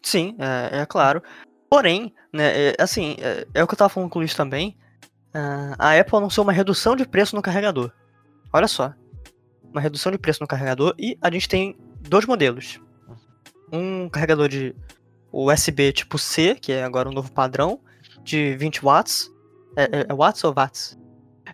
Sim, 0.00 0.36
é, 0.38 0.82
é 0.82 0.86
claro. 0.86 1.20
Porém, 1.68 2.14
né, 2.32 2.68
é, 2.68 2.76
assim, 2.78 3.16
é, 3.18 3.48
é 3.52 3.64
o 3.64 3.66
que 3.66 3.74
eu 3.74 3.78
tava 3.78 3.88
falando 3.88 4.08
com 4.10 4.20
o 4.20 4.22
Luiz 4.22 4.32
também. 4.34 4.78
ah, 5.34 5.74
a 5.76 5.98
Apple 5.98 6.18
anunciou 6.18 6.44
uma 6.46 6.52
redução 6.52 6.94
de 6.94 7.04
preço 7.04 7.34
no 7.34 7.42
carregador. 7.42 7.90
Olha 8.52 8.68
só. 8.68 8.92
Uma 9.70 9.80
redução 9.80 10.10
de 10.10 10.18
preço 10.18 10.40
no 10.42 10.46
carregador 10.46 10.94
e 10.98 11.16
a 11.20 11.30
gente 11.30 11.48
tem 11.48 11.76
dois 12.00 12.26
modelos. 12.26 12.80
Um 13.72 14.08
carregador 14.08 14.48
de 14.48 14.74
USB 15.32 15.92
tipo 15.92 16.18
C, 16.18 16.54
que 16.56 16.72
é 16.72 16.82
agora 16.82 17.08
o 17.08 17.12
novo 17.12 17.30
padrão, 17.30 17.80
de 18.22 18.56
20 18.56 18.82
watts. 18.82 19.30
É, 19.76 19.84
é- 20.00 20.06
é 20.08 20.14
watts 20.14 20.42
ou 20.44 20.52
watts? 20.52 20.98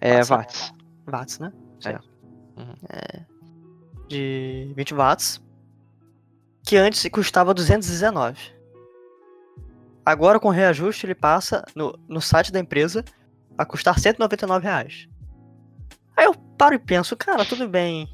É 0.01 0.23
Watts, 0.23 0.31
né? 0.31 0.67
watts. 1.07 1.39
Né? 1.39 1.53
É. 1.85 1.93
Uhum. 2.61 2.75
É, 2.89 3.25
de 4.09 4.73
20 4.75 4.95
watts. 4.95 5.43
Que 6.65 6.77
antes 6.77 7.07
custava 7.11 7.53
219. 7.55 8.57
Agora 10.05 10.39
com 10.41 10.49
reajuste 10.49 11.05
ele 11.05 11.15
passa 11.15 11.65
no, 11.75 11.99
no 12.09 12.21
site 12.21 12.51
da 12.53 12.61
empresa 12.61 13.05
a 13.59 13.65
custar 13.65 13.99
199 13.99 14.65
reais. 14.65 15.09
Aí 16.17 16.25
eu 16.25 16.35
paro 16.35 16.75
e 16.75 16.79
penso, 16.79 17.17
cara, 17.17 17.45
tudo 17.45 17.69
bem. 17.69 18.09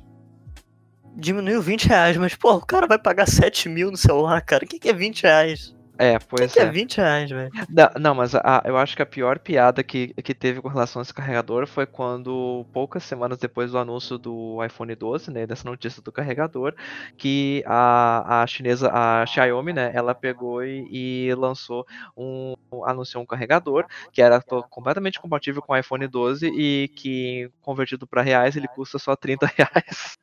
Diminuiu 1.17 1.63
20 1.63 1.87
reais, 1.87 2.17
mas 2.17 2.35
pô, 2.35 2.55
o 2.55 2.67
cara 2.67 2.87
vai 2.87 2.99
pagar 2.99 3.29
7 3.29 3.69
mil 3.69 3.91
no 3.91 3.97
celular, 3.97 4.41
cara. 4.43 4.65
O 4.65 4.67
que, 4.67 4.79
que 4.79 4.89
é 4.89 4.93
20 4.93 5.23
reais? 5.23 5.75
É, 5.99 6.19
pois 6.19 6.53
que 6.53 6.59
é. 6.59 6.63
é 6.63 6.71
20 6.71 6.97
reais, 6.97 7.31
velho? 7.31 7.51
Não, 7.69 7.89
não, 8.01 8.15
mas 8.15 8.35
a- 8.35 8.63
eu 8.65 8.77
acho 8.77 8.97
que 8.97 9.03
a 9.03 9.07
pior 9.07 9.39
piada 9.39 9.83
que, 9.85 10.09
que 10.15 10.35
teve 10.35 10.61
com 10.61 10.69
relação 10.69 11.01
a 11.01 11.03
esse 11.03 11.13
carregador 11.15 11.67
foi 11.67 11.87
quando, 11.87 12.67
poucas 12.73 13.05
semanas 13.05 13.39
depois 13.39 13.71
do 13.71 13.79
anúncio 13.79 14.19
do 14.19 14.65
iPhone 14.65 14.95
12, 14.95 15.31
né, 15.31 15.47
dessa 15.47 15.69
notícia 15.69 16.03
do 16.03 16.11
carregador, 16.11 16.75
que 17.17 17.63
a, 17.67 18.43
a 18.43 18.47
chinesa, 18.47 18.91
a 18.93 19.25
Xiaomi, 19.27 19.73
né, 19.73 19.91
ela 19.95 20.15
pegou 20.15 20.65
e, 20.65 21.29
e 21.29 21.35
lançou 21.35 21.87
um, 22.17 22.55
anunciou 22.85 23.23
um 23.23 23.27
carregador 23.27 23.87
que 24.13 24.23
era 24.23 24.41
completamente 24.43 25.21
compatível 25.21 25.63
com 25.63 25.73
o 25.73 25.77
iPhone 25.77 26.07
12 26.09 26.47
e 26.49 26.89
que, 26.97 27.51
convertido 27.61 28.07
para 28.07 28.23
reais, 28.23 28.57
ele 28.57 28.69
custa 28.69 28.99
só 28.99 29.15
30 29.15 29.47
reais. 29.47 30.19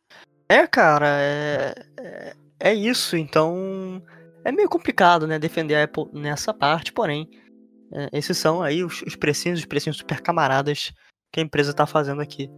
É, 0.51 0.65
cara, 0.67 1.07
é, 1.07 1.75
é, 1.99 2.33
é 2.59 2.73
isso. 2.73 3.15
Então, 3.15 3.88
é 4.43 4.51
meio 4.51 4.69
complicado, 4.69 5.27
né, 5.27 5.37
defender 5.37 5.75
a 5.75 5.83
Apple 5.83 6.05
nessa 6.13 6.53
parte, 6.53 6.93
porém, 6.93 7.29
é, 7.93 8.09
esses 8.13 8.37
são 8.37 8.61
aí 8.61 8.83
os, 8.83 9.01
os 9.01 9.15
precinhos, 9.15 9.59
os 9.59 9.65
precinhos 9.65 9.97
super 9.97 10.21
camaradas 10.21 10.91
que 11.31 11.39
a 11.39 11.43
empresa 11.43 11.73
tá 11.73 11.85
fazendo 11.85 12.21
aqui 12.21 12.49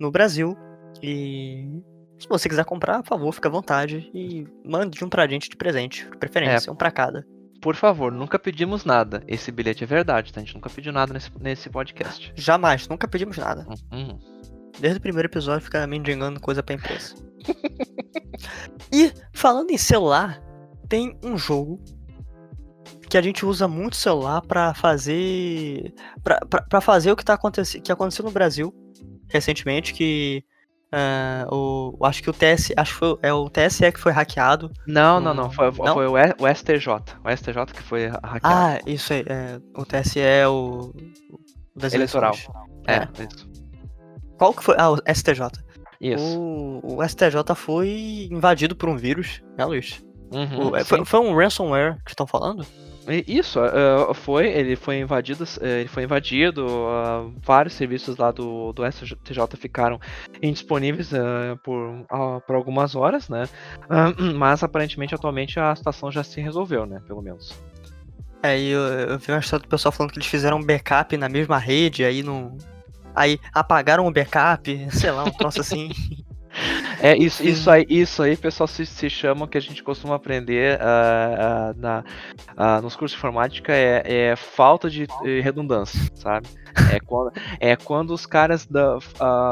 no 0.00 0.10
Brasil. 0.10 0.56
E 1.02 1.68
se 2.18 2.28
você 2.28 2.48
quiser 2.48 2.64
comprar, 2.64 3.02
por 3.02 3.08
favor, 3.08 3.32
fica 3.32 3.48
à 3.48 3.52
vontade 3.52 4.10
e 4.14 4.46
mande 4.64 5.04
um 5.04 5.08
pra 5.08 5.26
gente 5.26 5.48
de 5.48 5.56
presente, 5.56 6.08
de 6.10 6.16
preferência, 6.16 6.72
um 6.72 6.76
pra 6.76 6.90
cada. 6.90 7.26
Por 7.60 7.74
favor, 7.74 8.12
nunca 8.12 8.38
pedimos 8.38 8.84
nada. 8.84 9.22
Esse 9.26 9.50
bilhete 9.50 9.82
é 9.82 9.86
verdade, 9.86 10.32
tá? 10.32 10.40
A 10.40 10.44
gente 10.44 10.54
nunca 10.54 10.70
pediu 10.70 10.92
nada 10.92 11.12
nesse, 11.12 11.30
nesse 11.40 11.68
podcast. 11.68 12.32
Jamais, 12.36 12.86
nunca 12.86 13.08
pedimos 13.08 13.36
nada. 13.36 13.66
Uhum. 13.92 14.16
Desde 14.78 14.98
o 14.98 15.02
primeiro 15.02 15.26
episódio 15.26 15.64
fica 15.64 15.84
mendigando 15.86 16.38
coisa 16.38 16.62
pra 16.62 16.76
empresa. 16.76 17.16
e 18.92 19.12
falando 19.32 19.70
em 19.70 19.78
celular, 19.78 20.40
tem 20.88 21.18
um 21.22 21.36
jogo 21.36 21.80
que 23.08 23.16
a 23.18 23.22
gente 23.22 23.44
usa 23.46 23.66
muito 23.68 23.96
celular 23.96 24.42
pra 24.42 24.74
fazer 24.74 25.92
pra 26.68 26.80
fazer 26.80 27.10
o 27.12 27.16
que 27.16 27.24
tá 27.24 27.34
acontecendo 27.34 27.82
que 27.82 27.92
aconteceu 27.92 28.24
no 28.24 28.30
Brasil 28.30 28.72
recentemente 29.28 29.92
que 29.94 30.44
ah, 30.92 31.46
o 31.52 31.98
acho 32.04 32.22
que 32.22 32.30
o 32.30 32.32
TS 32.32 32.72
acho 32.76 32.92
que 32.94 32.98
foi, 32.98 33.18
é 33.22 33.32
o 33.32 33.50
TSE 33.50 33.92
que 33.92 34.00
foi 34.00 34.10
hackeado. 34.10 34.70
Não, 34.86 35.20
não, 35.20 35.34
não. 35.34 35.50
Foi, 35.50 35.66
Não? 35.70 35.92
foi 35.92 36.06
o, 36.06 36.16
E- 36.16 36.34
o 36.38 36.46
STJ. 36.54 36.88
O 37.22 37.30
STJ 37.36 37.66
que 37.74 37.82
foi 37.82 38.06
hackeado. 38.06 38.40
Ah, 38.44 38.80
isso 38.86 39.12
aí, 39.12 39.22
é, 39.26 39.60
o 39.76 39.84
TSE 39.84 40.18
é 40.18 40.48
o, 40.48 40.94
o 41.30 41.78
das 41.78 41.92
Eleitoral. 41.92 42.32
eleições. 42.32 42.56
é, 42.86 43.06
isso. 43.24 43.50
Qual 44.38 44.54
que 44.54 44.64
foi? 44.64 44.76
Ah, 44.78 44.90
o 44.92 44.96
STJ. 44.96 45.50
Isso. 46.00 46.38
O, 46.40 46.96
o 47.00 47.06
STJ 47.06 47.54
foi 47.54 48.28
invadido 48.30 48.74
por 48.74 48.88
um 48.88 48.96
vírus, 48.96 49.42
né, 49.58 49.66
Luiz? 49.66 50.02
Uhum, 50.30 50.68
O- 50.70 50.76
é, 50.76 50.84
foi, 50.84 51.04
foi 51.04 51.20
um 51.20 51.34
ransomware 51.36 51.96
que 52.04 52.10
estão 52.10 52.26
falando? 52.26 52.64
Isso, 53.26 53.58
eh, 53.64 54.12
foi, 54.12 54.48
ele 54.48 54.76
foi 54.76 54.98
invadido, 55.00 55.42
ele 55.62 55.88
foi 55.88 56.02
invadido, 56.02 56.66
ah, 56.90 57.26
vários 57.42 57.72
serviços 57.72 58.18
lá 58.18 58.30
do, 58.30 58.70
do 58.74 58.84
STJ 58.84 59.56
ficaram 59.56 59.98
indisponíveis 60.42 61.10
eh, 61.14 61.56
por, 61.64 62.04
ah, 62.10 62.38
por 62.46 62.54
algumas 62.54 62.94
horas, 62.94 63.30
né? 63.30 63.48
Mas 64.36 64.62
aparentemente 64.62 65.14
atualmente 65.14 65.58
a 65.58 65.74
situação 65.74 66.12
já 66.12 66.22
se 66.22 66.38
resolveu, 66.42 66.84
né? 66.84 67.00
Pelo 67.06 67.22
menos. 67.22 67.50
É, 68.42 68.58
e 68.60 68.68
eu, 68.68 68.80
eu 68.82 69.18
vi 69.18 69.32
uma 69.32 69.40
história 69.40 69.64
do 69.64 69.68
pessoal 69.70 69.90
falando 69.90 70.12
que 70.12 70.18
eles 70.18 70.28
fizeram 70.28 70.58
um 70.58 70.62
backup 70.62 71.16
na 71.16 71.30
mesma 71.30 71.56
rede, 71.56 72.04
aí 72.04 72.22
não. 72.22 72.58
Aí 73.14 73.38
apagaram 73.54 74.06
o 74.06 74.12
backup, 74.12 74.68
sei 74.92 75.10
lá, 75.10 75.24
um 75.24 75.30
troço 75.30 75.62
assim. 75.62 75.88
É, 77.00 77.16
isso, 77.16 77.46
isso 77.46 77.70
aí, 77.70 77.86
isso 77.88 78.20
aí, 78.24 78.36
pessoal, 78.36 78.66
se, 78.66 78.84
se 78.84 79.08
chama 79.08 79.46
que 79.46 79.56
a 79.56 79.60
gente 79.60 79.84
costuma 79.84 80.16
aprender 80.16 80.80
ah, 80.80 81.70
ah, 81.70 81.74
na, 81.76 82.04
ah, 82.56 82.80
nos 82.80 82.96
cursos 82.96 83.12
de 83.12 83.18
informática 83.20 83.72
é, 83.72 84.02
é 84.30 84.36
falta 84.36 84.90
de 84.90 85.06
eh, 85.24 85.40
redundância, 85.40 86.00
sabe? 86.16 86.48
É 86.92 86.98
quando, 86.98 87.32
é 87.60 87.76
quando 87.76 88.10
os 88.12 88.26
caras 88.26 88.66
da, 88.66 88.98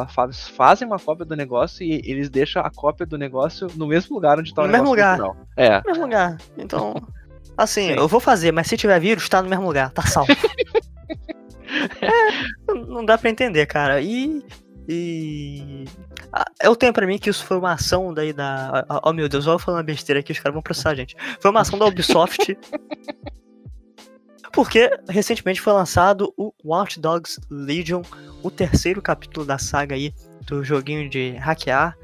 faz- 0.09 0.49
fazem 0.49 0.89
uma 0.89 0.99
cópia 0.99 1.25
do 1.25 1.37
negócio 1.37 1.85
e 1.87 2.03
eles 2.05 2.29
deixam 2.29 2.63
a 2.63 2.71
cópia 2.71 3.07
do 3.07 3.17
negócio 3.17 3.69
no 3.77 3.87
mesmo 3.87 4.17
lugar 4.17 4.41
onde 4.41 4.49
está 4.49 4.63
o 4.63 4.67
No 4.67 4.73
mesmo 4.73 4.95
negócio 4.95 5.23
lugar. 5.25 5.47
É, 5.57 5.79
No 5.79 5.85
mesmo 5.87 6.03
lugar. 6.05 6.37
Então. 6.59 6.95
Assim, 7.57 7.89
Sim. 7.89 7.97
eu 7.97 8.09
vou 8.09 8.19
fazer, 8.21 8.51
mas 8.53 8.67
se 8.67 8.77
tiver 8.77 8.99
vírus, 9.01 9.29
tá 9.29 9.41
no 9.41 9.49
mesmo 9.49 9.65
lugar, 9.67 9.91
tá 9.93 10.03
salvo. 10.03 10.31
é, 12.03 12.75
não- 12.75 13.05
dá 13.05 13.17
pra 13.17 13.31
entender, 13.31 13.67
cara. 13.67 14.01
E. 14.01 14.43
E. 14.89 15.85
ah, 16.33 16.45
Eu 16.63 16.75
tenho 16.77 16.93
pra 16.93 17.07
mim 17.07 17.19
que 17.19 17.31
isso 17.31 17.45
foi 17.45 17.57
uma 17.59 17.73
ação 17.73 18.13
daí 18.13 18.33
da. 18.33 18.85
Oh 19.05 19.13
meu 19.13 19.29
Deus, 19.29 19.47
olha 19.47 19.55
eu 19.55 19.59
falando 19.59 19.85
besteira 19.85 20.21
aqui, 20.21 20.33
os 20.33 20.39
caras 20.39 20.55
vão 20.55 20.63
processar 20.63 20.91
a 20.91 20.95
gente. 20.95 21.17
Foi 21.41 21.51
uma 21.51 21.61
ação 21.61 21.79
da 21.79 21.87
Ubisoft. 21.87 22.57
Porque 24.53 24.91
recentemente 25.09 25.61
foi 25.61 25.73
lançado 25.73 26.33
o 26.37 26.53
Watch 26.65 26.99
Dogs 26.99 27.39
Legion, 27.51 28.03
o 28.43 28.51
terceiro 28.51 29.03
capítulo 29.03 29.45
da 29.45 29.59
saga 29.59 29.95
aí 29.95 30.15
do 30.47 30.65
joguinho 30.65 31.11
de 31.11 31.33
hackear, 31.33 31.95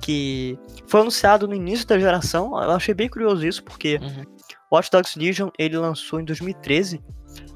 que 0.00 0.58
foi 0.88 1.02
anunciado 1.02 1.46
no 1.46 1.54
início 1.54 1.86
da 1.86 1.98
geração. 1.98 2.60
Eu 2.60 2.72
achei 2.72 2.94
bem 2.94 3.08
curioso 3.08 3.46
isso, 3.46 3.62
porque 3.62 3.98
Uhum. 4.02 4.24
Watch 4.72 4.90
Dogs 4.90 5.18
Legion 5.18 5.50
ele 5.58 5.76
lançou 5.76 6.20
em 6.20 6.24
2013. 6.24 7.00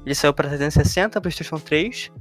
Ele 0.05 0.15
saiu 0.15 0.33
para 0.33 0.47
360, 0.47 1.19
PlayStation 1.19 1.59
3, 1.59 2.11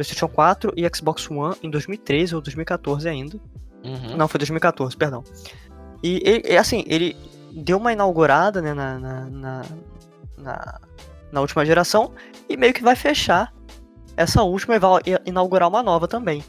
PlayStation 0.00 0.28
4 0.28 0.72
e 0.76 0.88
Xbox 0.96 1.30
One 1.30 1.54
em 1.62 1.68
2013 1.70 2.34
ou 2.34 2.40
2014 2.40 3.06
ainda. 3.08 3.38
uhum, 3.84 4.16
Não, 4.16 4.26
foi 4.26 4.38
2014, 4.38 4.96
perdão. 4.96 5.22
E, 6.02 6.22
ele- 6.24 6.56
assim, 6.56 6.82
ele 6.86 7.14
deu 7.52 7.76
uma 7.76 7.92
inaugurada 7.92 8.62
né, 8.62 8.72
na, 8.72 8.98
na, 8.98 9.24
na, 9.26 9.62
na- 10.38 11.40
última 11.42 11.66
geração 11.66 12.12
e 12.48 12.56
meio 12.56 12.72
que 12.72 12.82
vai 12.82 12.96
fechar 12.96 13.52
essa 14.16 14.42
última 14.42 14.74
e 14.76 14.78
vai 14.78 15.02
inaugurar 15.26 15.68
uma 15.68 15.82
nova 15.82 16.08
também. 16.08 16.42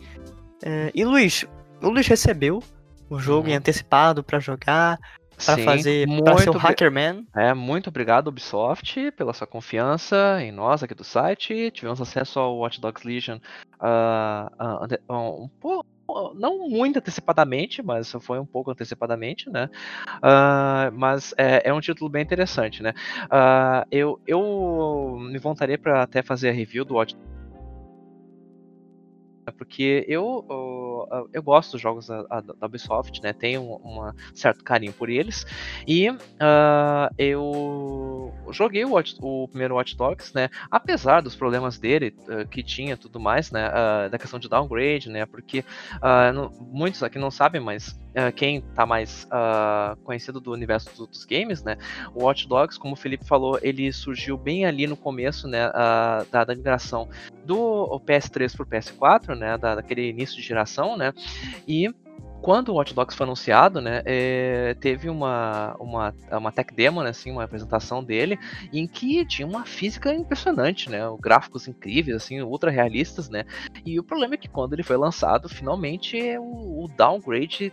É, 0.63 0.89
e 0.95 1.03
Luiz, 1.03 1.43
o 1.81 1.89
Luiz 1.89 2.07
recebeu 2.07 2.63
o 3.09 3.19
jogo 3.19 3.47
em 3.49 3.51
Uhum. 3.51 3.57
antecipado 3.57 4.23
para 4.23 4.39
jogar, 4.39 4.97
para 5.45 5.57
fazer, 5.63 6.07
para 6.23 6.37
ser 6.37 6.49
um 6.49 6.57
Hackerman. 6.57 7.27
É, 7.35 7.53
muito 7.53 7.89
obrigado, 7.89 8.27
Ubisoft, 8.27 9.11
pela 9.11 9.33
sua 9.33 9.47
confiança 9.47 10.37
em 10.41 10.51
nós 10.51 10.83
aqui 10.83 10.93
do 10.93 11.03
site. 11.03 11.71
Tivemos 11.71 11.99
acesso 12.01 12.39
ao 12.39 12.57
Watch 12.57 12.79
Dogs 12.79 13.05
Legion 13.05 13.37
ah, 13.79 14.51
ante- 14.81 15.01
um 15.09 15.49
pouco. 15.59 15.85
Não 16.35 16.67
muito 16.67 16.99
antecipadamente, 16.99 17.81
mas 17.81 18.11
foi 18.19 18.37
um 18.37 18.45
pouco 18.45 18.69
antecipadamente, 18.69 19.49
né? 19.49 19.69
Ah, 20.21 20.91
mas 20.93 21.33
é, 21.37 21.69
é 21.69 21.73
um 21.73 21.79
título 21.79 22.09
bem 22.09 22.21
interessante, 22.21 22.83
né? 22.83 22.93
Eu, 23.89 24.19
eu 24.27 25.17
me 25.21 25.39
voltaria 25.39 25.77
para 25.77 26.03
até 26.03 26.21
fazer 26.21 26.49
a 26.49 26.53
review 26.53 26.83
do 26.83 26.95
Watch 26.95 27.15
porque 29.51 30.05
eu, 30.07 30.45
eu, 30.49 31.29
eu 31.33 31.43
gosto 31.43 31.73
dos 31.73 31.81
jogos 31.81 32.07
da, 32.07 32.23
da- 32.23 32.65
Ubisoft, 32.65 33.21
né? 33.21 33.33
Tenho 33.33 33.61
um 33.83 34.11
certo 34.33 34.63
carinho 34.63 34.93
por 34.93 35.09
eles. 35.09 35.45
E 35.87 36.07
ah, 36.39 37.09
eu 37.17 38.33
joguei 38.51 38.85
o, 38.85 38.93
o 39.21 39.47
primeiro 39.47 39.75
Watch 39.75 39.95
Dogs, 39.95 40.31
né? 40.33 40.49
Apesar 40.69 41.21
dos 41.21 41.35
problemas 41.35 41.77
dele 41.77 42.15
ah, 42.29 42.45
que 42.45 42.63
tinha 42.63 42.95
tudo 42.97 43.19
mais, 43.19 43.51
né? 43.51 43.69
ah, 43.73 44.07
da 44.09 44.17
questão 44.17 44.39
de 44.39 44.49
downgrade, 44.49 45.09
né? 45.09 45.25
Porque 45.25 45.63
não- 46.33 46.51
muitos 46.59 47.03
aqui 47.03 47.17
não 47.19 47.31
sabem, 47.31 47.61
mas 47.61 47.99
quem 48.35 48.61
tá 48.61 48.85
mais 48.85 49.25
conhecido 50.03 50.39
do 50.41 50.51
universo 50.51 50.89
do- 50.97 51.07
dos 51.07 51.25
games, 51.25 51.63
né? 51.63 51.77
O 52.13 52.23
Watch 52.23 52.47
Dogs, 52.47 52.77
como 52.77 52.93
o 52.93 52.97
Felipe 52.97 53.25
falou, 53.25 53.57
ele 53.61 53.91
surgiu 53.91 54.37
bem 54.37 54.65
ali 54.65 54.85
no 54.87 54.97
começo, 54.97 55.47
né? 55.47 55.69
da, 56.31 56.43
da 56.43 56.55
migração 56.55 57.07
do 57.45 57.99
PS3 58.05 58.55
pro 58.55 58.65
PS4, 58.65 59.35
né? 59.35 59.40
Da, 59.57 59.75
daquele 59.75 60.09
início 60.09 60.35
de 60.37 60.41
geração, 60.41 60.95
né? 60.97 61.13
E 61.67 61.93
quando 62.41 62.69
o 62.69 62.75
Watch 62.75 62.93
Dogs 62.93 63.15
foi 63.15 63.25
anunciado, 63.25 63.79
né, 63.79 64.01
eh, 64.03 64.75
teve 64.79 65.09
uma, 65.09 65.75
uma, 65.79 66.13
uma 66.31 66.51
tech 66.51 66.73
demo, 66.73 67.03
né, 67.03 67.11
assim, 67.11 67.31
uma 67.31 67.43
apresentação 67.43 68.03
dele, 68.03 68.37
em 68.73 68.87
que 68.87 69.23
tinha 69.25 69.47
uma 69.47 69.63
física 69.63 70.11
impressionante, 70.11 70.89
né, 70.89 71.01
gráficos 71.19 71.67
incríveis, 71.67 72.17
assim, 72.17 72.41
ultra 72.41 72.71
realistas, 72.71 73.29
né, 73.29 73.45
e 73.85 73.99
o 73.99 74.03
problema 74.03 74.33
é 74.33 74.37
que 74.37 74.49
quando 74.49 74.73
ele 74.73 74.83
foi 74.83 74.97
lançado, 74.97 75.47
finalmente 75.47 76.17
o, 76.39 76.85
o 76.85 76.87
downgrade 76.87 77.71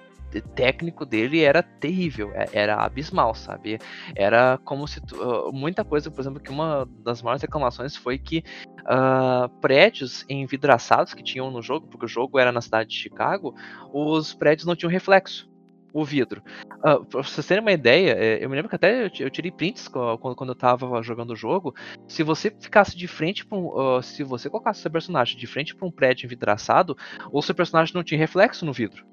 técnico 0.55 1.05
dele 1.07 1.41
era 1.43 1.63
terrível, 1.63 2.31
é- 2.35 2.49
era 2.53 2.77
abismal, 2.77 3.35
sabe? 3.35 3.79
Era 4.15 4.59
como 4.65 4.87
se 4.87 5.01
tu- 5.01 5.21
ah, 5.23 5.51
muita 5.53 5.85
coisa, 5.85 6.11
por 6.11 6.21
exemplo, 6.21 6.41
que 6.41 6.51
uma 6.51 6.87
das 7.05 7.23
maiores 7.23 7.43
reclamações 7.43 7.97
foi 7.97 8.19
que 8.19 8.43
ah, 8.91 9.51
prédios 9.61 10.25
envidraçados 10.29 11.13
que 11.15 11.23
tinham 11.23 11.51
no 11.51 11.61
jogo, 11.63 11.87
porque 11.89 12.07
o 12.07 12.09
jogo 12.09 12.39
era 12.39 12.51
na 12.53 12.61
cidade 12.61 12.89
de 12.91 12.97
Chicago, 12.97 13.55
os 13.93 14.33
prédios 14.35 14.67
não 14.67 14.75
tinham 14.77 14.91
reflexo. 14.91 15.47
O 15.93 16.05
vidro. 16.05 16.43
Ah, 16.85 16.99
pra 17.01 17.23
vocês 17.23 17.47
terem 17.47 17.63
uma 17.63 17.73
ideia, 17.73 18.13
eh, 18.13 18.45
eu 18.45 18.51
me 18.51 18.55
lembro 18.57 18.69
que 18.69 18.77
até 18.77 19.05
eu 19.05 19.11
ti- 19.11 19.23
eu 19.23 19.31
tirei 19.31 19.51
prints 19.51 19.89
quando 19.89 20.51
eu 20.51 20.55
tava 20.55 21.03
jogando 21.03 21.31
o 21.33 21.37
jogo. 21.37 21.75
Se 22.07 22.23
você 22.23 22.51
ficasse 22.61 22.97
de 22.97 23.09
frente 23.09 23.45
para 23.47 23.59
um. 23.59 23.97
ah, 23.97 24.03
se 24.03 24.23
você 24.23 24.51
colocasse 24.51 24.83
seu 24.83 24.91
personagem 24.91 25.39
de 25.39 25.47
frente 25.47 25.75
para 25.75 25.89
um 25.89 25.91
prédio 25.91 26.27
envidraçado, 26.27 26.95
o 27.33 27.41
seu 27.43 27.55
personagem 27.55 27.95
não 27.95 28.05
tinha 28.05 28.19
reflexo 28.19 28.67
no 28.67 28.73
vidro. 28.73 29.05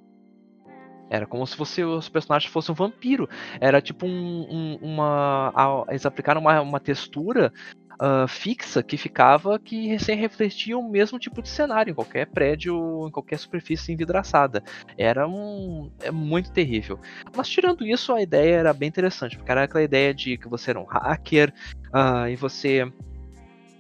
Era 1.16 1.26
como 1.26 1.46
se 1.46 1.56
fosse, 1.56 1.84
os 1.84 2.10
personagens 2.10 2.52
fossem 2.52 2.74
um 2.74 2.76
vampiro. 2.76 3.30
Era 3.60 3.82
tipo 3.82 4.06
um, 4.06 4.48
um, 4.50 4.80
uma. 4.82 5.86
Eles 5.90 6.06
aplicaram 6.06 6.42
uma, 6.42 6.62
uma 6.62 6.80
textura 6.80 7.52
uh, 8.02 8.28
fixa 8.28 8.84
que 8.84 8.98
ficava 8.98 9.60
que 9.60 9.98
sem 10.00 10.18
refletia 10.18 10.78
o 10.78 10.90
mesmo 10.90 11.20
tipo 11.20 11.42
de 11.42 11.50
cenário 11.50 11.92
em 11.92 11.96
qualquer 11.96 12.28
prédio, 12.28 13.08
em 13.08 13.12
qualquer 13.12 13.38
superfície 13.40 13.92
envidraçada. 13.92 14.64
Era 14.98 15.28
um 15.28 15.92
é 16.02 16.12
muito 16.12 16.52
terrível. 16.52 17.00
Mas 17.36 17.50
tirando 17.50 17.86
isso, 17.86 18.14
a 18.14 18.22
ideia 18.22 18.56
era 18.56 18.74
bem 18.74 18.90
interessante, 18.90 19.38
porque 19.38 19.52
era 19.52 19.64
aquela 19.64 19.84
ideia 19.84 20.14
de 20.14 20.38
que 20.38 20.48
você 20.48 20.72
era 20.72 20.80
um 20.80 20.86
hacker 20.86 21.54
uh, 21.94 22.28
e 22.30 22.36
você 22.36 22.92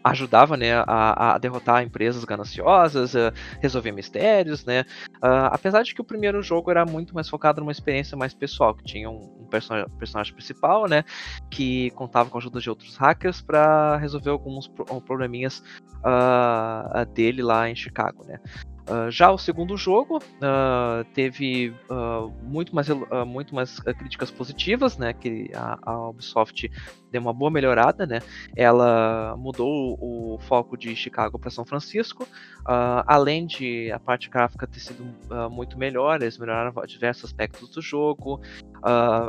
ajudava 0.05 0.55
né, 0.55 0.73
a, 0.85 1.33
a, 1.33 1.37
derrotar 1.39 1.81
empresas 1.81 2.23
gananciosas, 2.23 3.15
a 3.15 3.33
resolver 3.59 3.91
mistérios, 3.91 4.63
né? 4.63 4.85
Uh, 5.15 5.49
apesar 5.51 5.81
de 5.83 5.95
que 5.95 6.01
o 6.01 6.03
primeiro 6.03 6.43
jogo 6.43 6.69
era 6.69 6.85
muito 6.85 7.15
mais 7.15 7.27
focado 7.27 7.59
numa 7.59 7.71
experiência 7.71 8.15
mais 8.15 8.33
pessoal, 8.33 8.75
que 8.75 8.83
tinha 8.83 9.09
um, 9.09 9.35
um 9.41 9.47
personagem, 9.47 10.33
principal, 10.33 10.87
né? 10.87 11.03
Que 11.49 11.89
contava 11.91 12.29
com 12.29 12.37
a 12.37 12.39
ajuda 12.39 12.59
de 12.59 12.69
outros 12.69 12.95
hackers 12.97 13.41
para 13.41 13.97
resolver 13.97 14.29
alguns 14.29 14.67
probleminhas 15.05 15.63
uh, 15.99 17.05
dele 17.13 17.41
lá 17.41 17.67
em 17.67 17.75
Chicago, 17.75 18.23
né? 18.25 18.39
Uh, 18.87 19.09
já 19.09 19.31
o 19.31 19.37
segundo 19.37 19.75
jogo 19.75 20.17
uh, 20.17 21.03
teve 21.15 21.73
uh, 21.89 22.29
muito 22.43 22.75
mais, 22.75 22.87
muito 23.25 23.55
mais 23.55 23.79
críticas 23.79 24.29
positivas, 24.29 24.95
né? 24.97 25.11
Que 25.11 25.49
a, 25.55 25.79
a, 25.81 26.09
Ubisoft 26.09 26.69
deu 27.11 27.21
uma 27.21 27.33
boa 27.33 27.49
melhorada, 27.49 28.05
né? 28.05 28.19
Ela 28.55 29.35
mudou 29.37 29.97
o, 29.99 30.37
foco 30.39 30.77
de 30.77 30.95
Chicago 30.95 31.39
para 31.39 31.49
São 31.49 31.65
Francisco, 31.65 32.27
além 32.65 33.47
de 33.47 33.89
a 33.91 33.99
parte 33.99 34.29
gráfica 34.29 34.67
ter 34.67 34.79
sido 34.79 35.03
muito 35.49 35.77
melhor, 35.77 36.21
eles 36.21 36.37
melhoraram 36.37 36.73
diversos 36.85 37.25
aspectos 37.25 37.69
do 37.69 37.81
jogo. 37.81 38.41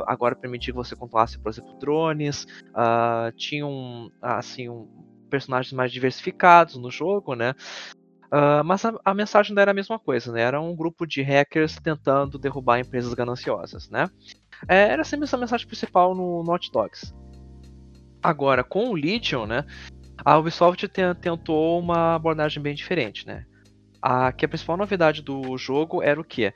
agora 0.05 0.35
permitia 0.35 0.73
que 0.73 0.77
você 0.77 0.95
controlasse, 0.95 1.39
por 1.39 1.49
exemplo, 1.49 1.73
drones, 1.79 2.45
tinham 3.37 4.11
assim 4.21 4.69
um, 4.69 4.87
personagens 5.29 5.73
mais 5.73 5.91
diversificados 5.91 6.75
no 6.75 6.89
jogo, 6.89 7.35
né? 7.35 7.53
Uh, 8.27 8.61
mas 8.65 8.83
a, 8.83 8.93
a, 9.05 9.13
mensagem 9.13 9.57
era 9.57 9.71
a 9.71 9.73
mesma 9.73 9.97
coisa, 9.97 10.31
né? 10.33 10.41
Era 10.41 10.59
um 10.59 10.75
grupo 10.75 11.05
de 11.05 11.21
hackers 11.21 11.77
tentando 11.77 12.37
derrubar 12.37 12.79
empresas 12.79 13.13
gananciosas, 13.13 13.89
né? 13.89 14.09
É, 14.67 14.89
era 14.89 15.03
sempre 15.05 15.25
essa 15.25 15.37
mensagem 15.37 15.65
principal 15.65 16.13
no, 16.13 16.43
no 16.43 16.51
Hot 16.51 16.69
Dogs. 16.71 17.13
Agora, 18.21 18.63
com 18.63 18.89
o 18.89 18.95
Legion, 18.95 19.45
né? 19.45 19.65
A 20.25 20.37
Ubisoft 20.37 20.87
tentou 21.21 21.79
uma 21.79 22.15
abordagem 22.15 22.61
bem 22.61 22.75
diferente, 22.75 23.25
né? 23.25 23.45
A, 24.01 24.31
que 24.33 24.43
a 24.43 24.49
principal 24.49 24.75
novidade 24.75 25.21
do 25.21 25.57
jogo 25.57 26.03
era 26.03 26.19
o 26.19 26.23
quê? 26.23 26.53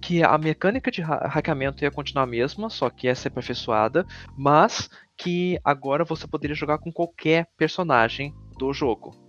Que 0.00 0.22
a 0.22 0.38
mecânica 0.38 0.90
de 0.90 1.02
ha 1.02 1.26
hackeamento 1.26 1.82
ia 1.82 1.90
continuar 1.90 2.24
a 2.24 2.28
mesma, 2.28 2.70
só 2.70 2.88
que 2.90 3.08
ia 3.08 3.14
ser 3.14 3.28
aperfeiçoada, 3.28 4.06
mas 4.36 4.88
que 5.16 5.58
agora 5.64 6.04
você 6.04 6.28
poderia 6.28 6.54
jogar 6.54 6.78
com 6.78 6.92
qualquer 6.92 7.48
personagem 7.56 8.32
do 8.56 8.72
jogo 8.72 9.25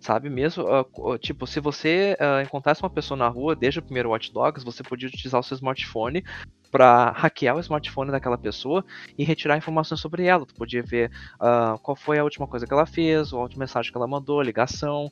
sabe? 0.00 0.30
Mesmo, 0.30 0.64
uh, 0.64 1.18
tipo, 1.18 1.46
se 1.46 1.60
você 1.60 2.16
uh, 2.20 2.42
encontrasse 2.42 2.82
uma 2.82 2.90
pessoa 2.90 3.16
na 3.16 3.28
rua 3.28 3.54
desde 3.54 3.80
o 3.80 3.82
primeiro 3.82 4.10
Watch 4.10 4.32
Dogs, 4.32 4.64
você 4.64 4.82
podia 4.82 5.08
utilizar 5.08 5.40
o 5.40 5.42
seu 5.42 5.56
smartphone 5.56 6.24
para 6.70 7.10
hackear 7.12 7.56
o 7.56 7.60
smartphone 7.60 8.10
daquela 8.10 8.36
pessoa 8.36 8.84
e 9.16 9.24
retirar 9.24 9.56
informações 9.56 10.00
sobre 10.00 10.24
ela. 10.24 10.46
Tu 10.46 10.54
podia 10.54 10.82
ver 10.82 11.10
uh, 11.36 11.78
qual 11.80 11.96
foi 11.96 12.18
a 12.18 12.24
última 12.24 12.46
coisa 12.46 12.66
que 12.66 12.72
ela 12.72 12.86
fez, 12.86 13.32
a 13.32 13.36
última 13.36 13.60
mensagem 13.60 13.90
que 13.90 13.96
ela 13.96 14.06
mandou, 14.06 14.40
ligação, 14.42 15.10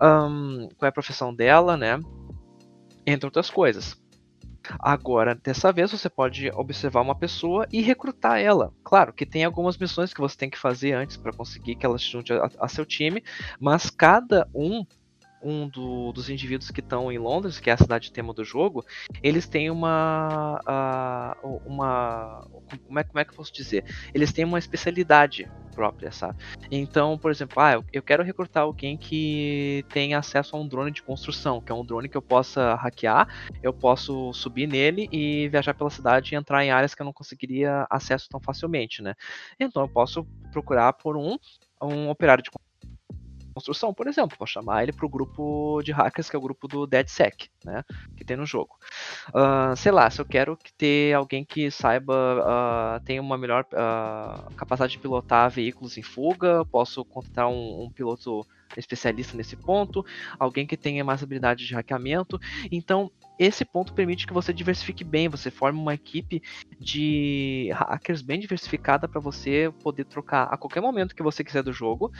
um, 0.00 0.68
qual 0.76 0.86
é 0.86 0.88
a 0.88 0.92
profissão 0.92 1.34
dela, 1.34 1.76
né? 1.76 1.98
Entre 3.06 3.26
outras 3.26 3.50
coisas. 3.50 4.03
Agora, 4.78 5.34
dessa 5.34 5.72
vez 5.72 5.90
você 5.90 6.08
pode 6.08 6.50
observar 6.50 7.02
uma 7.02 7.14
pessoa 7.14 7.66
e 7.72 7.80
recrutar 7.80 8.38
ela. 8.38 8.72
Claro 8.82 9.12
que 9.12 9.26
tem 9.26 9.44
algumas 9.44 9.76
missões 9.76 10.12
que 10.12 10.20
você 10.20 10.36
tem 10.36 10.50
que 10.50 10.58
fazer 10.58 10.92
antes 10.92 11.16
para 11.16 11.32
conseguir 11.32 11.74
que 11.76 11.84
ela 11.84 11.98
se 11.98 12.10
junte 12.10 12.32
a, 12.32 12.48
a 12.58 12.68
seu 12.68 12.84
time, 12.84 13.22
mas 13.60 13.90
cada 13.90 14.48
um 14.54 14.84
um 15.44 15.68
do, 15.68 16.12
dos 16.12 16.30
indivíduos 16.30 16.70
que 16.70 16.80
estão 16.80 17.12
em 17.12 17.18
Londres, 17.18 17.60
que 17.60 17.68
é 17.68 17.74
a 17.74 17.76
cidade 17.76 18.10
tema 18.10 18.32
do 18.32 18.44
jogo, 18.44 18.84
eles 19.22 19.46
têm 19.46 19.70
uma. 19.70 20.58
Uh, 21.44 21.60
uma. 21.66 22.46
Como 22.86 22.98
é, 22.98 23.04
como 23.04 23.18
é 23.20 23.24
que 23.24 23.30
eu 23.30 23.36
posso 23.36 23.52
dizer? 23.52 23.84
Eles 24.14 24.32
têm 24.32 24.44
uma 24.44 24.58
especialidade 24.58 25.48
própria, 25.74 26.10
sabe? 26.12 26.38
Então, 26.70 27.18
por 27.18 27.30
exemplo, 27.30 27.60
ah, 27.60 27.82
eu, 27.92 28.02
quero 28.02 28.22
recrutar 28.22 28.62
alguém 28.62 28.96
que 28.96 29.84
tem 29.92 30.14
acesso 30.14 30.56
a 30.56 30.58
um 30.58 30.66
drone 30.66 30.90
de 30.90 31.02
construção, 31.02 31.60
que 31.60 31.72
é 31.72 31.74
um 31.74 31.84
drone 31.84 32.08
que 32.08 32.16
eu 32.16 32.22
possa 32.22 32.76
hackear, 32.76 33.28
eu 33.62 33.72
posso 33.72 34.32
subir 34.32 34.68
nele 34.68 35.08
e 35.12 35.48
viajar 35.48 35.74
pela 35.74 35.90
cidade 35.90 36.32
e 36.32 36.36
entrar 36.36 36.64
em 36.64 36.70
áreas 36.70 36.94
que 36.94 37.02
eu 37.02 37.04
não 37.04 37.12
conseguiria 37.12 37.86
acesso 37.90 38.28
tão 38.30 38.40
facilmente, 38.40 39.02
né? 39.02 39.14
Então 39.58 39.82
eu 39.82 39.88
posso 39.88 40.24
procurar 40.52 40.92
por 40.92 41.16
um, 41.16 41.36
um 41.82 42.08
operário 42.08 42.42
de 42.42 42.50
construção, 42.50 42.73
por 43.94 44.06
exemplo. 44.06 44.36
Vou 44.38 44.46
chamar 44.46 44.82
ele 44.82 44.92
para 44.92 45.06
o 45.06 45.08
grupo 45.08 45.80
de 45.82 45.92
hackers, 45.92 46.28
que 46.28 46.36
é 46.36 46.38
o 46.38 46.42
grupo 46.42 46.66
do 46.66 46.86
DeadSec, 46.86 47.48
né? 47.64 47.84
Que 48.16 48.24
tem 48.24 48.36
no 48.36 48.46
jogo. 48.46 48.76
Uh, 49.28 49.76
sei 49.76 49.92
lá, 49.92 50.10
se 50.10 50.20
eu 50.20 50.24
quero 50.24 50.58
ter 50.76 51.14
alguém 51.14 51.44
que 51.44 51.70
saiba, 51.70 52.14
uh, 52.14 53.04
tem 53.04 53.20
uma 53.20 53.38
melhor 53.38 53.64
uh, 53.72 54.54
capacidade 54.54 54.92
de 54.92 54.98
pilotar 54.98 55.50
veículos 55.50 55.96
em 55.96 56.02
fuga, 56.02 56.64
posso 56.64 57.04
contratar 57.04 57.48
um, 57.48 57.84
um 57.84 57.90
piloto 57.90 58.46
especialista 58.76 59.36
nesse 59.36 59.56
ponto, 59.56 60.04
alguém 60.38 60.66
que 60.66 60.76
tenha 60.76 61.04
mais 61.04 61.22
habilidade 61.22 61.66
de 61.66 61.74
hackeamento. 61.74 62.40
Então, 62.70 63.10
esse 63.38 63.64
ponto 63.64 63.92
permite 63.92 64.26
que 64.26 64.32
você 64.32 64.52
diversifique 64.52 65.04
bem, 65.04 65.28
você 65.28 65.50
forme 65.50 65.78
uma 65.78 65.94
equipe 65.94 66.42
de 66.78 67.70
hackers 67.72 68.22
bem 68.22 68.38
diversificada 68.38 69.08
para 69.08 69.20
você 69.20 69.72
poder 69.82 70.04
trocar 70.04 70.44
a 70.44 70.56
qualquer 70.56 70.80
momento 70.80 71.14
que 71.14 71.22
você 71.22 71.42
quiser 71.42 71.62
do 71.62 71.72
jogo 71.72 72.12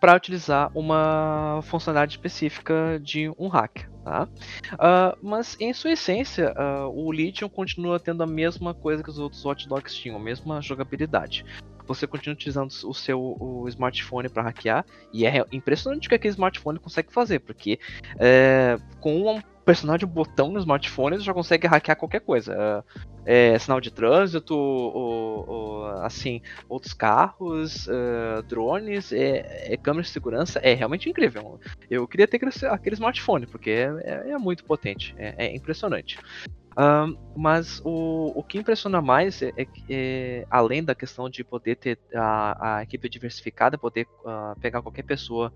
para 0.00 0.16
utilizar 0.16 0.70
uma 0.74 1.60
funcionalidade 1.62 2.12
específica 2.12 2.98
de 3.02 3.30
um 3.38 3.48
hack. 3.48 3.88
Tá? 4.02 4.26
Uh, 4.72 5.18
mas 5.22 5.56
em 5.60 5.74
sua 5.74 5.92
essência, 5.92 6.54
uh, 6.56 6.88
o 6.88 7.10
Legion 7.12 7.50
continua 7.50 8.00
tendo 8.00 8.22
a 8.22 8.26
mesma 8.26 8.72
coisa 8.72 9.02
que 9.02 9.10
os 9.10 9.18
outros 9.18 9.44
Watch 9.44 9.68
Dogs 9.68 9.94
tinham, 9.94 10.16
a 10.16 10.20
mesma 10.20 10.62
jogabilidade. 10.62 11.44
Você 11.90 12.06
continua 12.06 12.34
utilizando 12.34 12.70
o 12.84 12.94
seu 12.94 13.36
o 13.40 13.68
smartphone 13.68 14.28
para 14.28 14.44
hackear, 14.44 14.86
e 15.12 15.26
é 15.26 15.44
impressionante 15.50 16.06
o 16.06 16.08
que 16.08 16.14
aquele 16.14 16.30
smartphone 16.30 16.78
consegue 16.78 17.12
fazer, 17.12 17.40
porque 17.40 17.80
é, 18.16 18.76
com 19.00 19.34
um 19.34 19.42
personagem 19.64 20.06
um 20.06 20.10
botão 20.10 20.52
no 20.52 20.60
smartphone, 20.60 21.16
você 21.16 21.24
já 21.24 21.34
consegue 21.34 21.66
hackear 21.66 21.96
qualquer 21.96 22.20
coisa. 22.20 22.84
É, 23.26 23.54
é, 23.54 23.58
sinal 23.58 23.80
de 23.80 23.90
trânsito, 23.90 24.56
ou, 24.56 25.48
ou, 25.48 25.86
assim, 26.02 26.40
outros 26.68 26.94
carros, 26.94 27.88
uh, 27.88 28.42
drones, 28.48 29.12
é, 29.12 29.72
é, 29.72 29.76
câmera 29.76 30.04
de 30.04 30.10
segurança, 30.10 30.60
é 30.60 30.74
realmente 30.74 31.10
incrível. 31.10 31.60
Eu 31.90 32.06
queria 32.06 32.28
ter 32.28 32.40
aquele 32.70 32.94
smartphone, 32.94 33.46
porque 33.46 33.70
é, 33.70 34.30
é, 34.30 34.38
muito 34.38 34.64
potente, 34.64 35.12
é 35.18 35.54
impressionante. 35.54 36.18
Mas 37.36 37.80
o, 37.84 38.32
o 38.34 38.42
que 38.42 38.58
impressiona 38.58 39.00
mais 39.02 39.42
é, 39.42 39.52
é, 39.88 40.46
além 40.50 40.82
da 40.84 40.94
questão 40.94 41.28
de 41.28 41.42
poder 41.42 41.76
ter 41.76 41.98
a, 42.14 42.76
a 42.76 42.82
equipe 42.82 43.08
diversificada, 43.08 43.76
poder 43.76 44.06
uh, 44.24 44.58
pegar 44.60 44.82
qualquer 44.82 45.02
pessoa 45.02 45.52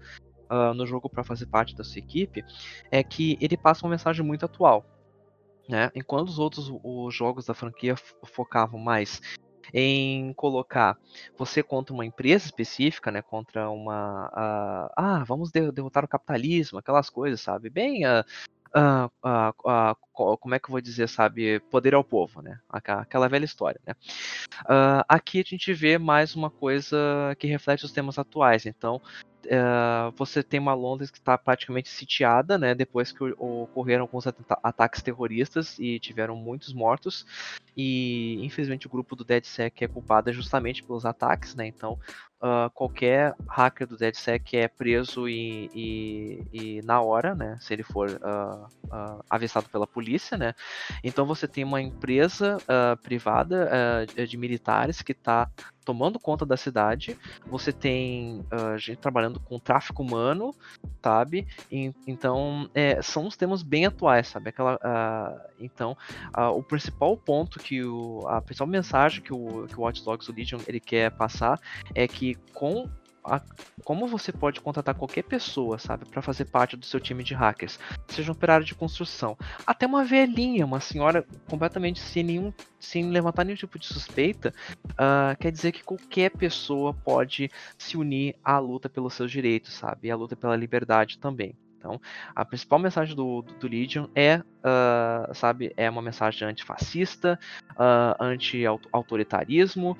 uh, 0.50 0.74
no 0.74 0.86
jogo 0.86 1.08
para 1.08 1.24
fazer 1.24 1.46
parte 1.46 1.74
da 1.74 1.84
sua 1.84 1.98
equipe, 1.98 2.44
é 2.90 3.02
que 3.02 3.38
ele 3.40 3.56
passa 3.56 3.84
uma 3.84 3.90
mensagem 3.90 4.24
muito 4.24 4.44
atual. 4.44 4.84
Né? 5.68 5.90
Enquanto 5.94 6.28
os 6.28 6.38
outros 6.38 6.70
os 6.82 7.14
jogos 7.14 7.46
da 7.46 7.54
franquia 7.54 7.96
focavam 8.24 8.78
mais 8.78 9.20
em 9.72 10.32
colocar 10.34 10.98
você 11.38 11.62
contra 11.62 11.94
uma 11.94 12.04
empresa 12.04 12.44
específica, 12.44 13.10
né, 13.10 13.22
contra 13.22 13.70
uma 13.70 14.26
uh, 14.26 14.92
ah 14.94 15.24
vamos 15.26 15.50
derrotar 15.50 16.04
o 16.04 16.08
capitalismo, 16.08 16.78
aquelas 16.78 17.08
coisas, 17.08 17.40
sabe, 17.40 17.70
bem 17.70 18.04
uh, 18.06 18.22
uh, 18.76 19.96
como 20.14 20.54
é 20.54 20.58
que 20.58 20.66
eu 20.66 20.72
vou 20.72 20.80
dizer, 20.80 21.08
sabe, 21.08 21.60
poder 21.70 21.94
ao 21.94 22.04
povo, 22.04 22.40
né? 22.40 22.58
Aquela 22.70 23.28
velha 23.28 23.44
história, 23.44 23.80
né? 23.86 23.94
Uh, 24.62 25.04
aqui 25.08 25.40
a 25.40 25.44
gente 25.44 25.72
vê 25.72 25.98
mais 25.98 26.34
uma 26.34 26.50
coisa 26.50 26.96
que 27.38 27.46
reflete 27.46 27.84
os 27.84 27.92
temas 27.92 28.18
atuais. 28.18 28.64
Então, 28.66 29.00
Uh, 29.44 30.10
você 30.16 30.42
tem 30.42 30.58
uma 30.58 30.74
Londres 30.74 31.10
que 31.10 31.18
está 31.18 31.36
praticamente 31.36 31.88
sitiada, 31.90 32.56
né? 32.56 32.74
Depois 32.74 33.12
que 33.12 33.22
ocorreram 33.38 34.02
alguns 34.02 34.24
ataques 34.62 35.02
terroristas 35.02 35.78
e 35.78 35.98
tiveram 35.98 36.34
muitos 36.34 36.72
mortos. 36.72 37.26
E 37.76 38.38
infelizmente 38.44 38.86
o 38.86 38.90
grupo 38.90 39.14
do 39.16 39.24
DeadSec 39.24 39.84
é 39.84 39.88
culpado 39.88 40.32
justamente 40.32 40.82
pelos 40.82 41.04
ataques, 41.04 41.54
né? 41.54 41.66
Então 41.66 41.98
uh, 42.40 42.70
qualquer 42.72 43.34
hacker 43.48 43.86
do 43.86 43.96
DeadSec 43.96 44.56
é 44.56 44.68
preso 44.68 45.28
e, 45.28 45.70
e, 45.74 46.42
e, 46.52 46.82
na 46.82 47.00
hora, 47.00 47.34
né? 47.34 47.58
Se 47.60 47.74
ele 47.74 47.82
for 47.82 48.08
uh, 48.10 49.24
avistado 49.28 49.68
pela 49.68 49.86
polícia 49.86 50.03
polícia, 50.04 50.36
né? 50.36 50.54
Então 51.02 51.24
você 51.24 51.48
tem 51.48 51.64
uma 51.64 51.80
empresa 51.80 52.58
uh, 52.58 52.96
privada 53.02 53.70
uh, 54.18 54.26
de 54.26 54.36
militares 54.36 55.00
que 55.00 55.12
está 55.12 55.50
tomando 55.82 56.18
conta 56.18 56.44
da 56.44 56.56
cidade. 56.56 57.16
Você 57.46 57.72
tem 57.72 58.40
uh, 58.52 58.76
gente 58.78 58.98
trabalhando 58.98 59.40
com 59.40 59.58
tráfico 59.58 60.02
humano, 60.02 60.54
sabe? 61.02 61.46
E, 61.70 61.92
então 62.06 62.68
é, 62.74 63.00
são 63.00 63.26
os 63.26 63.36
temas 63.36 63.62
bem 63.62 63.86
atuais, 63.86 64.28
sabe? 64.28 64.50
Aquela, 64.50 64.78
então 65.58 65.96
o 66.54 66.62
principal 66.62 67.16
ponto 67.16 67.58
que 67.58 67.82
o, 67.82 68.26
a 68.26 68.40
principal 68.40 68.66
mensagem 68.66 69.22
que 69.22 69.32
o, 69.32 69.66
que 69.66 69.78
o 69.78 69.82
Watch 69.82 70.04
Dogs 70.04 70.30
Legion 70.30 70.60
ele 70.66 70.80
quer 70.80 71.10
passar 71.10 71.60
é 71.94 72.06
que 72.08 72.34
com 72.52 72.88
a, 73.24 73.40
como 73.84 74.06
você 74.06 74.32
pode 74.32 74.60
contratar 74.60 74.94
qualquer 74.94 75.22
pessoa, 75.22 75.78
sabe, 75.78 76.04
para 76.04 76.22
fazer 76.22 76.44
parte 76.46 76.76
do 76.76 76.84
seu 76.84 77.00
time 77.00 77.24
de 77.24 77.34
hackers, 77.34 77.78
seja 78.08 78.30
um 78.30 78.34
operário 78.34 78.66
de 78.66 78.74
construção, 78.74 79.36
até 79.66 79.86
uma 79.86 80.04
velhinha, 80.04 80.64
uma 80.64 80.80
senhora 80.80 81.26
completamente 81.48 82.00
sem 82.00 82.22
nenhum, 82.22 82.52
sem 82.78 83.10
levantar 83.10 83.44
nenhum 83.44 83.56
tipo 83.56 83.78
de 83.78 83.86
suspeita, 83.86 84.52
uh, 84.92 85.36
quer 85.38 85.50
dizer 85.50 85.72
que 85.72 85.82
qualquer 85.82 86.30
pessoa 86.30 86.92
pode 86.92 87.50
se 87.78 87.96
unir 87.96 88.36
à 88.44 88.58
luta 88.58 88.88
pelos 88.88 89.14
seus 89.14 89.30
direitos, 89.30 89.74
sabe, 89.74 90.08
e 90.08 90.10
à 90.10 90.16
luta 90.16 90.36
pela 90.36 90.56
liberdade 90.56 91.18
também. 91.18 91.56
Então, 91.84 92.00
a 92.34 92.46
principal 92.46 92.78
mensagem 92.78 93.14
do, 93.14 93.42
do, 93.42 93.52
do 93.54 93.68
Legion 93.68 94.06
é, 94.14 94.38
uh, 94.38 95.34
sabe, 95.34 95.70
é 95.76 95.88
uma 95.90 96.00
mensagem 96.00 96.48
antifascista, 96.48 97.38
uh, 97.72 98.16
anti-autoritarismo, 98.18 99.94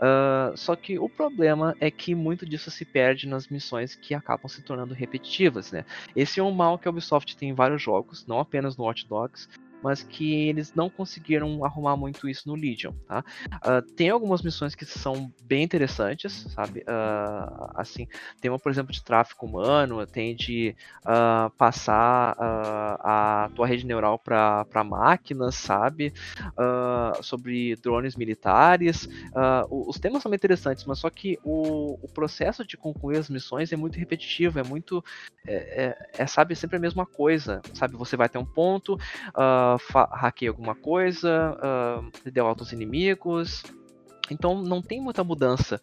Uh, 0.00 0.56
só 0.56 0.74
que 0.74 0.98
o 0.98 1.10
problema 1.10 1.76
é 1.78 1.90
que 1.90 2.14
muito 2.14 2.46
disso 2.46 2.70
se 2.70 2.86
perde 2.86 3.28
nas 3.28 3.48
missões 3.48 3.94
que 3.94 4.14
acabam 4.14 4.48
se 4.48 4.62
tornando 4.62 4.94
repetitivas, 4.94 5.70
né? 5.70 5.84
Esse 6.16 6.40
é 6.40 6.42
um 6.42 6.50
mal 6.50 6.78
que 6.78 6.88
a 6.88 6.90
Ubisoft 6.90 7.36
tem 7.36 7.50
em 7.50 7.54
vários 7.54 7.82
jogos, 7.82 8.26
não 8.26 8.40
apenas 8.40 8.78
no 8.78 8.84
Watch 8.84 9.06
Dogs, 9.06 9.46
mas 9.82 10.02
que 10.02 10.32
eles 10.48 10.74
não 10.74 10.90
conseguiram 10.90 11.64
arrumar 11.64 11.96
muito 11.96 12.28
isso 12.28 12.48
no 12.48 12.54
Legion, 12.54 12.92
tá? 13.06 13.24
Uh, 13.56 13.82
tem 13.94 14.10
algumas 14.10 14.42
missões 14.42 14.74
que 14.74 14.84
são 14.84 15.32
bem 15.42 15.62
interessantes, 15.62 16.46
sabe? 16.54 16.80
Uh, 16.80 17.70
assim, 17.74 18.06
tem 18.40 18.50
uma, 18.50 18.58
por 18.58 18.70
exemplo, 18.70 18.92
de 18.92 19.02
tráfico 19.02 19.46
humano, 19.46 20.06
tem 20.06 20.34
de 20.34 20.74
uh, 21.02 21.50
passar 21.56 22.36
a 22.40 23.50
tua 23.54 23.66
rede 23.66 23.86
neural 23.86 24.18
para 24.18 24.84
máquinas, 24.84 25.54
sabe? 25.54 26.12
sobre 27.22 27.76
drones 27.76 28.16
militares. 28.16 29.08
os 29.70 29.98
temas 29.98 30.22
são 30.22 30.30
bem 30.30 30.36
interessantes, 30.36 30.84
mas 30.84 30.98
só 30.98 31.10
que 31.10 31.38
o, 31.44 31.98
o, 32.02 32.08
processo 32.08 32.64
de 32.64 32.76
concluir 32.76 33.18
as 33.18 33.28
missões 33.28 33.72
é 33.72 33.76
muito 33.76 33.98
repetitivo, 33.98 34.58
é 34.58 34.62
muito, 34.62 35.04
é, 35.46 35.54
é, 36.16 36.22
é 36.22 36.26
sabe, 36.26 36.54
sempre 36.54 36.76
a 36.76 36.80
mesma 36.80 37.06
coisa, 37.06 37.60
sabe? 37.74 37.96
Você 37.96 38.16
vai 38.16 38.28
ter 38.28 38.38
um 38.38 38.44
ponto, 38.44 38.94
uh, 38.94 39.69
uh, 39.76 40.48
alguma 40.48 40.74
coisa, 40.74 41.56
uh, 41.56 42.30
deu 42.30 42.46
altos 42.46 42.72
inimigos. 42.72 43.62
Então 44.30 44.62
não 44.62 44.80
tem 44.80 45.00
muita 45.00 45.24
mudança 45.24 45.80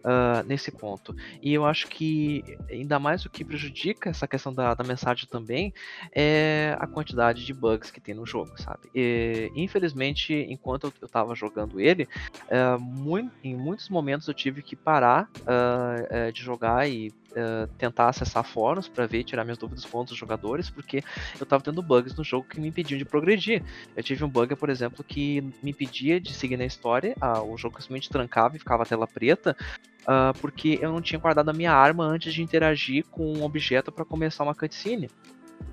uh, 0.00 0.46
nesse 0.46 0.70
ponto. 0.70 1.14
E 1.42 1.52
eu 1.52 1.64
acho 1.64 1.88
que 1.88 2.42
ainda 2.70 2.98
mais 2.98 3.24
o 3.24 3.30
que 3.30 3.44
prejudica 3.44 4.10
essa 4.10 4.26
questão 4.26 4.52
da, 4.52 4.74
da 4.74 4.84
mensagem 4.84 5.28
também 5.28 5.72
é 6.14 6.76
a 6.78 6.86
quantidade 6.86 7.44
de 7.44 7.52
bugs 7.52 7.90
que 7.90 8.00
tem 8.00 8.14
no 8.14 8.26
jogo, 8.26 8.50
sabe? 8.60 8.88
E, 8.94 9.50
infelizmente, 9.54 10.34
enquanto 10.48 10.92
eu, 11.00 11.06
estava 11.06 11.34
jogando 11.34 11.80
ele, 11.80 12.08
uh, 12.48 12.80
muito, 12.80 13.32
em 13.42 13.56
muitos 13.56 13.88
momentos 13.88 14.26
eu 14.28 14.34
tive 14.34 14.62
que 14.62 14.76
parar 14.76 15.28
uh, 15.40 16.32
de 16.32 16.42
jogar 16.42 16.88
e 16.88 17.12
uh, 17.32 17.66
tentar 17.78 18.08
acessar 18.08 18.44
fóruns 18.44 18.88
para 18.88 19.06
ver 19.06 19.20
e 19.20 19.24
tirar 19.24 19.44
minhas 19.44 19.58
dúvidas 19.58 19.84
com 19.84 19.98
outros 19.98 20.16
jogadores, 20.16 20.70
porque 20.70 20.98
eu 21.38 21.44
estava 21.44 21.62
tendo 21.62 21.82
bugs 21.82 22.14
no 22.14 22.24
jogo 22.24 22.46
que 22.48 22.60
me 22.60 22.68
impediam 22.68 22.98
de 22.98 23.04
progredir. 23.04 23.62
Eu 23.96 24.02
tive 24.02 24.24
um 24.24 24.28
bug, 24.28 24.54
por 24.56 24.68
exemplo, 24.68 25.04
que 25.04 25.40
me 25.62 25.70
impedia 25.70 26.20
de 26.20 26.32
seguir 26.32 26.56
na 26.56 26.64
história, 26.64 27.14
uh, 27.22 27.42
o 27.42 27.56
jogo 27.56 27.80
simplesmente 27.80 28.10
trancava 28.10 28.56
e 28.56 28.58
ficava 28.58 28.82
a 28.82 28.86
tela 28.86 29.06
preta, 29.06 29.56
uh, 30.02 30.38
porque 30.40 30.78
eu 30.80 30.92
não 30.92 31.00
tinha 31.00 31.18
guardado 31.18 31.48
a 31.48 31.52
minha 31.52 31.72
arma 31.72 32.04
antes 32.04 32.32
de 32.32 32.42
interagir 32.42 33.04
com 33.10 33.32
um 33.32 33.42
objeto 33.42 33.90
para 33.92 34.04
começar 34.04 34.44
uma 34.44 34.54
cutscene. 34.54 35.08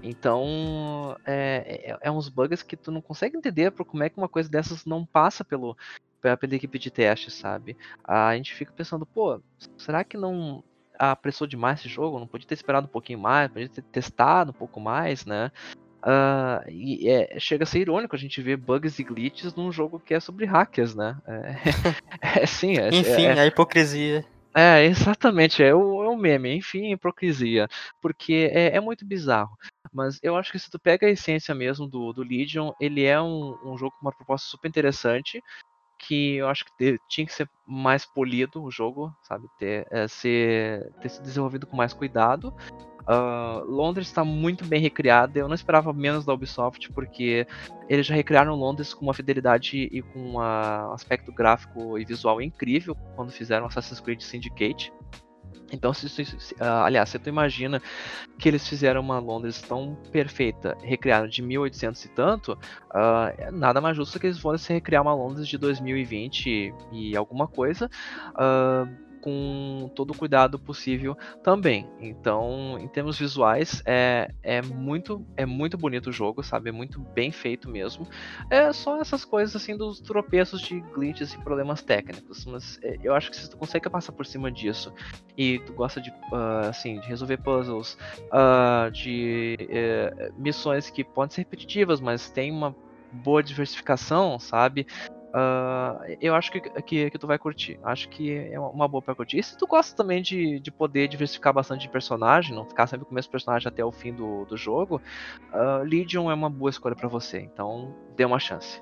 Então, 0.03 1.17
é, 1.25 1.87
é, 1.91 1.97
é, 2.01 2.11
uns 2.11 2.29
bugs 2.29 2.61
que 2.61 2.75
tu 2.75 2.91
não 2.91 3.01
consegue 3.01 3.37
entender 3.37 3.71
por 3.71 3.85
como 3.85 4.03
é 4.03 4.09
que 4.09 4.17
uma 4.17 4.29
coisa 4.29 4.49
dessas 4.49 4.85
não 4.85 5.05
passa 5.05 5.43
pelo, 5.43 5.77
pela 6.21 6.55
equipe 6.55 6.77
de 6.77 6.91
teste, 6.91 7.31
sabe? 7.31 7.75
A 8.03 8.35
gente 8.35 8.53
fica 8.53 8.71
pensando, 8.71 9.05
pô, 9.05 9.41
será 9.77 10.03
que 10.03 10.17
não 10.17 10.63
apressou 10.97 11.47
demais 11.47 11.79
esse 11.79 11.89
jogo, 11.89 12.19
não 12.19 12.27
podia 12.27 12.47
ter 12.47 12.55
esperado 12.55 12.87
um 12.87 12.89
pouquinho 12.89 13.19
mais, 13.19 13.51
podia 13.51 13.69
ter 13.69 13.81
testado 13.83 14.51
um 14.51 14.53
pouco 14.53 14.79
mais, 14.79 15.25
né? 15.25 15.51
Uh, 16.03 16.69
e 16.69 17.09
é, 17.09 17.39
chega 17.39 17.63
a 17.63 17.67
ser 17.67 17.79
irônico 17.79 18.15
a 18.15 18.19
gente 18.19 18.41
ver 18.41 18.55
bugs 18.55 18.99
e 18.99 19.03
glitches 19.03 19.55
num 19.55 19.71
jogo 19.71 19.99
que 19.99 20.13
é 20.13 20.19
sobre 20.19 20.45
hackers, 20.45 20.95
né? 20.95 21.17
É, 21.27 21.55
é 22.41 22.45
sim, 22.45 22.77
é, 22.77 22.89
Enfim, 22.89 23.25
é, 23.25 23.39
a 23.39 23.45
hipocrisia. 23.45 24.25
É, 24.55 24.85
exatamente, 24.85 25.61
é 25.61 25.73
o, 25.75 26.03
é 26.03 26.07
o 26.07 26.15
meme, 26.15 26.55
enfim, 26.55 26.91
hipocrisia. 26.91 27.67
Porque 28.01 28.49
é, 28.51 28.75
é, 28.75 28.79
muito 28.79 29.05
bizarro. 29.05 29.55
Mas 29.93 30.19
eu 30.23 30.35
acho 30.35 30.51
que 30.51 30.59
se 30.59 30.69
tu 30.69 30.79
pega 30.79 31.05
a 31.05 31.11
essência 31.11 31.53
mesmo 31.53 31.87
do, 31.87 32.13
do 32.13 32.23
Legion, 32.23 32.71
ele 32.79 33.03
é 33.03 33.21
um, 33.21 33.57
um 33.63 33.77
jogo 33.77 33.93
com 33.99 34.05
uma 34.05 34.11
proposta 34.11 34.47
super 34.49 34.67
interessante 34.67 35.41
que 35.97 36.35
eu 36.35 36.47
acho 36.47 36.65
que 36.65 36.99
tinha 37.07 37.25
que 37.25 37.33
ser 37.33 37.49
mais 37.65 38.05
polido 38.05 38.63
o 38.63 38.71
jogo, 38.71 39.13
sabe? 39.23 39.47
Ter, 39.57 39.87
é, 39.91 40.07
ser, 40.07 40.91
ter 41.01 41.09
sido 41.09 41.23
desenvolvido 41.23 41.67
com 41.67 41.75
mais 41.75 41.93
cuidado. 41.93 42.53
Uh, 43.07 43.63
Londres 43.63 44.07
está 44.07 44.23
muito 44.23 44.65
bem 44.65 44.81
recriada. 44.81 45.39
Eu 45.39 45.47
não 45.47 45.55
esperava 45.55 45.93
menos 45.93 46.25
da 46.25 46.33
Ubisoft, 46.33 46.91
porque 46.91 47.47
eles 47.87 48.05
já 48.05 48.13
recriaram 48.13 48.53
Londres 48.55 48.93
com 48.93 49.05
uma 49.05 49.13
fidelidade 49.13 49.89
e 49.91 50.01
com 50.01 50.33
um 50.33 50.39
aspecto 50.91 51.31
gráfico 51.31 51.97
e 51.97 52.03
visual 52.03 52.41
incrível 52.41 52.95
quando 53.15 53.31
fizeram 53.31 53.65
Assassin's 53.65 54.01
Creed 54.01 54.21
Syndicate. 54.21 54.91
Então, 55.71 55.93
se, 55.93 56.07
se, 56.07 56.25
se, 56.25 56.53
uh, 56.55 56.83
aliás, 56.85 57.09
se 57.09 57.19
tu 57.19 57.29
imagina 57.29 57.81
que 58.37 58.47
eles 58.47 58.67
fizeram 58.67 59.01
uma 59.01 59.19
Londres 59.19 59.61
tão 59.61 59.95
perfeita, 60.11 60.77
recriaram 60.81 61.27
de 61.27 61.41
1800 61.41 62.05
e 62.05 62.09
tanto, 62.09 62.53
uh, 62.53 63.51
nada 63.51 63.81
mais 63.81 63.97
justo 63.97 64.19
que 64.19 64.27
eles 64.27 64.39
fossem 64.39 64.75
recriar 64.75 65.01
uma 65.01 65.13
Londres 65.13 65.47
de 65.47 65.57
2020 65.57 66.47
e, 66.47 66.73
e 66.91 67.17
alguma 67.17 67.47
coisa. 67.47 67.89
Uh, 68.29 69.06
com 69.27 69.91
todo 69.93 70.11
o 70.11 70.17
cuidado 70.17 70.57
possível 70.57 71.17
também. 71.43 71.85
Então, 71.99 72.77
em 72.79 72.87
termos 72.87 73.19
visuais, 73.19 73.83
é, 73.85 74.31
é, 74.41 74.61
muito, 74.61 75.27
é 75.35 75.45
muito 75.45 75.77
bonito 75.77 76.07
o 76.07 76.13
jogo, 76.13 76.41
sabe? 76.41 76.69
É 76.69 76.71
muito 76.71 76.97
bem 76.97 77.29
feito 77.29 77.69
mesmo. 77.69 78.07
É 78.49 78.71
só 78.71 79.01
essas 79.01 79.25
coisas 79.25 79.53
assim 79.53 79.75
dos 79.75 79.99
tropeços 79.99 80.61
de 80.61 80.79
glitches 80.79 81.33
e 81.33 81.37
problemas 81.39 81.81
técnicos. 81.81 82.45
Mas 82.45 82.79
é, 82.81 82.97
eu 83.03 83.13
acho 83.13 83.29
que 83.29 83.35
se 83.35 83.49
tu 83.49 83.57
consegue 83.57 83.89
passar 83.89 84.13
por 84.13 84.25
cima 84.25 84.49
disso 84.49 84.93
e 85.37 85.59
tu 85.59 85.73
gosta 85.73 85.99
de, 85.99 86.09
uh, 86.09 86.69
assim, 86.69 87.01
de 87.01 87.07
resolver 87.09 87.35
puzzles, 87.35 87.97
uh, 88.27 88.89
de 88.91 89.57
uh, 89.59 90.41
missões 90.41 90.89
que 90.89 91.03
podem 91.03 91.35
ser 91.35 91.41
repetitivas, 91.41 91.99
mas 91.99 92.29
tem 92.29 92.49
uma 92.49 92.73
boa 93.11 93.43
diversificação, 93.43 94.39
sabe? 94.39 94.87
Uh, 95.27 96.17
eu 96.21 96.33
acho 96.33 96.51
que, 96.51 96.61
que, 96.61 97.09
que, 97.09 97.17
tu 97.17 97.27
vai 97.27 97.37
curtir. 97.37 97.79
Acho 97.83 98.07
que 98.09 98.33
é 98.33 98.59
uma 98.59 98.87
boa 98.87 99.01
pra 99.01 99.13
curtir. 99.13 99.37
E 99.37 99.43
se 99.43 99.57
tu 99.57 99.67
gosta 99.67 99.95
também 99.95 100.21
de, 100.21 100.59
de 100.59 100.71
poder 100.71 101.07
diversificar 101.07 101.53
bastante 101.53 101.81
de 101.81 101.89
personagem, 101.89 102.55
não 102.55 102.65
ficar 102.65 102.87
sempre 102.87 103.05
com 103.05 103.11
o 103.11 103.15
mesmo 103.15 103.31
personagem 103.31 103.67
até 103.67 103.83
o 103.83 103.91
fim 103.91 104.13
do, 104.13 104.45
do 104.45 104.55
jogo, 104.55 105.01
uh, 105.53 105.83
Legion 105.83 106.31
é 106.31 106.33
uma 106.33 106.49
boa 106.49 106.69
escolha 106.69 106.95
para 106.95 107.09
você. 107.09 107.39
Então, 107.39 107.93
dê 108.15 108.23
uma 108.25 108.39
chance. 108.39 108.81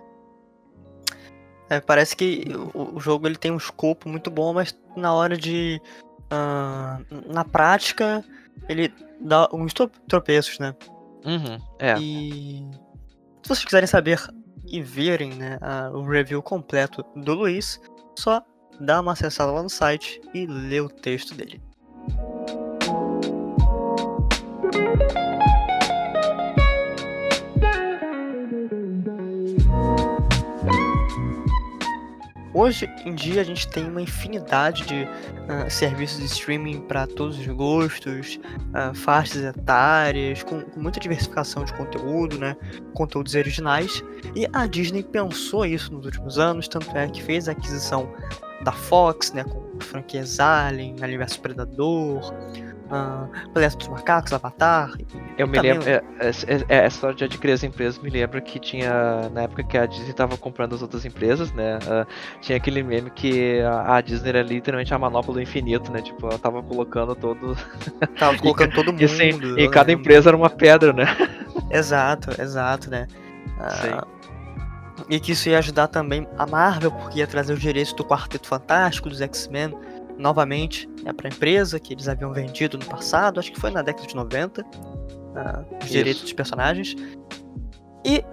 É, 1.70 1.82
parece 1.82 2.16
que 2.16 2.46
o, 2.74 2.96
o, 2.96 3.00
jogo 3.00 3.28
ele 3.28 3.38
tem 3.38 3.52
um 3.52 3.58
escopo 3.58 4.08
muito 4.08 4.30
bom, 4.30 4.54
mas 4.54 4.78
na 4.96 5.14
hora 5.14 5.36
de. 5.36 5.82
Uh, 6.26 7.34
na 7.34 7.44
prática, 7.44 8.24
ele 8.70 8.94
dá 9.20 9.50
uns 9.52 9.74
tropeços, 10.08 10.60
né? 10.60 10.76
Uhum, 11.26 11.58
é. 11.80 11.98
E. 12.00 12.70
Se 13.42 13.50
vocês 13.50 13.66
quiserem 13.66 13.88
saber 13.88 14.20
e 14.68 14.82
verem 14.82 15.34
né, 15.34 15.58
a, 15.62 15.90
o 15.92 16.08
review 16.08 16.42
completo 16.42 17.04
do 17.16 17.34
Luiz, 17.34 17.80
só 18.18 18.42
dá 18.80 19.00
uma 19.02 19.14
acessada 19.14 19.52
lá 19.52 19.64
no 19.64 19.70
site 19.70 20.22
e 20.34 20.46
lê 20.46 20.82
o 20.82 20.90
texto 20.90 21.34
dele. 21.34 21.62
Hoje 32.56 32.90
em 33.06 33.14
dia 33.14 33.42
a 33.42 33.44
gente 33.44 33.68
tem 33.68 33.86
uma 33.86 34.02
infinidade 34.02 34.86
de 34.86 35.04
uh, 35.04 35.70
serviços 35.70 36.20
de 36.20 36.26
streaming 36.28 36.80
para 36.80 37.06
todos 37.06 37.38
os 37.38 37.46
gostos, 37.48 38.40
uh, 38.70 38.96
faixas 38.96 39.44
etárias, 39.44 40.42
com, 40.42 40.62
com, 40.62 40.80
muita 40.80 40.98
diversificação 40.98 41.66
de 41.66 41.74
conteúdo, 41.74 42.40
né? 42.40 42.56
Conteúdos 42.94 43.36
originais. 43.36 44.02
E 44.34 44.48
a 44.54 44.68
Disney 44.68 45.04
pensou 45.04 45.66
isso 45.66 45.92
nos 45.92 46.06
últimos 46.06 46.40
anos, 46.40 46.70
tanto 46.70 46.96
é 46.96 47.10
que 47.10 47.22
fez 47.22 47.50
a 47.50 47.52
aquisição 47.52 48.10
da 48.64 48.72
Fox, 48.72 49.34
né? 49.34 49.44
Com 49.44 49.78
franquias 49.82 50.40
Alien, 50.40 50.96
Universo 51.02 51.42
Predador, 51.42 52.34
uh, 52.86 53.52
Planeta 53.52 53.78
dos 53.78 53.88
Macacos, 53.88 54.34
Avatar. 54.34 54.92
Eu 55.38 55.48
me 55.48 55.60
lembro, 55.60 55.88
é, 55.88 56.02
é, 56.20 56.30
é, 56.70 56.86
essa 56.86 56.96
história 56.96 57.16
de 57.16 57.24
adquirir 57.26 57.54
as 57.54 57.64
empresas 57.64 58.00
me 58.00 58.10
lembra 58.10 58.42
que 58.42 58.60
tinha, 58.60 59.30
na 59.34 59.44
época 59.44 59.64
que 59.64 59.78
a 59.78 59.86
Disney 59.86 60.12
estava 60.12 60.38
comprando 60.38 60.74
as 60.74 60.82
outras 60.82 61.06
empresas, 61.06 61.52
né? 61.54 61.78
Uh, 61.80 62.08
tinha 62.42 62.58
aquele 62.58 62.84
meme 62.84 63.10
que 63.10 63.62
a, 63.62 63.98
a, 63.98 64.02
Disney 64.02 64.30
era 64.30 64.42
literalmente 64.42 64.94
a 64.94 65.00
manopla 65.00 65.34
do 65.34 65.42
infinito, 65.42 65.92
né? 65.92 66.02
Tipo, 66.02 66.28
ela 66.28 66.40
tava 66.40 66.62
colocando 66.62 67.16
todo. 67.16 67.56
Tava 68.18 68.38
colocando 68.40 68.74
todo 68.74 68.92
mundo. 68.92 69.02
E, 69.02 69.06
assim, 69.06 69.32
e 69.58 69.70
cada 69.70 69.92
empresa 69.92 70.30
era 70.30 70.38
uma 70.38 70.50
pedra, 70.50 70.94
né? 70.94 71.06
Exato, 71.72 72.30
exato, 72.42 72.90
né? 72.90 73.08
Uh, 73.58 74.06
e 75.10 75.20
que 75.20 75.34
isso 75.34 75.50
ia 75.50 75.60
ajudar 75.60 75.88
também 75.88 76.28
a 76.38 76.46
Marvel, 76.46 76.92
porque 76.92 77.20
ia 77.20 77.28
trazer 77.28 77.54
os 77.54 77.60
direitos 77.60 77.94
do 77.94 78.04
Quarteto 78.04 78.48
Fantástico, 78.48 79.10
dos 79.10 79.22
X-Men, 79.22 79.76
novamente 80.18 80.90
né, 81.04 81.14
para 81.14 81.28
a 81.28 81.32
empresa, 81.32 81.80
que 81.80 81.94
eles 81.94 82.08
haviam 82.08 82.32
vendido 82.32 82.78
no 82.78 82.86
passado, 82.86 83.40
acho 83.40 83.52
que 83.52 83.60
foi 83.60 83.72
na 83.72 83.82
década 83.82 84.08
de 84.08 84.16
90, 84.16 84.62
uh, 84.62 84.66
ah, 85.36 85.66
os 85.72 85.86
isso. 85.86 85.94
direitos 85.94 86.22
dos 86.22 86.34
personagens. 86.34 86.96
E, 88.06 88.24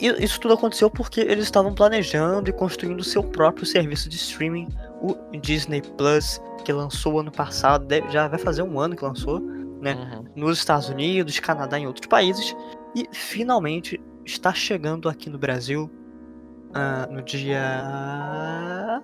e 0.00 0.24
isso 0.24 0.40
tudo 0.40 0.54
aconteceu 0.54 0.90
porque 0.90 1.20
eles 1.20 1.44
estavam 1.44 1.74
planejando 1.74 2.50
e 2.50 2.52
construindo 2.52 3.02
seu 3.02 3.22
próprio 3.22 3.64
serviço 3.64 4.08
de 4.08 4.16
streaming, 4.16 4.68
o 5.00 5.14
Disney 5.38 5.82
Plus, 5.96 6.40
que 6.64 6.72
lançou 6.72 7.20
ano 7.20 7.30
passado, 7.30 7.86
já 8.10 8.28
vai 8.28 8.38
fazer 8.38 8.62
um 8.62 8.78
ano 8.78 8.96
que 8.96 9.04
lançou, 9.04 9.40
né? 9.80 9.94
Uhum. 9.94 10.24
Nos 10.34 10.58
Estados 10.58 10.88
Unidos, 10.88 11.38
Canadá 11.38 11.78
e 11.78 11.86
outros 11.86 12.06
países. 12.06 12.54
E 12.94 13.06
finalmente 13.12 14.00
está 14.24 14.52
chegando 14.52 15.08
aqui 15.08 15.30
no 15.30 15.38
Brasil 15.38 15.90
uh, 16.70 17.12
no 17.12 17.22
dia 17.22 19.02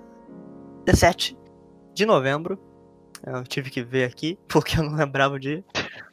17 0.84 1.41
de 1.94 2.06
novembro. 2.06 2.58
Eu 3.24 3.44
tive 3.44 3.70
que 3.70 3.82
ver 3.82 4.04
aqui, 4.04 4.38
porque 4.48 4.78
eu 4.78 4.82
não 4.82 4.96
lembrava 4.96 5.34
o 5.34 5.38
dia. 5.38 5.64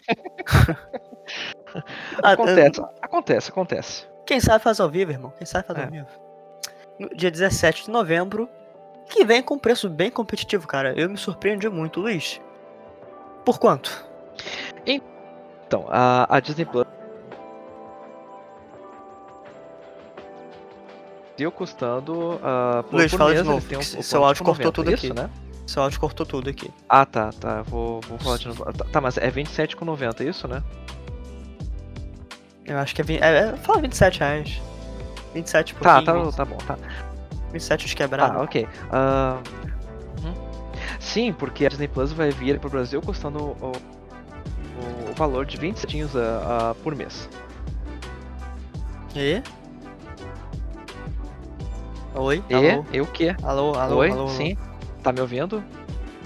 acontece, 2.23 2.81
ah, 2.81 2.89
acontece, 3.01 3.49
acontece. 3.49 4.07
Quem 4.25 4.39
sabe 4.39 4.63
faz 4.63 4.79
ao 4.79 4.89
vivo, 4.89 5.11
irmão. 5.11 5.33
Quem 5.37 5.45
sabe 5.45 5.67
faz 5.67 5.79
é. 5.79 5.83
ao 5.83 5.91
vivo. 5.91 6.07
No 6.99 7.09
dia 7.15 7.31
17 7.31 7.85
de 7.85 7.91
novembro, 7.91 8.49
que 9.09 9.25
vem 9.25 9.41
com 9.41 9.57
preço 9.57 9.89
bem 9.89 10.11
competitivo, 10.11 10.67
cara. 10.67 10.93
Eu 10.99 11.09
me 11.09 11.17
surpreendi 11.17 11.69
muito, 11.69 11.99
Luiz. 11.99 12.39
Por 13.45 13.59
quanto? 13.59 14.05
Então, 14.85 15.85
a, 15.89 16.35
a 16.35 16.39
Disney 16.39 16.65
Plus 16.65 16.85
Brasil 21.39 21.51
custando 21.51 22.35
uh, 22.35 22.83
por, 22.83 22.97
Luiz, 22.97 23.11
por 23.11 23.17
fala 23.17 23.31
mês, 23.31 23.41
de 23.41 23.47
novo, 23.47 23.77
um, 23.77 23.81
seu 23.81 24.23
áudio 24.23 24.43
cortou 24.43 24.71
tudo 24.71 24.91
isso, 24.91 25.07
aqui. 25.07 25.15
né? 25.15 25.29
Seu 25.69 25.83
áudio 25.83 25.99
cortou 25.99 26.25
tudo 26.25 26.49
aqui. 26.49 26.71
Ah, 26.89 27.05
tá, 27.05 27.29
tá. 27.31 27.61
Vou, 27.61 28.01
vou 28.01 28.17
falar 28.17 28.37
de 28.37 28.47
novo. 28.47 28.65
Tá, 28.73 28.85
tá 28.85 28.99
mas 28.99 29.17
é 29.19 29.29
27,90, 29.29 30.27
isso, 30.27 30.47
né? 30.47 30.63
Eu 32.65 32.79
acho 32.79 32.95
que 32.95 33.01
é, 33.01 33.03
20, 33.03 33.21
é, 33.21 33.37
é 33.37 33.55
Fala 33.57 33.79
27 33.79 34.19
reais. 34.19 34.61
27 35.35 35.75
por 35.75 35.83
Tá, 35.83 36.01
tá, 36.01 36.31
tá 36.31 36.43
bom, 36.45 36.57
tá. 36.57 36.75
27 37.53 37.85
os 37.85 37.93
quebrados. 37.93 38.35
Ah, 38.35 38.41
ok. 38.41 38.67
Uh. 38.87 39.69
Sim, 40.99 41.33
porque 41.33 41.67
a 41.67 41.69
Disney 41.69 41.87
Plus 41.87 42.11
vai 42.13 42.31
vir 42.31 42.59
pro 42.59 42.69
Brasil 42.71 42.99
custando 42.99 43.37
o, 43.37 43.51
o, 43.51 45.11
o 45.11 45.13
valor 45.15 45.45
de 45.45 45.55
20 45.55 45.77
centinhos 45.77 46.15
uh, 46.15 46.17
uh, 46.17 46.75
por 46.83 46.95
mês. 46.95 47.29
E? 49.15 49.43
Oi? 52.15 52.43
E? 52.49 52.53
Alô? 52.55 52.85
E 52.91 53.01
o 53.01 53.05
quê? 53.05 53.35
Alô, 53.43 53.75
alô, 53.75 53.97
Oi? 53.97 54.09
alô, 54.09 54.27
alô. 54.29 54.68
Tá 55.03 55.11
me 55.13 55.21
ouvindo? 55.21 55.63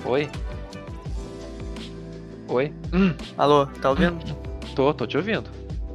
Oi? 0.06 0.30
Oi? 2.48 2.74
Hum. 2.92 3.14
Alô, 3.38 3.68
tá 3.68 3.90
ouvindo? 3.90 4.36
Tô, 4.76 4.94
tô 4.94 5.06
te 5.06 5.18
ouvindo. 5.18 5.50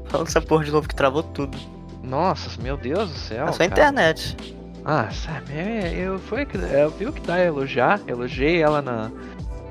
Fala 0.07 0.25
essa 0.25 0.41
porra 0.41 0.65
de 0.65 0.71
novo 0.71 0.89
que 0.89 0.95
travou 0.95 1.23
tudo. 1.23 1.59
Nossa, 2.03 2.61
meu 2.63 2.77
Deus 2.77 3.11
do 3.11 3.19
céu. 3.19 3.47
É 3.47 3.53
só 3.53 3.63
a 3.63 3.67
internet. 3.67 4.37
Ah, 4.85 5.11
sabe, 5.11 5.53
é, 5.53 5.93
eu, 5.95 6.19
foi, 6.19 6.47
eu 6.73 6.91
vi 6.91 7.07
o 7.07 7.13
que 7.13 7.21
dá 7.21 7.39
elogiar, 7.39 8.01
elogiei 8.07 8.63
ela 8.63 8.81
na, 8.81 9.11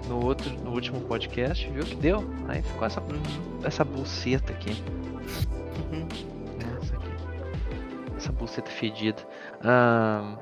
no, 0.07 0.23
outro, 0.23 0.51
no 0.63 0.71
último 0.71 1.01
podcast, 1.01 1.67
viu 1.71 1.81
o 1.81 1.85
que 1.85 1.95
deu? 1.95 2.23
Aí 2.47 2.61
ficou 2.61 2.85
essa, 2.85 3.01
uhum. 3.01 3.19
essa 3.63 3.83
buceta 3.83 4.53
aqui. 4.53 4.79
Uhum. 5.91 6.07
Essa 6.79 6.95
aqui. 6.95 7.09
Essa 8.15 8.31
buceta 8.31 8.69
fedida. 8.69 9.23
Um, 9.63 10.37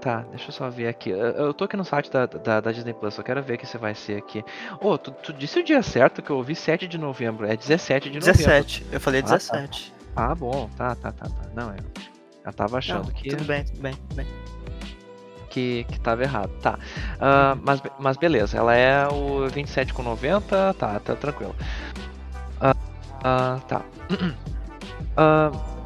tá, 0.00 0.24
deixa 0.30 0.48
eu 0.48 0.52
só 0.52 0.70
ver 0.70 0.88
aqui. 0.88 1.10
Eu 1.10 1.52
tô 1.52 1.64
aqui 1.64 1.76
no 1.76 1.84
site 1.84 2.10
da, 2.10 2.26
da, 2.26 2.60
da 2.60 2.72
Disney 2.72 2.94
Plus, 2.94 3.14
só 3.14 3.22
quero 3.22 3.42
ver 3.42 3.58
que 3.58 3.66
você 3.66 3.78
vai 3.78 3.94
ser 3.94 4.18
aqui. 4.18 4.44
Ô, 4.80 4.90
oh, 4.90 4.98
tu, 4.98 5.10
tu, 5.10 5.32
disse 5.32 5.58
o 5.58 5.64
dia 5.64 5.82
certo 5.82 6.22
que 6.22 6.30
eu 6.30 6.36
ouvi 6.36 6.54
7 6.54 6.86
de 6.86 6.98
novembro. 6.98 7.46
É 7.46 7.56
17 7.56 8.10
de 8.10 8.18
novembro. 8.18 8.38
17, 8.38 8.86
eu 8.92 9.00
falei 9.00 9.22
17. 9.22 9.94
Ah, 9.94 10.14
tá. 10.14 10.32
ah 10.32 10.34
bom, 10.34 10.70
tá, 10.76 10.94
tá, 10.94 11.12
tá, 11.12 11.26
tá. 11.26 11.50
Não, 11.54 11.70
eu, 11.70 11.84
eu 12.44 12.52
tava 12.52 12.78
achando 12.78 13.06
Não, 13.06 13.12
que. 13.12 13.30
Tudo 13.30 13.44
bem, 13.44 13.64
tudo 13.64 13.80
bem, 13.80 13.94
tudo 13.94 14.14
bem. 14.14 14.26
Que, 15.50 15.84
que 15.84 16.00
tava 16.00 16.22
errado, 16.22 16.50
tá. 16.60 16.74
Uh, 16.74 17.60
mas, 17.62 17.82
mas 17.98 18.16
beleza, 18.16 18.56
ela 18.58 18.74
é 18.74 19.06
o 19.08 19.48
27,90, 19.50 20.74
tá, 20.74 21.00
tá 21.00 21.16
tranquilo. 21.16 21.56
Uh, 22.60 22.70
uh, 22.70 23.60
tá. 23.66 23.82
Uh, 25.16 25.68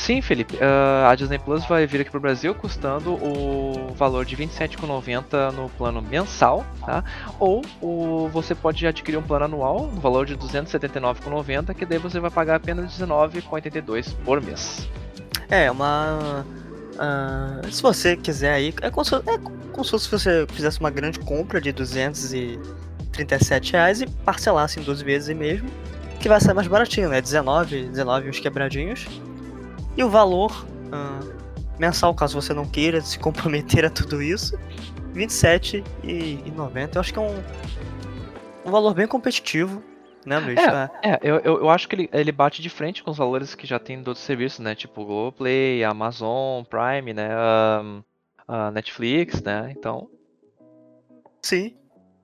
Sim, 0.00 0.22
Felipe. 0.22 0.56
Uh, 0.56 1.06
a 1.06 1.14
Disney 1.14 1.38
Plus 1.38 1.66
vai 1.66 1.86
vir 1.86 2.00
aqui 2.00 2.10
para 2.10 2.16
o 2.16 2.20
Brasil 2.22 2.54
custando 2.54 3.22
o 3.22 3.92
valor 3.94 4.24
de 4.24 4.34
R$ 4.34 4.46
27,90 4.46 5.52
no 5.52 5.68
plano 5.68 6.00
mensal, 6.00 6.64
tá? 6.80 7.04
Ou 7.38 7.62
o, 7.82 8.26
você 8.28 8.54
pode 8.54 8.86
adquirir 8.86 9.18
um 9.18 9.22
plano 9.22 9.44
anual 9.44 9.88
no 9.88 10.00
valor 10.00 10.24
de 10.24 10.32
R$ 10.32 10.40
279,90, 10.40 11.74
que 11.74 11.84
daí 11.84 11.98
você 11.98 12.18
vai 12.18 12.30
pagar 12.30 12.54
apenas 12.54 12.98
R$ 12.98 13.06
19,82 13.06 14.14
por 14.24 14.40
mês. 14.40 14.88
É, 15.50 15.70
uma. 15.70 16.46
Uh, 16.94 17.70
se 17.70 17.82
você 17.82 18.16
quiser 18.16 18.54
aí, 18.54 18.74
é 18.80 18.90
como, 18.90 19.04
se, 19.04 19.14
é 19.14 19.38
como 19.70 19.84
se 19.84 20.10
você 20.10 20.46
fizesse 20.50 20.80
uma 20.80 20.90
grande 20.90 21.18
compra 21.18 21.60
de 21.60 21.72
237 21.72 23.72
reais 23.72 24.00
e 24.00 24.06
parcelasse 24.06 24.80
em 24.80 24.82
duas 24.82 25.02
vezes 25.02 25.36
mesmo, 25.36 25.68
que 26.20 26.28
vai 26.28 26.40
ser 26.40 26.54
mais 26.54 26.66
baratinho, 26.66 27.10
né? 27.10 27.20
19, 27.20 27.90
19 27.90 28.30
uns 28.30 28.40
quebradinhos. 28.40 29.06
E 30.00 30.02
o 30.02 30.08
valor 30.08 30.64
uh, 30.64 31.78
mensal, 31.78 32.14
caso 32.14 32.40
você 32.40 32.54
não 32.54 32.64
queira 32.64 33.02
se 33.02 33.18
comprometer 33.18 33.84
a 33.84 33.90
tudo 33.90 34.22
isso, 34.22 34.56
R$ 35.14 35.26
27,90. 35.26 36.94
Eu 36.94 37.00
acho 37.02 37.12
que 37.12 37.18
é 37.18 37.22
um, 37.22 37.44
um 38.64 38.70
valor 38.70 38.94
bem 38.94 39.06
competitivo, 39.06 39.84
né, 40.24 40.38
Luiz? 40.38 40.58
É, 40.58 40.90
é. 41.02 41.10
é 41.10 41.20
eu, 41.22 41.38
eu 41.44 41.68
acho 41.68 41.86
que 41.86 41.96
ele, 41.96 42.08
ele 42.14 42.32
bate 42.32 42.62
de 42.62 42.70
frente 42.70 43.02
com 43.02 43.10
os 43.10 43.18
valores 43.18 43.54
que 43.54 43.66
já 43.66 43.78
tem 43.78 44.02
de 44.02 44.08
outros 44.08 44.24
serviços, 44.24 44.60
né? 44.60 44.74
Tipo 44.74 45.04
Globoplay, 45.04 45.84
Amazon, 45.84 46.64
Prime, 46.64 47.12
né? 47.12 47.28
Um, 47.82 48.02
uh, 48.48 48.70
Netflix, 48.72 49.42
né? 49.42 49.70
Então. 49.76 50.08
Sim. 51.42 51.76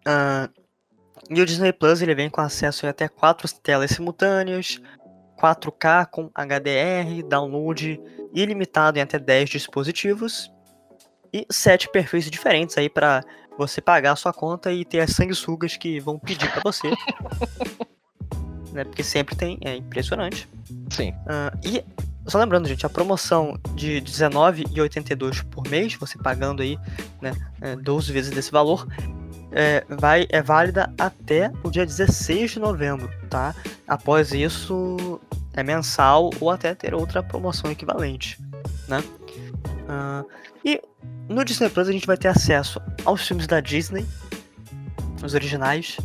Uh, 0.09 0.49
e 1.29 1.43
o 1.43 1.45
Disney 1.45 1.75
Plus 1.75 2.01
ele 2.01 2.15
vem 2.15 2.31
com 2.31 2.41
acesso 2.41 2.87
a 2.87 2.89
até 2.89 3.07
quatro 3.07 3.47
telas 3.63 3.91
simultâneas, 3.91 4.81
4K 5.41 6.07
com 6.07 6.31
HDR, 6.35 7.23
download 7.29 8.01
ilimitado 8.35 8.99
em 8.99 9.03
até 9.03 9.19
10 9.19 9.51
dispositivos 9.51 10.53
e 11.33 11.47
7 11.51 11.91
perfis 11.91 12.31
diferentes 12.31 12.77
aí 12.79 12.89
para 12.89 13.23
você 13.59 13.81
pagar 13.81 14.13
a 14.13 14.17
sua 14.17 14.33
conta 14.33 14.73
e 14.73 14.85
ter 14.85 15.01
as 15.01 15.11
sanguessugas 15.11 15.77
que 15.77 15.99
vão 16.01 16.19
pedir 16.19 16.51
para 16.51 16.63
você. 16.63 16.91
né, 18.73 18.85
porque 18.85 19.03
sempre 19.03 19.35
tem, 19.35 19.59
é 19.63 19.77
impressionante. 19.77 20.49
Sim. 20.91 21.11
Uh, 21.11 21.59
e 21.65 21.85
só 22.27 22.39
lembrando, 22.39 22.69
gente, 22.69 22.85
a 22.85 22.89
promoção 22.89 23.59
de 23.75 23.95
R$19,82 23.95 25.45
por 25.45 25.67
mês, 25.69 25.95
você 25.95 26.19
pagando 26.19 26.63
aí 26.63 26.79
né, 27.21 27.33
12 27.83 28.11
é, 28.11 28.13
vezes 28.13 28.31
desse 28.33 28.51
valor, 28.51 28.87
é, 29.57 29.83
vai, 29.89 30.27
é 30.29 30.43
válida 30.43 30.93
até 30.99 31.51
o 31.65 31.71
dia 31.71 31.87
16 31.87 32.51
de 32.51 32.61
novembro, 32.61 33.11
tá? 33.31 33.55
Após 33.89 34.33
isso, 34.33 35.19
é 35.55 35.63
mensal 35.63 36.31
ou 36.39 36.51
até 36.51 36.75
ter 36.75 36.95
outra 36.95 37.23
promoção 37.23 37.71
equivalente, 37.71 38.39
né? 38.87 39.03
Uh, 39.89 40.29
e 40.63 40.79
no 41.27 41.43
Disney 41.43 41.71
Plus 41.71 41.89
a 41.89 41.93
gente 41.93 42.07
vai 42.07 42.19
ter 42.19 42.29
acesso 42.29 42.79
aos 43.03 43.27
filmes 43.27 43.47
da 43.47 43.59
Disney, 43.61 44.05
os 45.25 45.33
originais, 45.33 45.97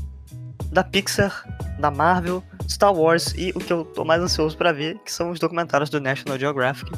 da 0.71 0.81
Pixar, 0.81 1.45
da 1.77 1.91
Marvel, 1.91 2.41
Star 2.69 2.93
Wars 2.93 3.33
e 3.35 3.51
o 3.53 3.59
que 3.59 3.73
eu 3.73 3.83
tô 3.83 4.05
mais 4.05 4.21
ansioso 4.21 4.55
para 4.55 4.71
ver, 4.71 4.97
que 4.99 5.11
são 5.11 5.29
os 5.29 5.39
documentários 5.39 5.89
do 5.89 5.99
National 5.99 6.39
Geographic. 6.39 6.89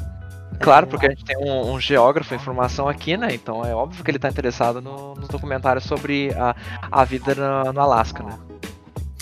Claro, 0.60 0.86
porque 0.86 1.06
a 1.06 1.10
gente 1.10 1.24
tem 1.24 1.36
um, 1.36 1.72
um 1.72 1.80
geógrafo 1.80 2.34
em 2.34 2.38
formação 2.38 2.88
aqui, 2.88 3.16
né? 3.16 3.28
Então 3.32 3.64
é 3.64 3.74
óbvio 3.74 4.02
que 4.04 4.10
ele 4.10 4.18
tá 4.18 4.28
interessado 4.28 4.80
no, 4.80 5.14
nos 5.14 5.28
documentários 5.28 5.84
sobre 5.84 6.32
a, 6.34 6.54
a 6.90 7.04
vida 7.04 7.34
no, 7.34 7.72
no 7.72 7.80
Alasca, 7.80 8.22
né? 8.22 8.38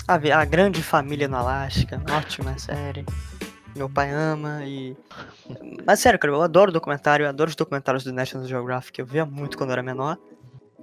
A, 0.07 0.15
a 0.15 0.45
Grande 0.45 0.83
Família 0.83 1.29
no 1.29 1.37
Alasca, 1.37 2.01
ótima 2.11 2.59
série. 2.59 3.05
Meu 3.75 3.89
pai 3.89 4.11
ama 4.11 4.65
e. 4.65 4.95
Mas 5.87 6.01
sério, 6.01 6.19
cara, 6.19 6.33
eu 6.33 6.43
adoro 6.43 6.71
documentário, 6.71 7.25
eu 7.25 7.29
adoro 7.29 7.49
os 7.49 7.57
documentários 7.57 8.05
do 8.05 8.13
National 8.13 8.47
Geographic, 8.47 8.99
eu 8.99 9.07
via 9.07 9.25
muito 9.25 9.57
quando 9.57 9.71
eu 9.71 9.75
era 9.75 9.83
menor. 9.83 10.19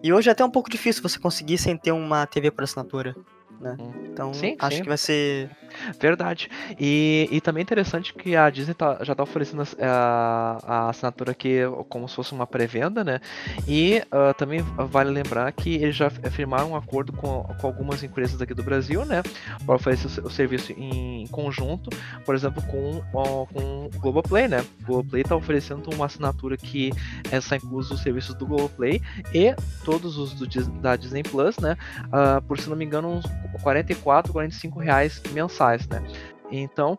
E 0.02 0.12
hoje 0.14 0.30
é 0.30 0.32
até 0.32 0.44
um 0.44 0.50
pouco 0.50 0.70
difícil 0.70 1.04
você 1.04 1.20
conseguir 1.20 1.58
sem 1.58 1.78
ter 1.78 1.92
uma 1.92 2.26
TV 2.26 2.50
por 2.50 2.64
assinatura. 2.64 3.16
Né? 3.60 3.76
Hum. 3.80 3.92
Então, 4.12 4.34
sim, 4.34 4.56
acho 4.60 4.78
sim. 4.78 4.84
que 4.84 4.88
vai 4.88 4.98
ser. 4.98 5.50
Verdade. 6.00 6.50
E, 6.80 7.28
e 7.32 7.42
também 7.42 7.62
interessante 7.62 8.14
que 8.14 8.36
a 8.36 8.50
Disney 8.50 8.74
tá, 8.74 9.00
já 9.02 9.14
está 9.14 9.24
oferecendo 9.24 9.64
a, 9.82 10.58
a, 10.64 10.90
assinatura 10.90 11.32
aqui 11.32 11.60
como 11.88 12.08
se 12.08 12.16
fosse 12.16 12.34
uma 12.34 12.48
pré-venda, 12.48 13.04
né? 13.04 13.20
E 13.68 14.02
uh, 14.08 14.34
também 14.34 14.62
vale 14.62 15.10
lembrar 15.10 15.52
que 15.52 15.76
eles 15.76 15.96
já 15.96 16.10
firmaram 16.10 16.72
um 16.72 16.76
acordo 16.76 17.14
com, 17.14 17.44
com 17.44 17.68
algumas 17.68 18.04
empresas 18.04 18.42
aqui 18.42 18.54
do 18.54 18.64
Brasil, 18.64 19.06
né? 19.06 19.22
Para 19.66 19.76
oferecer 19.76 20.22
o, 20.22 20.28
o, 20.28 20.30
serviço 20.30 20.72
em 20.74 21.28
conjunto, 21.28 21.90
por 22.26 22.36
exemplo, 22.36 22.62
com, 22.64 23.02
com 23.12 23.86
o 23.86 24.00
Globoplay, 24.00 24.48
né? 24.48 24.66
O 24.82 24.86
Globoplay 24.86 25.22
está 25.22 25.36
oferecendo 25.36 25.90
uma 25.94 26.06
assinatura 26.06 26.58
que 26.58 26.92
essa 27.32 27.56
incluso 27.56 27.94
os 27.94 28.02
serviços 28.02 28.36
do 28.36 28.46
Globoplay 28.46 29.02
e 29.34 29.56
todos 29.84 30.18
os 30.18 30.34
do, 30.34 30.48
da 30.82 30.96
Disney 30.96 31.24
Plus, 31.24 31.58
né? 31.58 31.78
Uh, 32.06 32.42
por 32.44 32.60
se 32.60 32.70
não 32.70 32.76
me 32.76 32.86
engano, 32.86 33.10
uns 33.10 33.26
44, 33.62 34.32
45 34.32 34.80
reais 34.80 35.22
mensais, 35.32 35.69
né? 35.90 36.04
Então, 36.52 36.98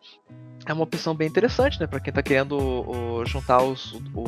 é 0.67 0.73
uma 0.73 0.85
opção 0.85 1.15
bem 1.15 1.29
interessante, 1.29 1.81
né, 1.81 1.87
para 1.87 2.01
quem 2.01 2.11
está 2.11 2.23
querendo 2.23 2.57
o, 2.57 3.25
juntar 3.25 3.63
os, 3.63 3.95
o, 4.15 4.23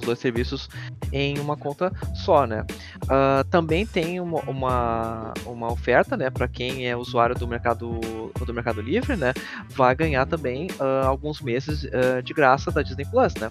os 0.00 0.06
dois 0.06 0.18
serviços 0.18 0.68
em 1.12 1.38
uma 1.38 1.56
conta 1.56 1.92
só, 2.14 2.46
né. 2.46 2.64
Uh, 3.04 3.44
também 3.50 3.86
tem 3.86 4.20
uma, 4.20 4.40
uma, 4.42 5.34
uma 5.44 5.72
oferta, 5.72 6.16
né, 6.16 6.30
para 6.30 6.48
quem 6.48 6.88
é 6.88 6.96
usuário 6.96 7.34
do 7.34 7.46
mercado 7.46 8.00
do 8.46 8.54
Mercado 8.54 8.80
Livre, 8.80 9.16
né, 9.16 9.32
vai 9.68 9.94
ganhar 9.94 10.26
também 10.26 10.68
uh, 10.78 11.06
alguns 11.06 11.40
meses 11.40 11.84
uh, 11.84 12.22
de 12.22 12.32
graça 12.32 12.70
da 12.70 12.82
Disney 12.82 13.04
Plus, 13.04 13.34
né. 13.34 13.50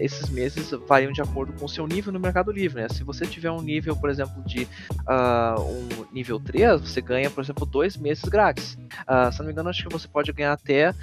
esses 0.00 0.28
meses 0.28 0.70
variam 0.86 1.12
de 1.12 1.22
acordo 1.22 1.52
com 1.52 1.64
o 1.64 1.68
seu 1.68 1.86
nível 1.86 2.12
no 2.12 2.20
Mercado 2.20 2.52
Livre, 2.52 2.82
né. 2.82 2.88
Se 2.88 3.02
você 3.02 3.26
tiver 3.26 3.50
um 3.50 3.62
nível, 3.62 3.96
por 3.96 4.10
exemplo, 4.10 4.42
de 4.44 4.68
um 5.58 6.12
nível 6.12 6.38
3, 6.38 6.80
você 6.80 7.00
ganha, 7.00 7.30
por 7.30 7.42
exemplo, 7.42 7.64
dois 7.64 7.96
meses 7.96 8.24
grátis. 8.24 8.76
se 9.32 9.38
não 9.38 9.46
me 9.46 9.52
engano, 9.52 9.68
acho 9.68 9.86
que 9.86 9.92
você 9.92 10.08
pode 10.08 10.32
ganhar 10.32 10.52
até 10.52 10.94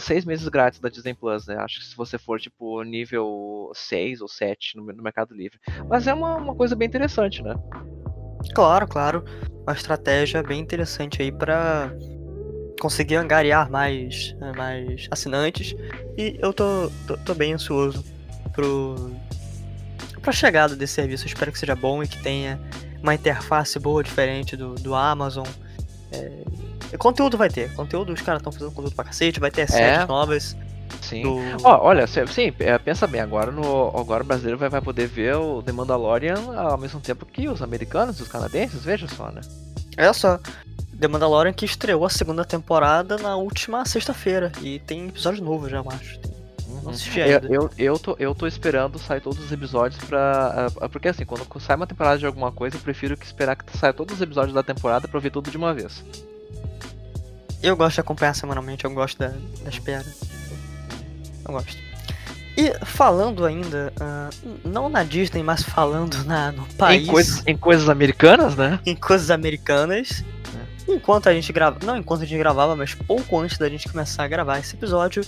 seis 0.00 0.24
meses 0.24 0.48
grátis 0.48 0.80
da 0.80 0.88
Disney 0.88 1.14
Plus, 1.14 1.46
né? 1.46 1.56
Acho 1.56 1.80
que 1.80 1.86
se 1.86 1.96
você 1.96 2.18
for, 2.18 2.40
tipo, 2.40 2.82
nível 2.82 3.70
6 3.74 4.20
ou 4.20 4.25
7 4.28 4.76
no, 4.76 4.84
no 4.84 5.02
Mercado 5.02 5.34
Livre. 5.34 5.58
Mas 5.88 6.06
é 6.06 6.14
uma, 6.14 6.36
uma 6.36 6.54
coisa 6.54 6.74
bem 6.74 6.88
interessante, 6.88 7.42
né? 7.42 7.54
Claro, 8.54 8.86
claro. 8.86 9.24
Uma 9.62 9.72
estratégia 9.72 10.42
bem 10.42 10.60
interessante 10.60 11.22
aí 11.22 11.32
para 11.32 11.92
conseguir 12.80 13.16
angariar 13.16 13.70
mais, 13.70 14.36
mais 14.56 15.08
assinantes. 15.10 15.74
E 16.16 16.36
eu 16.40 16.52
tô, 16.52 16.90
tô, 17.06 17.16
tô 17.18 17.34
bem 17.34 17.54
ansioso 17.54 18.04
pro, 18.52 19.12
pra 20.20 20.32
chegada 20.32 20.76
desse 20.76 20.94
serviço. 20.94 21.26
espero 21.26 21.52
que 21.52 21.58
seja 21.58 21.74
bom 21.74 22.02
e 22.02 22.08
que 22.08 22.22
tenha 22.22 22.60
uma 23.02 23.14
interface 23.14 23.78
boa, 23.78 24.02
diferente 24.02 24.56
do, 24.56 24.74
do 24.74 24.94
Amazon. 24.94 25.46
É, 26.12 26.96
Conteúdo 26.98 27.36
vai 27.36 27.48
ter. 27.48 27.72
Conteúdo, 27.74 28.12
os 28.12 28.20
caras 28.20 28.40
estão 28.40 28.52
fazendo 28.52 28.72
conteúdo 28.72 28.94
pra 28.94 29.04
cacete, 29.04 29.40
vai 29.40 29.50
ter 29.50 29.62
é. 29.62 29.66
séries 29.66 30.06
novas. 30.06 30.56
Sim. 31.08 31.22
Do... 31.22 31.36
Oh, 31.62 31.78
olha, 31.82 32.06
sim, 32.06 32.52
é, 32.58 32.78
pensa 32.78 33.06
bem, 33.06 33.20
agora, 33.20 33.52
no, 33.52 33.88
agora 33.96 34.24
o 34.24 34.26
brasileiro 34.26 34.58
vai, 34.58 34.68
vai 34.68 34.80
poder 34.80 35.06
ver 35.06 35.36
o 35.36 35.62
The 35.62 35.72
Mandalorian 35.72 36.56
ao 36.56 36.76
mesmo 36.76 37.00
tempo 37.00 37.24
que 37.24 37.48
os 37.48 37.62
americanos, 37.62 38.20
os 38.20 38.28
canadenses, 38.28 38.84
veja 38.84 39.06
só, 39.06 39.30
né? 39.30 39.40
É 39.96 40.12
só. 40.12 40.38
The 40.98 41.08
Mandalorian 41.08 41.52
que 41.52 41.64
estreou 41.64 42.04
a 42.04 42.10
segunda 42.10 42.44
temporada 42.44 43.18
na 43.18 43.36
última 43.36 43.84
sexta-feira. 43.84 44.50
E 44.62 44.78
tem 44.80 45.08
episódio 45.08 45.44
novo 45.44 45.68
já, 45.68 45.78
eu 45.78 45.90
acho. 45.90 46.18
Não 46.68 46.82
uhum. 46.82 46.90
assisti 46.90 47.20
ainda. 47.20 47.46
Eu, 47.46 47.62
eu, 47.62 47.70
eu, 47.78 47.98
tô, 47.98 48.16
eu 48.18 48.34
tô 48.34 48.46
esperando 48.46 48.98
sair 48.98 49.20
todos 49.20 49.38
os 49.38 49.52
episódios 49.52 50.02
pra. 50.04 50.68
Uh, 50.80 50.88
porque 50.88 51.08
assim, 51.08 51.24
quando 51.24 51.46
sai 51.60 51.76
uma 51.76 51.86
temporada 51.86 52.18
de 52.18 52.26
alguma 52.26 52.50
coisa, 52.50 52.76
eu 52.76 52.80
prefiro 52.80 53.16
que 53.16 53.26
esperar 53.26 53.56
que 53.56 53.76
saia 53.76 53.92
todos 53.92 54.16
os 54.16 54.20
episódios 54.20 54.54
da 54.54 54.62
temporada 54.62 55.06
pra 55.06 55.20
ver 55.20 55.30
tudo 55.30 55.50
de 55.50 55.56
uma 55.56 55.72
vez. 55.72 56.02
Eu 57.62 57.76
gosto 57.76 57.94
de 57.94 58.00
acompanhar 58.00 58.34
semanalmente, 58.34 58.84
eu 58.84 58.90
gosto 58.90 59.18
da, 59.18 59.28
da 59.28 59.70
espera. 59.70 60.04
Eu 61.46 61.54
gosto. 61.54 61.86
E 62.56 62.72
falando 62.86 63.44
ainda, 63.44 63.92
uh, 64.00 64.58
não 64.64 64.88
na 64.88 65.02
Disney, 65.02 65.42
mas 65.42 65.62
falando 65.62 66.24
na, 66.24 66.52
no 66.52 66.66
país. 66.74 67.06
Em, 67.06 67.10
coisa, 67.10 67.42
em 67.46 67.56
coisas 67.56 67.88
americanas, 67.88 68.56
né? 68.56 68.80
Em 68.86 68.96
coisas 68.96 69.30
americanas. 69.30 70.24
É. 70.88 70.92
Enquanto 70.94 71.28
a 71.28 71.34
gente 71.34 71.52
grava. 71.52 71.78
Não 71.84 71.98
enquanto 71.98 72.22
a 72.22 72.24
gente 72.24 72.38
gravava, 72.38 72.74
mas 72.74 72.94
pouco 72.94 73.38
antes 73.38 73.58
da 73.58 73.68
gente 73.68 73.86
começar 73.86 74.24
a 74.24 74.28
gravar 74.28 74.58
esse 74.58 74.74
episódio, 74.74 75.22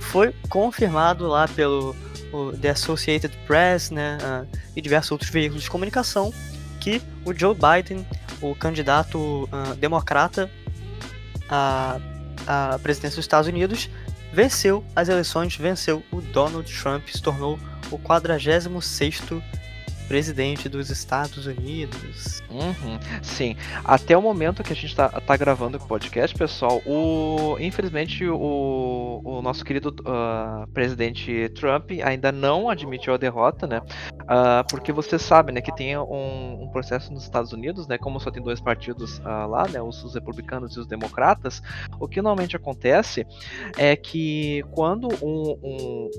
foi 0.00 0.34
confirmado 0.50 1.26
lá 1.26 1.48
pelo 1.48 1.96
o, 2.30 2.52
The 2.52 2.70
Associated 2.70 3.34
Press, 3.46 3.90
né? 3.90 4.18
Uh, 4.20 4.58
e 4.76 4.82
diversos 4.82 5.12
outros 5.12 5.30
veículos 5.30 5.62
de 5.62 5.70
comunicação 5.70 6.30
que 6.78 7.00
o 7.24 7.32
Joe 7.32 7.54
Biden, 7.54 8.06
o 8.42 8.54
candidato 8.54 9.44
uh, 9.44 9.74
democrata 9.76 10.50
a, 11.48 11.98
a 12.46 12.78
presidência 12.82 13.16
dos 13.16 13.24
Estados 13.24 13.48
Unidos, 13.48 13.88
venceu 14.32 14.84
as 14.94 15.08
eleições, 15.08 15.56
venceu 15.56 16.02
o 16.12 16.20
Donald 16.20 16.72
Trump, 16.72 17.08
se 17.08 17.22
tornou 17.22 17.58
o 17.90 17.98
46º 17.98 19.42
presidente 20.08 20.68
dos 20.68 20.90
Estados 20.90 21.46
Unidos. 21.46 22.42
Uhum, 22.50 22.98
sim. 23.22 23.56
Até 23.84 24.16
o 24.16 24.22
momento 24.22 24.62
que 24.62 24.72
a 24.72 24.76
gente 24.76 24.86
está 24.86 25.08
tá 25.08 25.36
gravando 25.36 25.76
o 25.78 25.80
podcast, 25.86 26.36
pessoal, 26.36 26.80
o, 26.86 27.56
infelizmente 27.58 28.26
o, 28.26 29.20
o 29.24 29.42
nosso 29.42 29.64
querido 29.64 29.94
uh, 30.00 30.66
presidente 30.72 31.48
Trump 31.50 31.90
ainda 32.04 32.30
não 32.32 32.68
admitiu 32.68 33.14
a 33.14 33.16
derrota, 33.16 33.66
né? 33.66 33.80
Uh, 34.22 34.66
porque 34.68 34.92
você 34.92 35.18
sabe, 35.18 35.52
né, 35.52 35.60
que 35.60 35.74
tem 35.74 35.96
um, 35.96 36.62
um, 36.62 36.68
processo 36.72 37.12
nos 37.12 37.22
Estados 37.22 37.52
Unidos, 37.52 37.86
né? 37.86 37.98
Como 37.98 38.18
só 38.18 38.30
tem 38.30 38.42
dois 38.42 38.60
partidos 38.60 39.18
uh, 39.18 39.46
lá, 39.48 39.68
né? 39.68 39.80
Os, 39.80 40.02
os, 40.02 40.14
republicanos 40.14 40.76
e 40.76 40.80
os 40.80 40.86
democratas. 40.86 41.62
O 42.00 42.08
que 42.08 42.20
normalmente 42.20 42.56
acontece 42.56 43.26
é 43.76 43.94
que 43.94 44.64
quando 44.72 45.08
um, 45.22 45.58
um, 45.62 46.10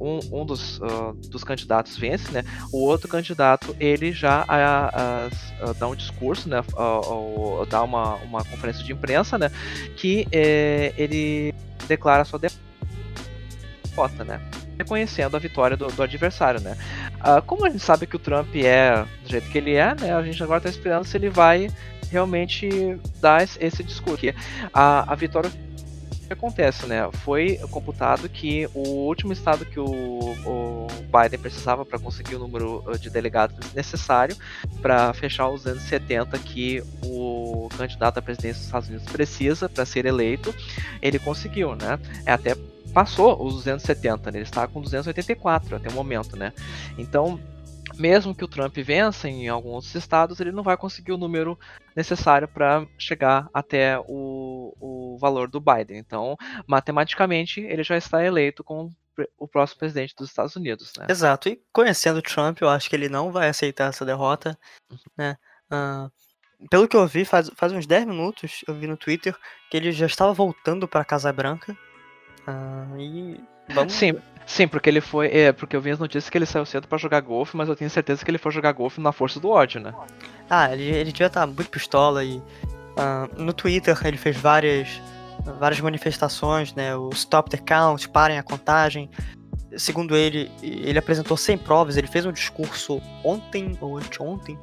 um, 0.00 0.40
um 0.40 0.46
dos, 0.46 0.80
dos 1.28 1.44
candidatos 1.44 1.96
vence, 1.96 2.30
né? 2.32 2.42
O 2.72 2.78
outro 2.84 3.01
outro 3.02 3.08
candidato 3.08 3.76
ele 3.80 4.12
já 4.12 4.44
a, 4.46 4.56
a, 4.56 5.26
a, 5.26 5.72
dá 5.78 5.88
um 5.88 5.94
discurso, 5.94 6.48
né, 6.48 6.62
dá 7.68 7.82
uma, 7.82 8.14
uma 8.16 8.44
conferência 8.44 8.84
de 8.84 8.92
imprensa, 8.92 9.36
né, 9.36 9.50
que 9.96 10.26
é, 10.30 10.92
ele 10.96 11.54
declara 11.88 12.24
sua 12.24 12.38
derrota, 12.38 14.24
né, 14.24 14.40
reconhecendo 14.78 15.36
a 15.36 15.40
vitória 15.40 15.76
do, 15.76 15.88
do 15.88 16.02
adversário, 16.02 16.60
né. 16.60 16.76
Ah, 17.20 17.40
como 17.40 17.66
a 17.66 17.70
gente 17.70 17.82
sabe 17.82 18.06
que 18.06 18.16
o 18.16 18.20
Trump 18.20 18.54
é 18.54 19.04
do 19.24 19.28
jeito 19.28 19.50
que 19.50 19.58
ele 19.58 19.74
é, 19.74 19.94
né, 19.94 20.14
a 20.14 20.22
gente 20.22 20.42
agora 20.42 20.58
está 20.58 20.70
esperando 20.70 21.04
se 21.04 21.16
ele 21.16 21.28
vai 21.28 21.68
realmente 22.10 22.68
dar 23.22 23.42
esse 23.42 23.82
discurso. 23.82 24.26
A, 24.74 25.10
a 25.10 25.14
vitória 25.14 25.50
que 26.32 26.38
acontece, 26.38 26.86
né? 26.86 27.08
Foi 27.24 27.58
computado 27.70 28.28
que 28.28 28.68
o 28.74 29.06
último 29.06 29.32
estado 29.32 29.64
que 29.64 29.78
o, 29.78 29.86
o 29.86 30.86
Biden 31.04 31.38
precisava 31.38 31.84
para 31.84 31.98
conseguir 31.98 32.36
o 32.36 32.38
número 32.38 32.82
uh, 32.86 32.98
de 32.98 33.10
delegados 33.10 33.72
necessário 33.74 34.36
para 34.80 35.12
fechar 35.12 35.48
os 35.48 35.64
270 35.64 36.38
que 36.38 36.82
o 37.04 37.68
candidato 37.76 38.18
à 38.18 38.22
presidência 38.22 38.58
dos 38.58 38.66
Estados 38.66 38.88
Unidos 38.88 39.06
precisa 39.10 39.68
para 39.68 39.84
ser 39.84 40.06
eleito, 40.06 40.54
ele 41.00 41.18
conseguiu, 41.18 41.74
né? 41.74 41.98
É 42.24 42.32
até 42.32 42.56
passou 42.92 43.42
os 43.42 43.54
270, 43.54 44.30
né? 44.30 44.38
ele 44.38 44.44
está 44.44 44.66
com 44.66 44.80
284 44.80 45.76
até 45.76 45.88
o 45.88 45.92
momento, 45.92 46.36
né? 46.36 46.52
Então 46.98 47.40
mesmo 48.02 48.34
que 48.34 48.44
o 48.44 48.48
Trump 48.48 48.76
vença 48.78 49.28
em 49.28 49.48
alguns 49.48 49.94
estados, 49.94 50.40
ele 50.40 50.50
não 50.50 50.64
vai 50.64 50.76
conseguir 50.76 51.12
o 51.12 51.16
número 51.16 51.56
necessário 51.94 52.48
para 52.48 52.84
chegar 52.98 53.48
até 53.54 53.96
o, 54.08 54.74
o 54.80 55.16
valor 55.20 55.48
do 55.48 55.60
Biden. 55.60 55.98
Então, 55.98 56.36
matematicamente, 56.66 57.60
ele 57.60 57.84
já 57.84 57.96
está 57.96 58.24
eleito 58.24 58.64
como 58.64 58.90
o 59.38 59.46
próximo 59.46 59.78
presidente 59.78 60.16
dos 60.16 60.30
Estados 60.30 60.56
Unidos. 60.56 60.92
Né? 60.98 61.06
Exato. 61.08 61.48
E 61.48 61.62
conhecendo 61.72 62.18
o 62.18 62.22
Trump, 62.22 62.60
eu 62.60 62.68
acho 62.68 62.90
que 62.90 62.96
ele 62.96 63.08
não 63.08 63.30
vai 63.30 63.48
aceitar 63.48 63.90
essa 63.90 64.04
derrota. 64.04 64.58
Né? 65.16 65.36
Uh, 65.70 66.10
pelo 66.68 66.88
que 66.88 66.96
eu 66.96 67.06
vi, 67.06 67.24
faz, 67.24 67.52
faz 67.54 67.72
uns 67.72 67.86
10 67.86 68.06
minutos, 68.06 68.64
eu 68.66 68.74
vi 68.74 68.88
no 68.88 68.96
Twitter 68.96 69.36
que 69.70 69.76
ele 69.76 69.92
já 69.92 70.06
estava 70.06 70.32
voltando 70.32 70.88
para 70.88 71.02
a 71.02 71.04
Casa 71.04 71.32
Branca. 71.32 71.78
Uh, 72.48 72.98
e 72.98 73.44
vamos... 73.74 73.92
Sim, 73.92 74.14
Sim, 74.46 74.68
porque 74.68 74.90
ele 74.90 75.00
foi. 75.00 75.28
É, 75.28 75.52
porque 75.52 75.74
eu 75.74 75.80
vi 75.80 75.90
as 75.90 75.98
notícias 75.98 76.28
que 76.28 76.36
ele 76.36 76.46
saiu 76.46 76.66
cedo 76.66 76.88
para 76.88 76.98
jogar 76.98 77.20
golfe, 77.20 77.56
mas 77.56 77.68
eu 77.68 77.76
tenho 77.76 77.88
certeza 77.88 78.24
que 78.24 78.30
ele 78.30 78.38
foi 78.38 78.52
jogar 78.52 78.72
golfe 78.72 79.00
na 79.00 79.12
força 79.12 79.38
do 79.40 79.48
ódio, 79.48 79.80
né? 79.80 79.94
Ah, 80.50 80.72
ele, 80.72 80.84
ele 80.84 81.12
devia 81.12 81.28
estar 81.28 81.46
muito 81.46 81.70
pistola 81.70 82.24
e. 82.24 82.36
Uh, 82.36 83.42
no 83.42 83.54
Twitter 83.54 83.98
ele 84.04 84.18
fez 84.18 84.36
várias, 84.36 85.00
várias 85.58 85.80
manifestações, 85.80 86.74
né? 86.74 86.94
O 86.94 87.08
Stop 87.10 87.48
the 87.48 87.56
Count, 87.56 88.08
parem 88.08 88.38
a 88.38 88.42
contagem. 88.42 89.08
Segundo 89.76 90.14
ele, 90.14 90.50
ele 90.62 90.98
apresentou 90.98 91.34
100 91.34 91.58
provas, 91.58 91.96
ele 91.96 92.06
fez 92.06 92.26
um 92.26 92.32
discurso 92.32 93.00
ontem 93.24 93.78
ou 93.80 93.96
anteontem, 93.96 94.58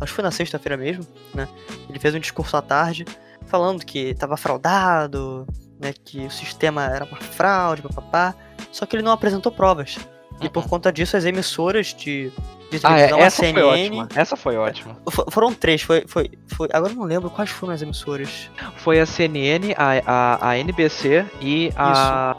acho 0.00 0.12
que 0.12 0.16
foi 0.16 0.24
na 0.24 0.30
sexta-feira 0.30 0.78
mesmo, 0.78 1.06
né? 1.34 1.46
Ele 1.90 1.98
fez 1.98 2.14
um 2.14 2.18
discurso 2.18 2.56
à 2.56 2.62
tarde 2.62 3.04
falando 3.46 3.84
que 3.84 3.98
estava 3.98 4.38
fraudado, 4.38 5.46
né, 5.84 5.92
que 6.04 6.18
o 6.26 6.30
sistema 6.30 6.84
era 6.86 7.04
uma 7.04 7.18
fraude, 7.18 7.82
papapá, 7.82 8.34
só 8.72 8.86
que 8.86 8.96
ele 8.96 9.02
não 9.02 9.12
apresentou 9.12 9.52
provas. 9.52 9.98
E 10.40 10.48
por 10.48 10.66
conta 10.68 10.92
disso, 10.92 11.16
as 11.16 11.24
emissoras 11.24 11.94
de, 11.94 12.32
de 12.70 12.80
Ah, 12.82 12.98
é, 12.98 13.06
televisão, 13.06 13.18
a 13.18 13.22
essa 13.22 13.36
foi 13.42 13.46
CNN. 13.52 13.66
ótima. 14.00 14.08
Essa 14.16 14.36
foi 14.36 14.56
ótima. 14.56 14.96
fo- 15.08 15.26
Foram 15.30 15.54
três, 15.54 15.82
foi, 15.82 16.04
foi, 16.08 16.28
foi. 16.48 16.68
Agora 16.72 16.92
eu 16.92 16.96
não 16.96 17.04
lembro 17.04 17.30
quais 17.30 17.50
foram 17.50 17.72
as 17.72 17.82
emissoras. 17.82 18.50
Foi 18.78 18.98
a 18.98 19.06
CNN, 19.06 19.74
a, 19.76 20.02
a, 20.40 20.48
a 20.50 20.58
NBC 20.58 21.24
e 21.40 21.70
a, 21.76 22.34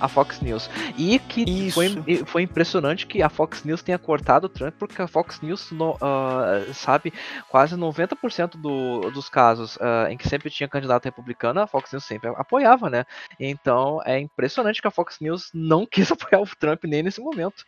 a 0.00 0.08
Fox 0.08 0.40
News. 0.40 0.68
E 0.96 1.18
que 1.18 1.70
foi, 1.72 1.88
foi 2.26 2.42
impressionante 2.42 3.06
que 3.06 3.22
a 3.22 3.28
Fox 3.28 3.64
News 3.64 3.82
tenha 3.82 3.98
cortado 3.98 4.46
o 4.46 4.48
Trump, 4.48 4.74
porque 4.78 5.00
a 5.00 5.06
Fox 5.06 5.40
News, 5.40 5.70
no- 5.70 5.96
ah, 6.00 6.60
sabe, 6.72 7.12
quase 7.48 7.76
90% 7.76 8.56
do, 8.56 9.10
dos 9.10 9.28
casos 9.28 9.78
ah, 9.80 10.06
em 10.10 10.16
que 10.16 10.28
sempre 10.28 10.50
tinha 10.50 10.68
candidato 10.68 11.04
republicano, 11.04 11.60
a 11.60 11.66
Fox 11.66 11.92
News 11.92 12.04
sempre 12.04 12.30
apoiava, 12.36 12.88
né? 12.90 13.04
Então 13.38 14.00
é 14.04 14.18
impressionante 14.18 14.80
que 14.80 14.88
a 14.88 14.90
Fox 14.90 15.18
News 15.20 15.50
não 15.54 15.84
quis 15.90 16.10
apoiar 16.10 16.40
o 16.42 16.46
Trump 16.58 16.84
nem 16.84 17.02
nesse 17.02 17.20
momento. 17.20 17.64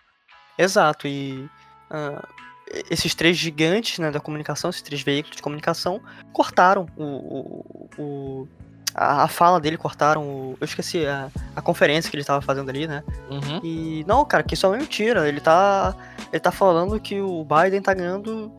Exato, 0.58 1.06
e 1.06 1.48
ah, 1.90 2.26
esses 2.90 3.14
três 3.14 3.36
gigantes 3.36 3.98
né, 3.98 4.10
da 4.10 4.18
comunicação, 4.20 4.70
esses 4.70 4.82
três 4.82 5.02
veículos 5.02 5.36
de 5.36 5.42
comunicação, 5.42 6.00
cortaram 6.32 6.86
o, 6.96 7.04
o, 7.04 7.90
o- 7.98 8.48
a, 8.96 9.24
a 9.24 9.28
fala 9.28 9.60
dele, 9.60 9.76
cortaram 9.76 10.22
o. 10.22 10.56
Eu 10.58 10.64
esqueci 10.64 11.06
a, 11.06 11.28
a 11.54 11.60
conferência 11.60 12.10
que 12.10 12.16
ele 12.16 12.22
estava 12.22 12.40
fazendo 12.40 12.70
ali, 12.70 12.86
né? 12.88 13.04
Uhum. 13.30 13.60
E 13.62 14.04
não, 14.08 14.24
cara, 14.24 14.42
que 14.42 14.54
isso 14.54 14.64
é 14.64 14.70
uma 14.70 14.78
mentira. 14.78 15.28
Ele 15.28 15.40
tá. 15.40 15.94
Ele 16.32 16.40
tá 16.40 16.50
falando 16.50 16.98
que 16.98 17.20
o 17.20 17.44
Biden 17.44 17.82
tá 17.82 17.92
ganhando 17.92 18.50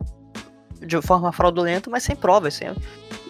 de 0.80 1.02
forma 1.02 1.32
fraudulenta, 1.32 1.90
mas 1.90 2.04
sem 2.04 2.16
provas. 2.16 2.54
Sem... 2.54 2.70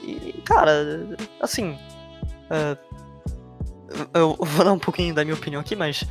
E, 0.03 0.41
cara, 0.45 1.07
assim. 1.41 1.77
é, 2.49 2.77
eu 4.13 4.35
vou 4.37 4.65
dar 4.65 4.73
um 4.73 4.79
pouquinho 4.79 5.15
da 5.15 5.23
minha 5.23 5.35
opinião 5.35 5.61
aqui, 5.61 5.75
mas 5.77 6.03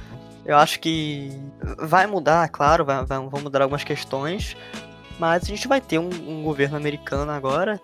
eu 0.46 0.56
acho 0.56 0.80
que 0.80 1.30
vai 1.78 2.06
mudar, 2.06 2.48
claro, 2.48 2.84
vai, 2.86 3.04
vai- 3.04 3.18
vão 3.18 3.40
mudar 3.42 3.60
algumas 3.62 3.84
questões, 3.84 4.56
mas 5.18 5.42
a 5.44 5.46
gente 5.46 5.68
vai 5.68 5.80
ter 5.80 5.98
um, 5.98 6.08
um 6.08 6.42
governo 6.42 6.76
americano 6.76 7.30
agora 7.32 7.78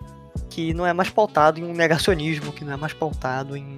que 0.53 0.71
não 0.73 0.85
é 0.85 0.93
mais 0.93 1.09
pautado 1.09 1.59
em 1.59 1.63
um 1.63 1.73
negacionismo, 1.73 2.51
que 2.53 2.63
não 2.63 2.73
é 2.73 2.77
mais 2.77 2.93
pautado 2.93 3.57
em 3.57 3.77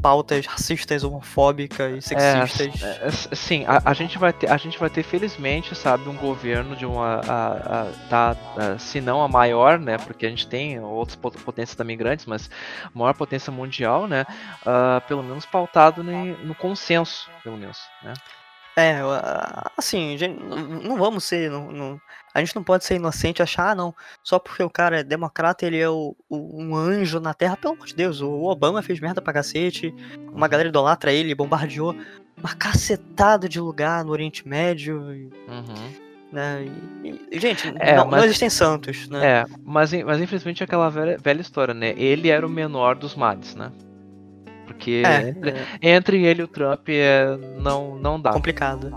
pautas 0.00 0.46
racistas, 0.46 1.02
homofóbicas 1.04 1.92
e 1.92 2.00
sexistas. 2.00 2.82
É, 2.82 3.08
é, 3.08 3.10
sim, 3.34 3.64
a, 3.66 3.82
a 3.84 3.92
gente 3.92 4.16
vai 4.16 4.32
ter, 4.32 4.48
a 4.50 4.56
gente 4.56 4.78
vai 4.78 4.88
ter 4.88 5.02
felizmente, 5.02 5.74
sabe, 5.74 6.08
um 6.08 6.14
governo 6.16 6.74
de 6.76 6.86
uma, 6.86 7.20
a, 7.26 7.52
a, 7.82 7.84
da, 8.08 8.32
da- 8.56 8.78
se 8.78 9.00
não 9.00 9.20
a 9.22 9.28
maior, 9.28 9.78
né, 9.78 9.98
porque 9.98 10.24
a 10.24 10.30
gente 10.30 10.46
tem 10.46 10.78
outras 10.80 11.16
pot- 11.16 11.36
potências 11.38 11.76
também 11.76 11.96
grandes, 11.98 12.26
mas 12.26 12.48
a 12.84 12.90
maior 12.96 13.12
potência 13.14 13.52
mundial, 13.52 14.06
né, 14.06 14.24
ah, 14.64 15.02
pelo 15.06 15.22
menos 15.22 15.44
pautado 15.44 16.02
ne- 16.04 16.36
no 16.44 16.54
consenso, 16.54 17.28
pelo 17.42 17.56
menos, 17.56 17.78
né. 18.02 18.14
É, 18.80 19.00
ah, 19.00 19.72
assim, 19.76 20.16
gente, 20.16 20.38
não 20.40 20.56
não 20.82 20.96
vamos 20.96 21.24
ser. 21.24 21.50
Não, 21.50 21.72
não- 21.72 22.00
a 22.34 22.40
gente 22.40 22.54
não 22.54 22.62
pode 22.62 22.84
ser 22.84 22.94
inocente 22.94 23.40
e 23.40 23.42
achar, 23.42 23.70
ah, 23.70 23.74
não, 23.74 23.92
só 24.22 24.38
porque 24.38 24.62
o 24.62 24.70
cara 24.70 25.00
é 25.00 25.02
democrata, 25.02 25.66
ele 25.66 25.78
é 25.78 25.88
o, 25.88 26.14
o- 26.28 26.62
um 26.62 26.76
anjo 26.76 27.18
na 27.18 27.34
terra. 27.34 27.56
Pelo 27.56 27.74
amor 27.74 27.86
de 27.86 27.94
Deus, 27.94 28.20
o 28.20 28.44
Obama 28.44 28.80
fez 28.82 29.00
merda 29.00 29.20
pra 29.20 29.32
cacete, 29.32 29.92
uma 30.32 30.46
galera 30.46 30.68
idolatra 30.68 31.10
ele, 31.12 31.34
bombardeou 31.34 31.96
uma 32.36 32.54
cacetada 32.54 33.48
de 33.48 33.58
lugar 33.60 34.04
no 34.04 34.12
Oriente 34.12 34.46
Médio, 34.46 35.00
Uhum. 35.00 35.92
né? 36.32 36.64
e- 37.02 37.26
e, 37.32 37.40
gente, 37.40 37.66
É, 37.80 37.96
não, 37.96 38.04
não 38.04 38.10
mas- 38.12 38.24
existem 38.26 38.48
santos, 38.48 39.08
né? 39.08 39.26
É, 39.40 39.44
mas, 39.64 39.92
mas 40.04 40.20
infelizmente 40.20 40.62
é 40.62 40.64
aquela 40.64 40.88
velha, 40.88 41.18
velha 41.20 41.40
história, 41.40 41.74
né, 41.74 41.94
ele 41.96 42.28
era 42.28 42.46
o 42.46 42.50
menor 42.50 42.94
dos 42.94 43.16
males, 43.16 43.56
né, 43.56 43.72
porque 44.78 45.02
É, 45.04 45.28
entre, 45.28 45.50
é 45.50 45.90
entre 45.90 46.24
ele 46.24 46.40
e 46.40 46.44
o 46.44 46.48
Trump 46.48 46.88
é, 46.88 47.36
não, 47.60 47.96
não 47.98 48.20
dá. 48.20 48.32
complicado. 48.32 48.92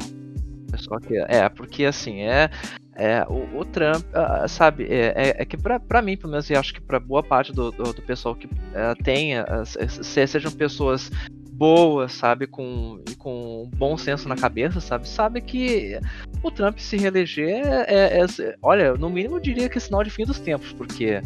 Só 0.77 0.99
que 0.99 1.17
é, 1.17 1.49
porque 1.49 1.83
assim, 1.85 2.21
é. 2.21 2.49
é 2.95 3.25
o, 3.27 3.59
o 3.59 3.65
Trump, 3.65 4.05
ah, 4.13 4.47
sabe, 4.47 4.85
é, 4.85 5.13
é, 5.15 5.35
é 5.41 5.45
que 5.45 5.57
pra, 5.57 5.79
pra 5.79 6.01
mim, 6.01 6.15
pelo 6.15 6.31
menos, 6.31 6.49
e 6.49 6.55
acho 6.55 6.73
que 6.73 6.79
pra 6.79 6.97
boa 6.99 7.21
parte 7.21 7.51
do, 7.51 7.71
do, 7.71 7.91
do 7.91 8.01
pessoal 8.03 8.35
que 8.35 8.47
ah, 8.73 8.93
tenha, 9.03 9.43
ah, 9.49 9.65
se- 9.65 10.03
se- 10.03 10.27
sejam 10.27 10.51
pessoas 10.51 11.11
boas, 11.51 12.13
sabe, 12.13 12.47
com, 12.47 13.03
com 13.17 13.69
bom 13.75 13.97
senso 13.97 14.29
na 14.29 14.35
cabeça, 14.35 14.79
sabe, 14.79 15.07
sabe 15.09 15.41
que 15.41 15.99
o 16.41 16.49
Trump 16.49 16.77
se 16.79 16.95
reeleger 16.97 17.49
é, 17.65 18.19
é- 18.21 18.25
é- 18.25 18.55
olha, 18.61 18.93
no 18.93 19.09
mínimo 19.09 19.35
eu 19.35 19.39
diria 19.41 19.67
que 19.67 19.77
é 19.77 19.81
sinal 19.81 20.03
de 20.03 20.09
fim 20.09 20.23
dos 20.23 20.39
tempos, 20.39 20.71
porque 20.73 21.21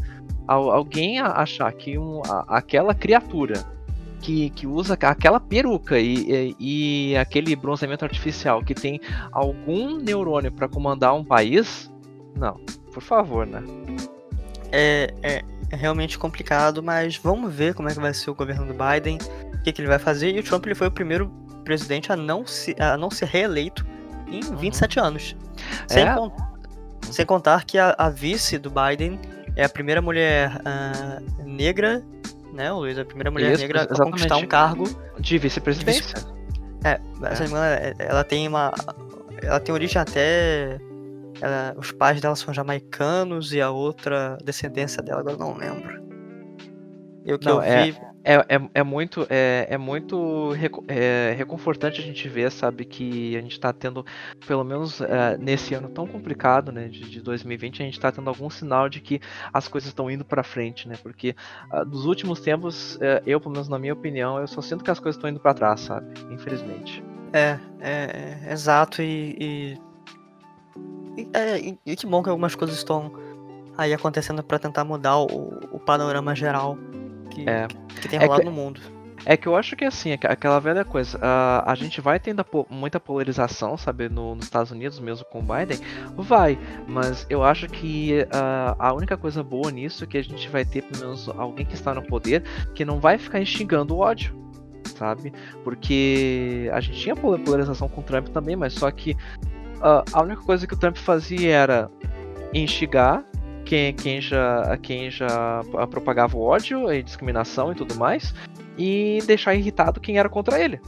al- 0.47 0.71
alguém 0.71 1.19
achar 1.19 1.71
que 1.71 1.97
um, 1.99 2.21
aquela 2.47 2.95
criatura 2.95 3.63
que, 4.25 4.49
que 4.49 4.65
usa 4.65 4.95
aquela 4.99 5.39
peruca 5.39 5.99
e, 5.99 6.55
e, 6.59 7.11
e 7.11 7.17
aquele 7.17 7.55
bronzeamento 7.55 8.03
artificial 8.03 8.63
que 8.63 8.73
tem 8.73 8.99
algum 9.31 9.97
neurônio 9.97 10.51
para 10.51 10.67
comandar 10.67 11.13
um 11.13 11.23
país, 11.23 11.91
não, 12.35 12.55
por 12.91 13.03
favor, 13.03 13.45
né? 13.45 13.61
É, 14.71 15.13
é, 15.21 15.43
é 15.69 15.75
realmente 15.75 16.17
complicado, 16.17 16.81
mas 16.81 17.15
vamos 17.17 17.53
ver 17.53 17.75
como 17.75 17.87
é 17.87 17.93
que 17.93 17.99
vai 17.99 18.13
ser 18.15 18.31
o 18.31 18.35
governo 18.35 18.65
do 18.65 18.73
Biden, 18.73 19.19
o 19.53 19.61
que, 19.61 19.71
que 19.71 19.79
ele 19.79 19.87
vai 19.87 19.99
fazer. 19.99 20.35
E 20.35 20.39
o 20.39 20.43
Trump 20.43 20.65
ele 20.65 20.73
foi 20.73 20.87
o 20.87 20.91
primeiro 20.91 21.29
presidente 21.63 22.11
a 22.11 22.15
não, 22.15 22.47
se, 22.47 22.75
a 22.79 22.97
não 22.97 23.11
ser 23.11 23.25
reeleito 23.27 23.85
em 24.27 24.39
27 24.55 24.99
anos. 24.99 25.35
Sem, 25.87 26.03
É? 26.03 26.15
con- 26.15 26.31
sem 27.11 27.25
contar 27.27 27.63
que 27.63 27.77
a, 27.77 27.93
a 27.95 28.09
vice 28.09 28.57
do 28.57 28.71
Biden 28.71 29.19
é 29.55 29.63
a 29.63 29.69
primeira 29.69 30.01
mulher 30.01 30.59
ah, 30.65 31.19
negra, 31.45 32.03
né, 32.55 32.71
Luiz? 32.71 32.97
A 32.97 33.05
primeira 33.05 33.29
mulher 33.29 33.51
Isso, 33.53 33.61
negra 33.61 33.81
a 33.81 33.83
exatamente. 33.83 34.11
conquistar 34.11 34.37
um 34.37 34.45
cargo. 34.47 34.85
De 35.19 35.37
vice-presidência. 35.37 36.17
É, 36.83 36.99
não 37.19 37.29
me 37.29 37.45
engano, 37.47 37.63
é- 37.65 37.93
ela 37.99 38.23
tem 38.23 38.47
uma. 38.47 38.73
Ela 39.41 39.59
tem 39.59 39.73
origem 39.73 40.01
até. 40.01 40.79
ela- 41.41 41.75
os 41.77 41.91
pais 41.91 42.21
dela 42.21 42.35
são 42.35 42.53
jamaicanos 42.53 43.51
e 43.53 43.59
a 43.61 43.69
outra 43.69 44.37
descendência 44.43 45.03
dela, 45.03 45.19
agora 45.19 45.35
eu 45.35 45.39
não 45.39 45.53
lembro. 45.57 46.01
Eu 47.25 47.37
que 47.37 47.45
Não, 47.45 47.55
eu 47.55 47.61
é- 47.61 47.85
vi. 47.91 47.97
É, 48.27 48.55
é, 48.55 48.69
é 48.73 48.83
muito, 48.83 49.27
é, 49.29 49.67
é 49.69 49.77
muito 49.77 50.51
é, 50.87 51.35
reconfortante 51.37 52.01
a 52.01 52.03
gente 52.03 52.27
ver, 52.27 52.51
sabe, 52.51 52.83
que 52.83 53.37
a 53.37 53.41
gente 53.41 53.59
tá 53.59 53.71
tendo, 53.71 54.03
pelo 54.47 54.63
menos 54.63 54.99
é, 54.99 55.37
nesse 55.37 55.75
ano 55.75 55.87
tão 55.89 56.07
complicado, 56.07 56.71
né, 56.71 56.87
de, 56.87 57.07
de 57.07 57.21
2020, 57.21 57.83
a 57.83 57.85
gente 57.85 57.99
tá 57.99 58.11
tendo 58.11 58.27
algum 58.27 58.49
sinal 58.49 58.89
de 58.89 58.99
que 58.99 59.21
as 59.53 59.67
coisas 59.67 59.89
estão 59.89 60.09
indo 60.09 60.25
pra 60.25 60.41
frente, 60.41 60.87
né, 60.87 60.95
porque 61.03 61.35
ah, 61.69 61.85
nos 61.85 62.05
últimos 62.05 62.39
tempos, 62.39 62.97
é, 62.99 63.21
eu, 63.27 63.39
pelo 63.39 63.51
menos 63.51 63.69
na 63.69 63.77
minha 63.77 63.93
opinião, 63.93 64.39
eu 64.39 64.47
só 64.47 64.59
sinto 64.59 64.83
que 64.83 64.89
as 64.89 64.99
coisas 64.99 65.17
estão 65.17 65.29
indo 65.29 65.39
pra 65.39 65.53
trás, 65.53 65.81
sabe, 65.81 66.07
infelizmente. 66.31 67.03
É, 67.31 67.59
é, 67.79 68.39
é, 68.47 68.51
exato, 68.51 69.03
e. 69.03 69.77
e, 71.15 71.27
e- 71.61 71.77
e- 71.85 71.95
que 71.95 72.07
bom 72.07 72.23
que 72.23 72.29
algumas 72.29 72.55
coisas 72.55 72.75
estão 72.75 73.11
aí 73.77 73.93
acontecendo 73.93 74.41
pra 74.41 74.57
tentar 74.57 74.83
mudar 74.83 75.19
o, 75.19 75.59
o 75.71 75.79
panorama 75.79 76.33
geral 76.33 76.75
que, 77.35 77.49
É. 77.49 77.67
que 78.01 78.07
tem 78.07 78.19
É 78.19 78.23
rolado 78.23 78.41
que- 78.41 78.45
no 78.49 78.51
mundo. 78.53 78.79
É 79.27 79.35
que 79.35 79.47
eu 79.47 79.55
acho 79.55 79.75
que 79.75 79.83
assim, 79.83 80.11
aqu- 80.11 80.27
aquela 80.27 80.59
velha 80.59 80.85
coisa, 80.85 81.17
ah, 81.19 81.63
a 81.65 81.73
gente 81.73 81.99
vai 81.99 82.19
tendo 82.19 82.41
a 82.41 82.43
po- 82.43 82.67
muita 82.69 82.99
polarização, 82.99 83.75
sabe, 83.75 84.07
no- 84.07 84.35
nos 84.35 84.45
Estados 84.45 84.69
Unidos 84.71 84.99
mesmo 84.99 85.25
com 85.25 85.39
o 85.39 85.41
Biden, 85.41 85.79
vai, 86.15 86.59
mas 86.87 87.25
eu 87.27 87.43
acho 87.43 87.65
que 87.67 88.27
ah, 88.31 88.75
a 88.77 88.93
única 88.93 89.17
coisa 89.17 89.41
boa 89.43 89.71
nisso 89.71 90.03
é 90.03 90.07
que 90.07 90.17
a 90.17 90.23
gente 90.23 90.47
vai 90.49 90.63
ter 90.63 90.83
pelo 90.83 90.99
menos 91.05 91.27
alguém 91.29 91.65
que 91.65 91.73
está 91.73 91.91
no 91.91 92.03
poder 92.03 92.43
que 92.75 92.85
não 92.85 92.99
vai 92.99 93.17
ficar 93.17 93.39
instigando 93.41 93.95
o 93.95 93.99
ódio, 93.99 94.35
sabe? 94.95 95.33
Porque 95.63 96.69
a 96.71 96.79
gente 96.79 96.99
tinha 96.99 97.15
pola- 97.15 97.39
polarização 97.39 97.87
com 97.89 98.01
o 98.01 98.03
Trump 98.03 98.27
também, 98.27 98.55
mas 98.55 98.73
só 98.73 98.91
que 98.91 99.17
ah, 99.81 100.03
a 100.13 100.21
única 100.21 100.41
coisa 100.43 100.67
que 100.67 100.73
o 100.75 100.77
Trump 100.77 100.97
fazia 100.97 101.51
era 101.55 101.89
instigar 102.53 103.23
quem, 103.65 103.93
quem 103.93 104.21
já, 104.21 104.77
quem 104.77 105.09
já 105.11 105.61
propagava 105.89 106.37
o 106.37 106.41
ódio 106.41 106.91
e 106.93 107.03
discriminação 107.03 107.71
e 107.71 107.75
tudo 107.75 107.95
mais, 107.95 108.33
e 108.77 109.19
deixar 109.25 109.55
irritado 109.55 109.99
quem 109.99 110.17
era 110.17 110.29
contra 110.29 110.59
ele. 110.59 110.79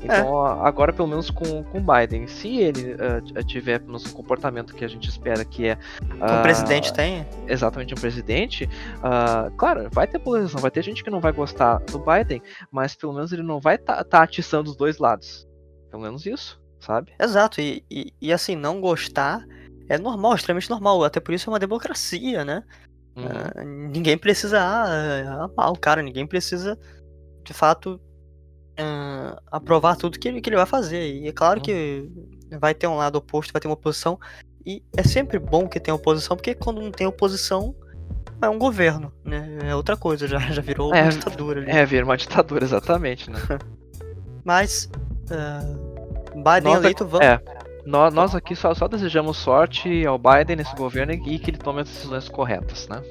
Então, 0.00 0.46
a- 0.46 0.68
agora, 0.68 0.92
pelo 0.92 1.08
menos 1.08 1.28
com 1.28 1.64
o 1.74 1.80
Biden, 1.80 2.28
se 2.28 2.56
ele 2.58 2.94
t- 2.94 3.44
tiver 3.44 3.80
pelo 3.80 3.90
menos 3.90 4.06
um 4.06 4.14
comportamento 4.14 4.72
que 4.74 4.84
a 4.84 4.88
gente 4.88 5.08
espera 5.08 5.44
que 5.44 5.66
é. 5.66 5.74
O 5.74 6.24
ah, 6.24 6.40
presidente 6.40 6.92
tem? 6.92 7.26
exatamente 7.48 7.94
um 7.94 7.96
presidente, 7.96 8.68
ah, 9.02 9.50
claro, 9.56 9.88
vai 9.90 10.06
ter 10.06 10.20
polarização, 10.20 10.60
vai 10.60 10.70
ter 10.70 10.82
gente 10.82 11.02
que 11.02 11.10
não 11.10 11.20
vai 11.20 11.32
gostar 11.32 11.78
do 11.90 11.98
Biden, 11.98 12.40
mas 12.70 12.94
pelo 12.94 13.12
menos 13.12 13.32
ele 13.32 13.42
não 13.42 13.58
vai 13.58 13.74
estar 13.74 14.22
atiçando 14.22 14.70
os 14.70 14.76
dois 14.76 14.98
lados. 14.98 15.46
Pelo 15.90 16.02
menos 16.02 16.26
isso, 16.26 16.60
sabe? 16.78 17.12
Exato, 17.18 17.60
e, 17.60 17.82
e, 17.90 18.12
e 18.20 18.32
assim, 18.32 18.54
não 18.54 18.80
gostar 18.80 19.44
é 19.88 19.98
normal, 19.98 20.34
extremamente 20.34 20.70
normal, 20.70 21.04
até 21.04 21.20
por 21.20 21.34
isso 21.34 21.48
é 21.48 21.52
uma 21.52 21.58
democracia, 21.58 22.44
né? 22.44 22.62
Uhum. 23.16 23.24
Ah, 23.26 23.64
ninguém 23.64 24.16
precisa 24.16 24.60
ah, 24.60 25.44
amar 25.44 25.72
o 25.72 25.78
cara, 25.78 26.02
ninguém 26.02 26.26
precisa, 26.26 26.78
de 27.44 27.52
fato, 27.52 28.00
ah, 28.78 29.40
aprovar 29.50 29.96
tudo 29.96 30.18
que 30.18 30.28
ele, 30.28 30.40
que 30.40 30.48
ele 30.48 30.56
vai 30.56 30.66
fazer. 30.66 31.14
E 31.14 31.28
é 31.28 31.32
claro 31.32 31.60
que 31.60 32.08
vai 32.60 32.74
ter 32.74 32.86
um 32.86 32.96
lado 32.96 33.16
oposto, 33.16 33.52
vai 33.52 33.60
ter 33.60 33.68
uma 33.68 33.74
oposição. 33.74 34.18
E 34.64 34.82
é 34.96 35.02
sempre 35.02 35.38
bom 35.38 35.66
que 35.66 35.80
tenha 35.80 35.94
oposição, 35.94 36.36
porque 36.36 36.54
quando 36.54 36.82
não 36.82 36.90
tem 36.90 37.06
oposição, 37.06 37.74
é 38.42 38.48
um 38.48 38.58
governo, 38.58 39.12
né? 39.24 39.58
É 39.64 39.74
outra 39.74 39.96
coisa, 39.96 40.28
já, 40.28 40.38
já 40.38 40.62
virou 40.62 40.88
uma 40.88 40.98
É, 40.98 41.08
ditadura 41.08 41.60
ali. 41.60 41.70
É, 41.70 41.84
vir 41.86 42.04
uma 42.04 42.16
ditadura, 42.16 42.64
exatamente, 42.64 43.30
né? 43.30 43.38
Mas, 44.44 44.88
ah, 45.30 45.62
Biden 46.34 46.72
Nós 46.72 46.84
eleito, 46.84 47.06
vamos. 47.06 47.26
É, 47.26 47.40
nós, 47.88 48.12
nós 48.12 48.34
aqui 48.34 48.54
só, 48.54 48.74
só 48.74 48.86
desejamos 48.86 49.38
sorte 49.38 50.06
ao 50.06 50.18
Biden 50.18 50.56
nesse 50.56 50.76
governo 50.76 51.14
e 51.14 51.38
que 51.38 51.50
ele 51.50 51.56
tome 51.56 51.80
as 51.80 51.88
decisões 51.88 52.28
corretas, 52.28 52.86
né? 52.86 53.02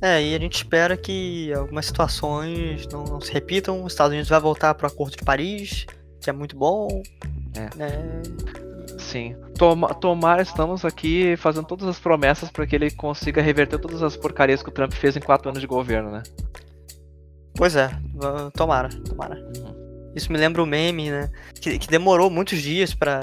É, 0.00 0.22
e 0.22 0.34
a 0.34 0.38
gente 0.38 0.56
espera 0.56 0.96
que 0.96 1.52
algumas 1.52 1.84
situações 1.84 2.86
não, 2.90 3.04
não 3.04 3.20
se 3.20 3.30
repitam. 3.30 3.84
Os 3.84 3.92
Estados 3.92 4.12
Unidos 4.12 4.30
vai 4.30 4.40
voltar 4.40 4.74
pro 4.74 4.86
Acordo 4.86 5.16
de 5.16 5.22
Paris, 5.22 5.86
que 6.20 6.30
é 6.30 6.32
muito 6.32 6.56
bom. 6.56 7.02
É. 7.54 7.76
né? 7.76 8.22
Sim. 8.98 9.36
Toma, 9.58 9.94
tomara, 9.94 10.40
estamos 10.40 10.82
aqui 10.84 11.36
fazendo 11.36 11.66
todas 11.66 11.86
as 11.86 11.98
promessas 11.98 12.50
para 12.50 12.66
que 12.66 12.74
ele 12.74 12.90
consiga 12.90 13.42
reverter 13.42 13.78
todas 13.78 14.02
as 14.02 14.16
porcarias 14.16 14.62
que 14.62 14.70
o 14.70 14.72
Trump 14.72 14.92
fez 14.92 15.14
em 15.14 15.20
quatro 15.20 15.50
anos 15.50 15.60
de 15.60 15.66
governo, 15.66 16.10
né? 16.10 16.22
Pois 17.54 17.76
é, 17.76 17.90
tomara, 18.54 18.88
tomara. 18.88 19.36
Uhum. 19.36 20.12
Isso 20.14 20.32
me 20.32 20.38
lembra 20.38 20.62
o 20.62 20.66
meme, 20.66 21.10
né? 21.10 21.30
Que, 21.60 21.78
que 21.78 21.88
demorou 21.88 22.30
muitos 22.30 22.60
dias 22.60 22.94
pra, 22.94 23.20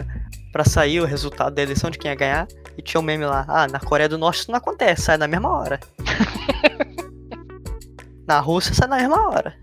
pra 0.54 0.64
sair 0.64 1.02
o 1.02 1.06
resultado 1.06 1.56
da 1.56 1.64
eleição 1.64 1.90
de 1.90 1.98
quem 1.98 2.12
ia 2.12 2.16
ganhar. 2.16 2.48
E 2.78 2.82
tinha 2.82 3.02
um 3.02 3.04
meme 3.04 3.26
lá, 3.26 3.44
ah, 3.48 3.68
na 3.68 3.80
Coreia 3.80 4.08
do 4.08 4.18
Norte 4.18 4.42
isso 4.42 4.52
não 4.52 4.58
acontece, 4.58 5.02
sai 5.02 5.18
na 5.18 5.28
mesma 5.28 5.50
hora. 5.50 5.80
na 8.26 8.40
Rússia 8.40 8.74
sai 8.74 8.88
na 8.88 8.98
mesma 8.98 9.30
hora. 9.30 9.54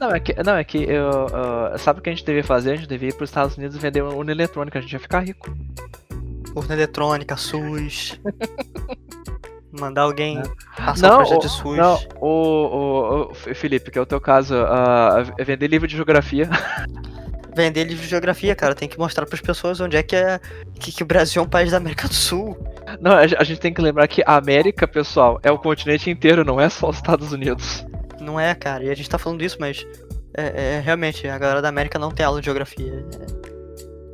Não, 0.00 0.10
é 0.10 0.18
que, 0.18 0.42
não, 0.42 0.56
é 0.56 0.64
que 0.64 0.78
eu, 0.84 1.26
ah, 1.34 1.76
sabe 1.76 1.98
o 1.98 2.02
que 2.02 2.08
a 2.08 2.12
gente 2.14 2.24
devia 2.24 2.44
fazer? 2.44 2.72
A 2.72 2.76
gente 2.76 2.88
devia 2.88 3.10
ir 3.10 3.14
para 3.14 3.24
os 3.24 3.30
Estados 3.30 3.56
Unidos 3.56 3.76
vender 3.76 4.02
urna 4.02 4.32
eletrônica, 4.32 4.78
a 4.78 4.82
gente 4.82 4.92
ia 4.92 5.00
ficar 5.00 5.20
rico. 5.20 5.54
Urna 6.54 6.74
eletrônica, 6.74 7.36
SUS. 7.36 8.18
Mandar 9.78 10.02
alguém 10.02 10.42
passar 10.76 11.08
É. 11.08 11.10
Não, 11.10 11.22
o- 11.22 11.38
de 11.38 11.48
SUS. 11.48 11.76
Não, 11.76 12.00
o, 12.20 12.28
o, 12.28 13.30
o 13.30 13.34
Felipe, 13.34 13.90
que 13.90 13.98
é 13.98 14.02
o 14.02 14.06
teu 14.06 14.20
caso, 14.20 14.54
é 15.36 15.44
vender 15.44 15.68
livro 15.68 15.86
de 15.86 15.94
geografia. 15.94 16.48
Vender 17.58 17.82
livro 17.82 18.04
de 18.04 18.08
geografia, 18.08 18.54
cara. 18.54 18.72
Tem 18.72 18.88
que 18.88 18.96
mostrar 18.96 19.26
pras 19.26 19.40
pessoas 19.40 19.80
onde 19.80 19.96
é 19.96 20.02
que 20.04 20.14
é. 20.14 20.38
Que, 20.78 20.92
que 20.92 21.02
o 21.02 21.06
Brasil 21.06 21.42
é 21.42 21.44
um 21.44 21.48
país 21.48 21.72
da 21.72 21.78
América 21.78 22.06
do 22.06 22.14
Sul. 22.14 22.56
Não, 23.00 23.10
a, 23.10 23.22
a 23.22 23.42
gente 23.42 23.58
tem 23.58 23.74
que 23.74 23.82
lembrar 23.82 24.06
que 24.06 24.22
a 24.24 24.36
América, 24.36 24.86
pessoal, 24.86 25.40
é 25.42 25.50
o 25.50 25.58
continente 25.58 26.08
inteiro, 26.08 26.44
não 26.44 26.60
é 26.60 26.68
só 26.68 26.88
os 26.88 26.96
Estados 26.98 27.32
Unidos. 27.32 27.84
Não 28.20 28.38
é, 28.38 28.54
cara. 28.54 28.84
E 28.84 28.90
a 28.90 28.94
gente 28.94 29.10
tá 29.10 29.18
falando 29.18 29.40
disso, 29.40 29.56
mas. 29.58 29.84
É, 30.36 30.76
é, 30.76 30.80
realmente, 30.80 31.26
a 31.26 31.36
galera 31.36 31.60
da 31.60 31.68
América 31.68 31.98
não 31.98 32.12
tem 32.12 32.24
aula 32.24 32.40
de 32.40 32.44
geografia. 32.44 33.04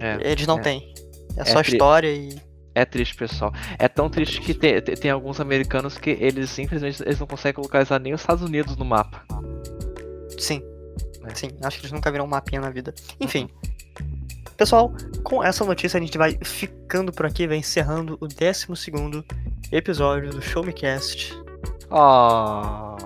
É, 0.00 0.18
Eles 0.22 0.46
não 0.46 0.58
é. 0.58 0.62
têm. 0.62 0.94
É 1.36 1.42
É 1.42 1.44
só 1.44 1.60
história 1.60 2.08
e. 2.08 2.34
é 2.74 2.86
triste, 2.86 3.14
pessoal. 3.14 3.52
É 3.78 3.88
tão 3.88 4.08
triste 4.08 4.40
que 4.40 4.54
tem, 4.54 4.80
tem, 4.80 4.94
tem 4.94 5.10
alguns 5.10 5.38
americanos 5.38 5.98
que 5.98 6.16
eles 6.18 6.48
simplesmente 6.48 7.02
eles 7.02 7.20
não 7.20 7.26
conseguem 7.26 7.62
localizar 7.62 7.98
nem 7.98 8.14
os 8.14 8.22
Estados 8.22 8.42
Unidos 8.42 8.74
no 8.78 8.86
mapa. 8.86 9.22
Sim. 10.38 10.62
É. 11.26 11.34
Sim, 11.34 11.50
acho 11.62 11.78
que 11.78 11.82
eles 11.86 11.92
nunca 11.92 12.10
viram 12.10 12.24
um 12.24 12.28
mapinha 12.28 12.60
na 12.60 12.70
vida. 12.70 12.94
Enfim. 13.20 13.48
Pessoal, 14.56 14.92
com 15.24 15.42
essa 15.42 15.64
notícia 15.64 15.98
a 15.98 16.00
gente 16.00 16.16
vai 16.16 16.38
ficando 16.42 17.10
por 17.12 17.26
aqui, 17.26 17.46
vai 17.46 17.56
encerrando 17.56 18.16
o 18.20 18.28
12 18.28 19.24
episódio 19.72 20.30
do 20.30 20.40
Show 20.40 20.62
Me 20.64 20.72
Cast. 20.72 21.34
Ah. 21.90 22.96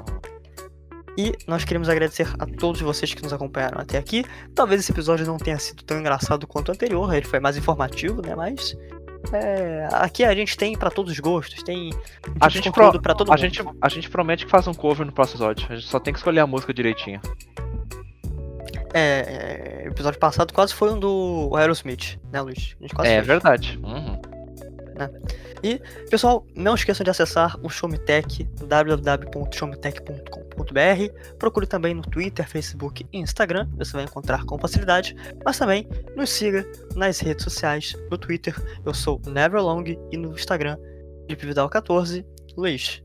E 1.16 1.32
nós 1.48 1.64
queremos 1.64 1.88
agradecer 1.88 2.28
a 2.38 2.46
todos 2.46 2.80
vocês 2.80 3.12
que 3.12 3.22
nos 3.22 3.32
acompanharam 3.32 3.80
até 3.80 3.98
aqui. 3.98 4.24
Talvez 4.54 4.80
esse 4.82 4.92
episódio 4.92 5.26
não 5.26 5.36
tenha 5.36 5.58
sido 5.58 5.82
tão 5.82 5.98
engraçado 5.98 6.46
quanto 6.46 6.68
o 6.68 6.72
anterior, 6.72 7.12
ele 7.14 7.26
foi 7.26 7.40
mais 7.40 7.56
informativo, 7.56 8.22
né? 8.22 8.34
Mas. 8.36 8.76
é, 9.32 9.88
aqui 9.92 10.22
a 10.24 10.32
gente 10.34 10.56
tem 10.56 10.76
pra 10.78 10.90
todos 10.90 11.12
os 11.12 11.18
gostos, 11.18 11.62
tem 11.62 11.90
A 12.40 12.48
gente 12.48 12.70
pro- 12.70 13.00
pra 13.00 13.14
todo 13.14 13.28
A 13.30 13.32
mundo. 13.32 13.40
gente, 13.40 13.62
a 13.80 13.88
gente 13.88 14.08
promete 14.08 14.44
que 14.44 14.50
faz 14.50 14.66
um 14.68 14.74
cover 14.74 15.04
no 15.06 15.12
próximo 15.12 15.38
episódio. 15.40 15.66
A 15.70 15.74
gente 15.74 15.88
só 15.88 15.98
tem 15.98 16.12
que 16.12 16.18
escolher 16.20 16.40
a 16.40 16.46
música 16.46 16.72
direitinho. 16.72 17.20
É, 18.94 19.82
é, 19.84 19.86
episódio 19.86 20.18
passado 20.18 20.52
quase 20.52 20.74
foi 20.74 20.92
um 20.92 20.98
do 20.98 21.50
Aerosmith, 21.54 22.18
né, 22.32 22.40
Luiz? 22.40 22.74
É 22.80 23.16
fez. 23.16 23.26
verdade. 23.26 23.78
Uhum. 23.82 24.18
Pessoal, 26.10 26.44
não 26.54 26.74
esqueçam 26.74 27.04
de 27.04 27.10
acessar 27.10 27.58
o 27.62 27.68
Showmetech, 27.68 28.44
www.showmetech.com.br. 28.66 31.36
Procure 31.38 31.66
também 31.66 31.92
no 31.94 32.02
Twitter, 32.02 32.48
Facebook 32.48 33.06
e 33.12 33.18
Instagram, 33.18 33.68
você 33.76 33.92
vai 33.92 34.04
encontrar 34.04 34.44
com 34.44 34.58
facilidade. 34.58 35.14
Mas 35.44 35.58
também 35.58 35.86
nos 36.16 36.30
siga 36.30 36.66
nas 36.96 37.20
redes 37.20 37.44
sociais. 37.44 37.94
No 38.10 38.16
Twitter, 38.18 38.56
eu 38.84 38.94
sou 38.94 39.20
Neverlong 39.26 39.96
e 40.10 40.16
no 40.16 40.32
Instagram, 40.32 40.76
FelipeVidal14. 41.28 42.24
Luiz, 42.56 43.02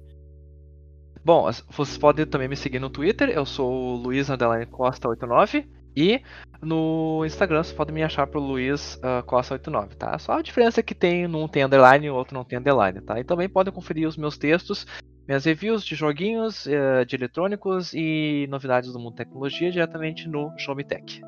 Bom, 1.26 1.50
vocês 1.70 1.98
podem 1.98 2.26
também 2.26 2.50
me 2.50 2.56
seguir 2.56 2.80
no 2.80 2.90
Twitter, 2.90 3.30
eu 3.30 3.46
sou 3.46 3.72
o 3.72 3.96
Luiz 3.96 4.30
Underline 4.30 4.66
Costa 4.66 5.08
89 5.08 5.66
e 5.96 6.22
no 6.62 7.24
Instagram 7.26 7.64
vocês 7.64 7.76
podem 7.76 7.96
me 7.96 8.04
achar 8.04 8.28
por 8.28 8.40
Luiz 8.40 9.00
ah, 9.02 9.24
Costa 9.26 9.54
89, 9.54 9.96
tá? 9.96 10.18
Só 10.20 10.34
a 10.34 10.42
diferença 10.42 10.82
é 10.82 10.84
que 10.84 10.94
tem 10.94 11.26
um 11.26 11.48
tem 11.48 11.64
underline 11.64 12.08
e 12.08 12.10
o 12.10 12.16
outro 12.16 12.34
não 12.34 12.44
tem 12.44 12.60
underline, 12.60 13.00
tá? 13.00 13.20
E 13.20 13.24
também 13.24 13.48
podem 13.48 13.74
conferir 13.74 14.06
os 14.06 14.18
meus 14.18 14.38
textos, 14.38 14.86
minhas 15.26 15.46
reviews 15.46 15.86
de 15.86 15.96
joguinhos, 15.96 16.68
eh, 16.68 17.06
de 17.06 17.16
eletrônicos 17.16 17.94
e 17.94 18.46
novidades 18.50 18.92
do 18.92 19.00
mundo 19.00 19.16
tecnologia 19.16 19.72
diretamente 19.72 20.28
no 20.28 20.52
Show 20.58 20.76
Me 20.76 20.84
Tech. 20.84 21.22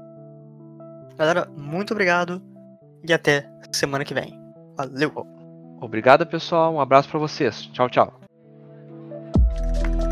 galera, 1.18 1.48
muito 1.58 1.94
obrigado 1.94 2.42
e 3.08 3.14
até 3.14 3.50
semana 3.72 4.04
que 4.04 4.14
vem. 4.14 4.38
Valeu! 4.76 5.26
Obrigado, 5.80 6.26
pessoal. 6.26 6.74
Um 6.74 6.82
abraço 6.82 7.08
pra 7.10 7.20
vocês. 7.20 7.62
Tchau, 7.68 7.90
tchau. 7.90 8.25
Thank 9.58 10.02
you. 10.02 10.05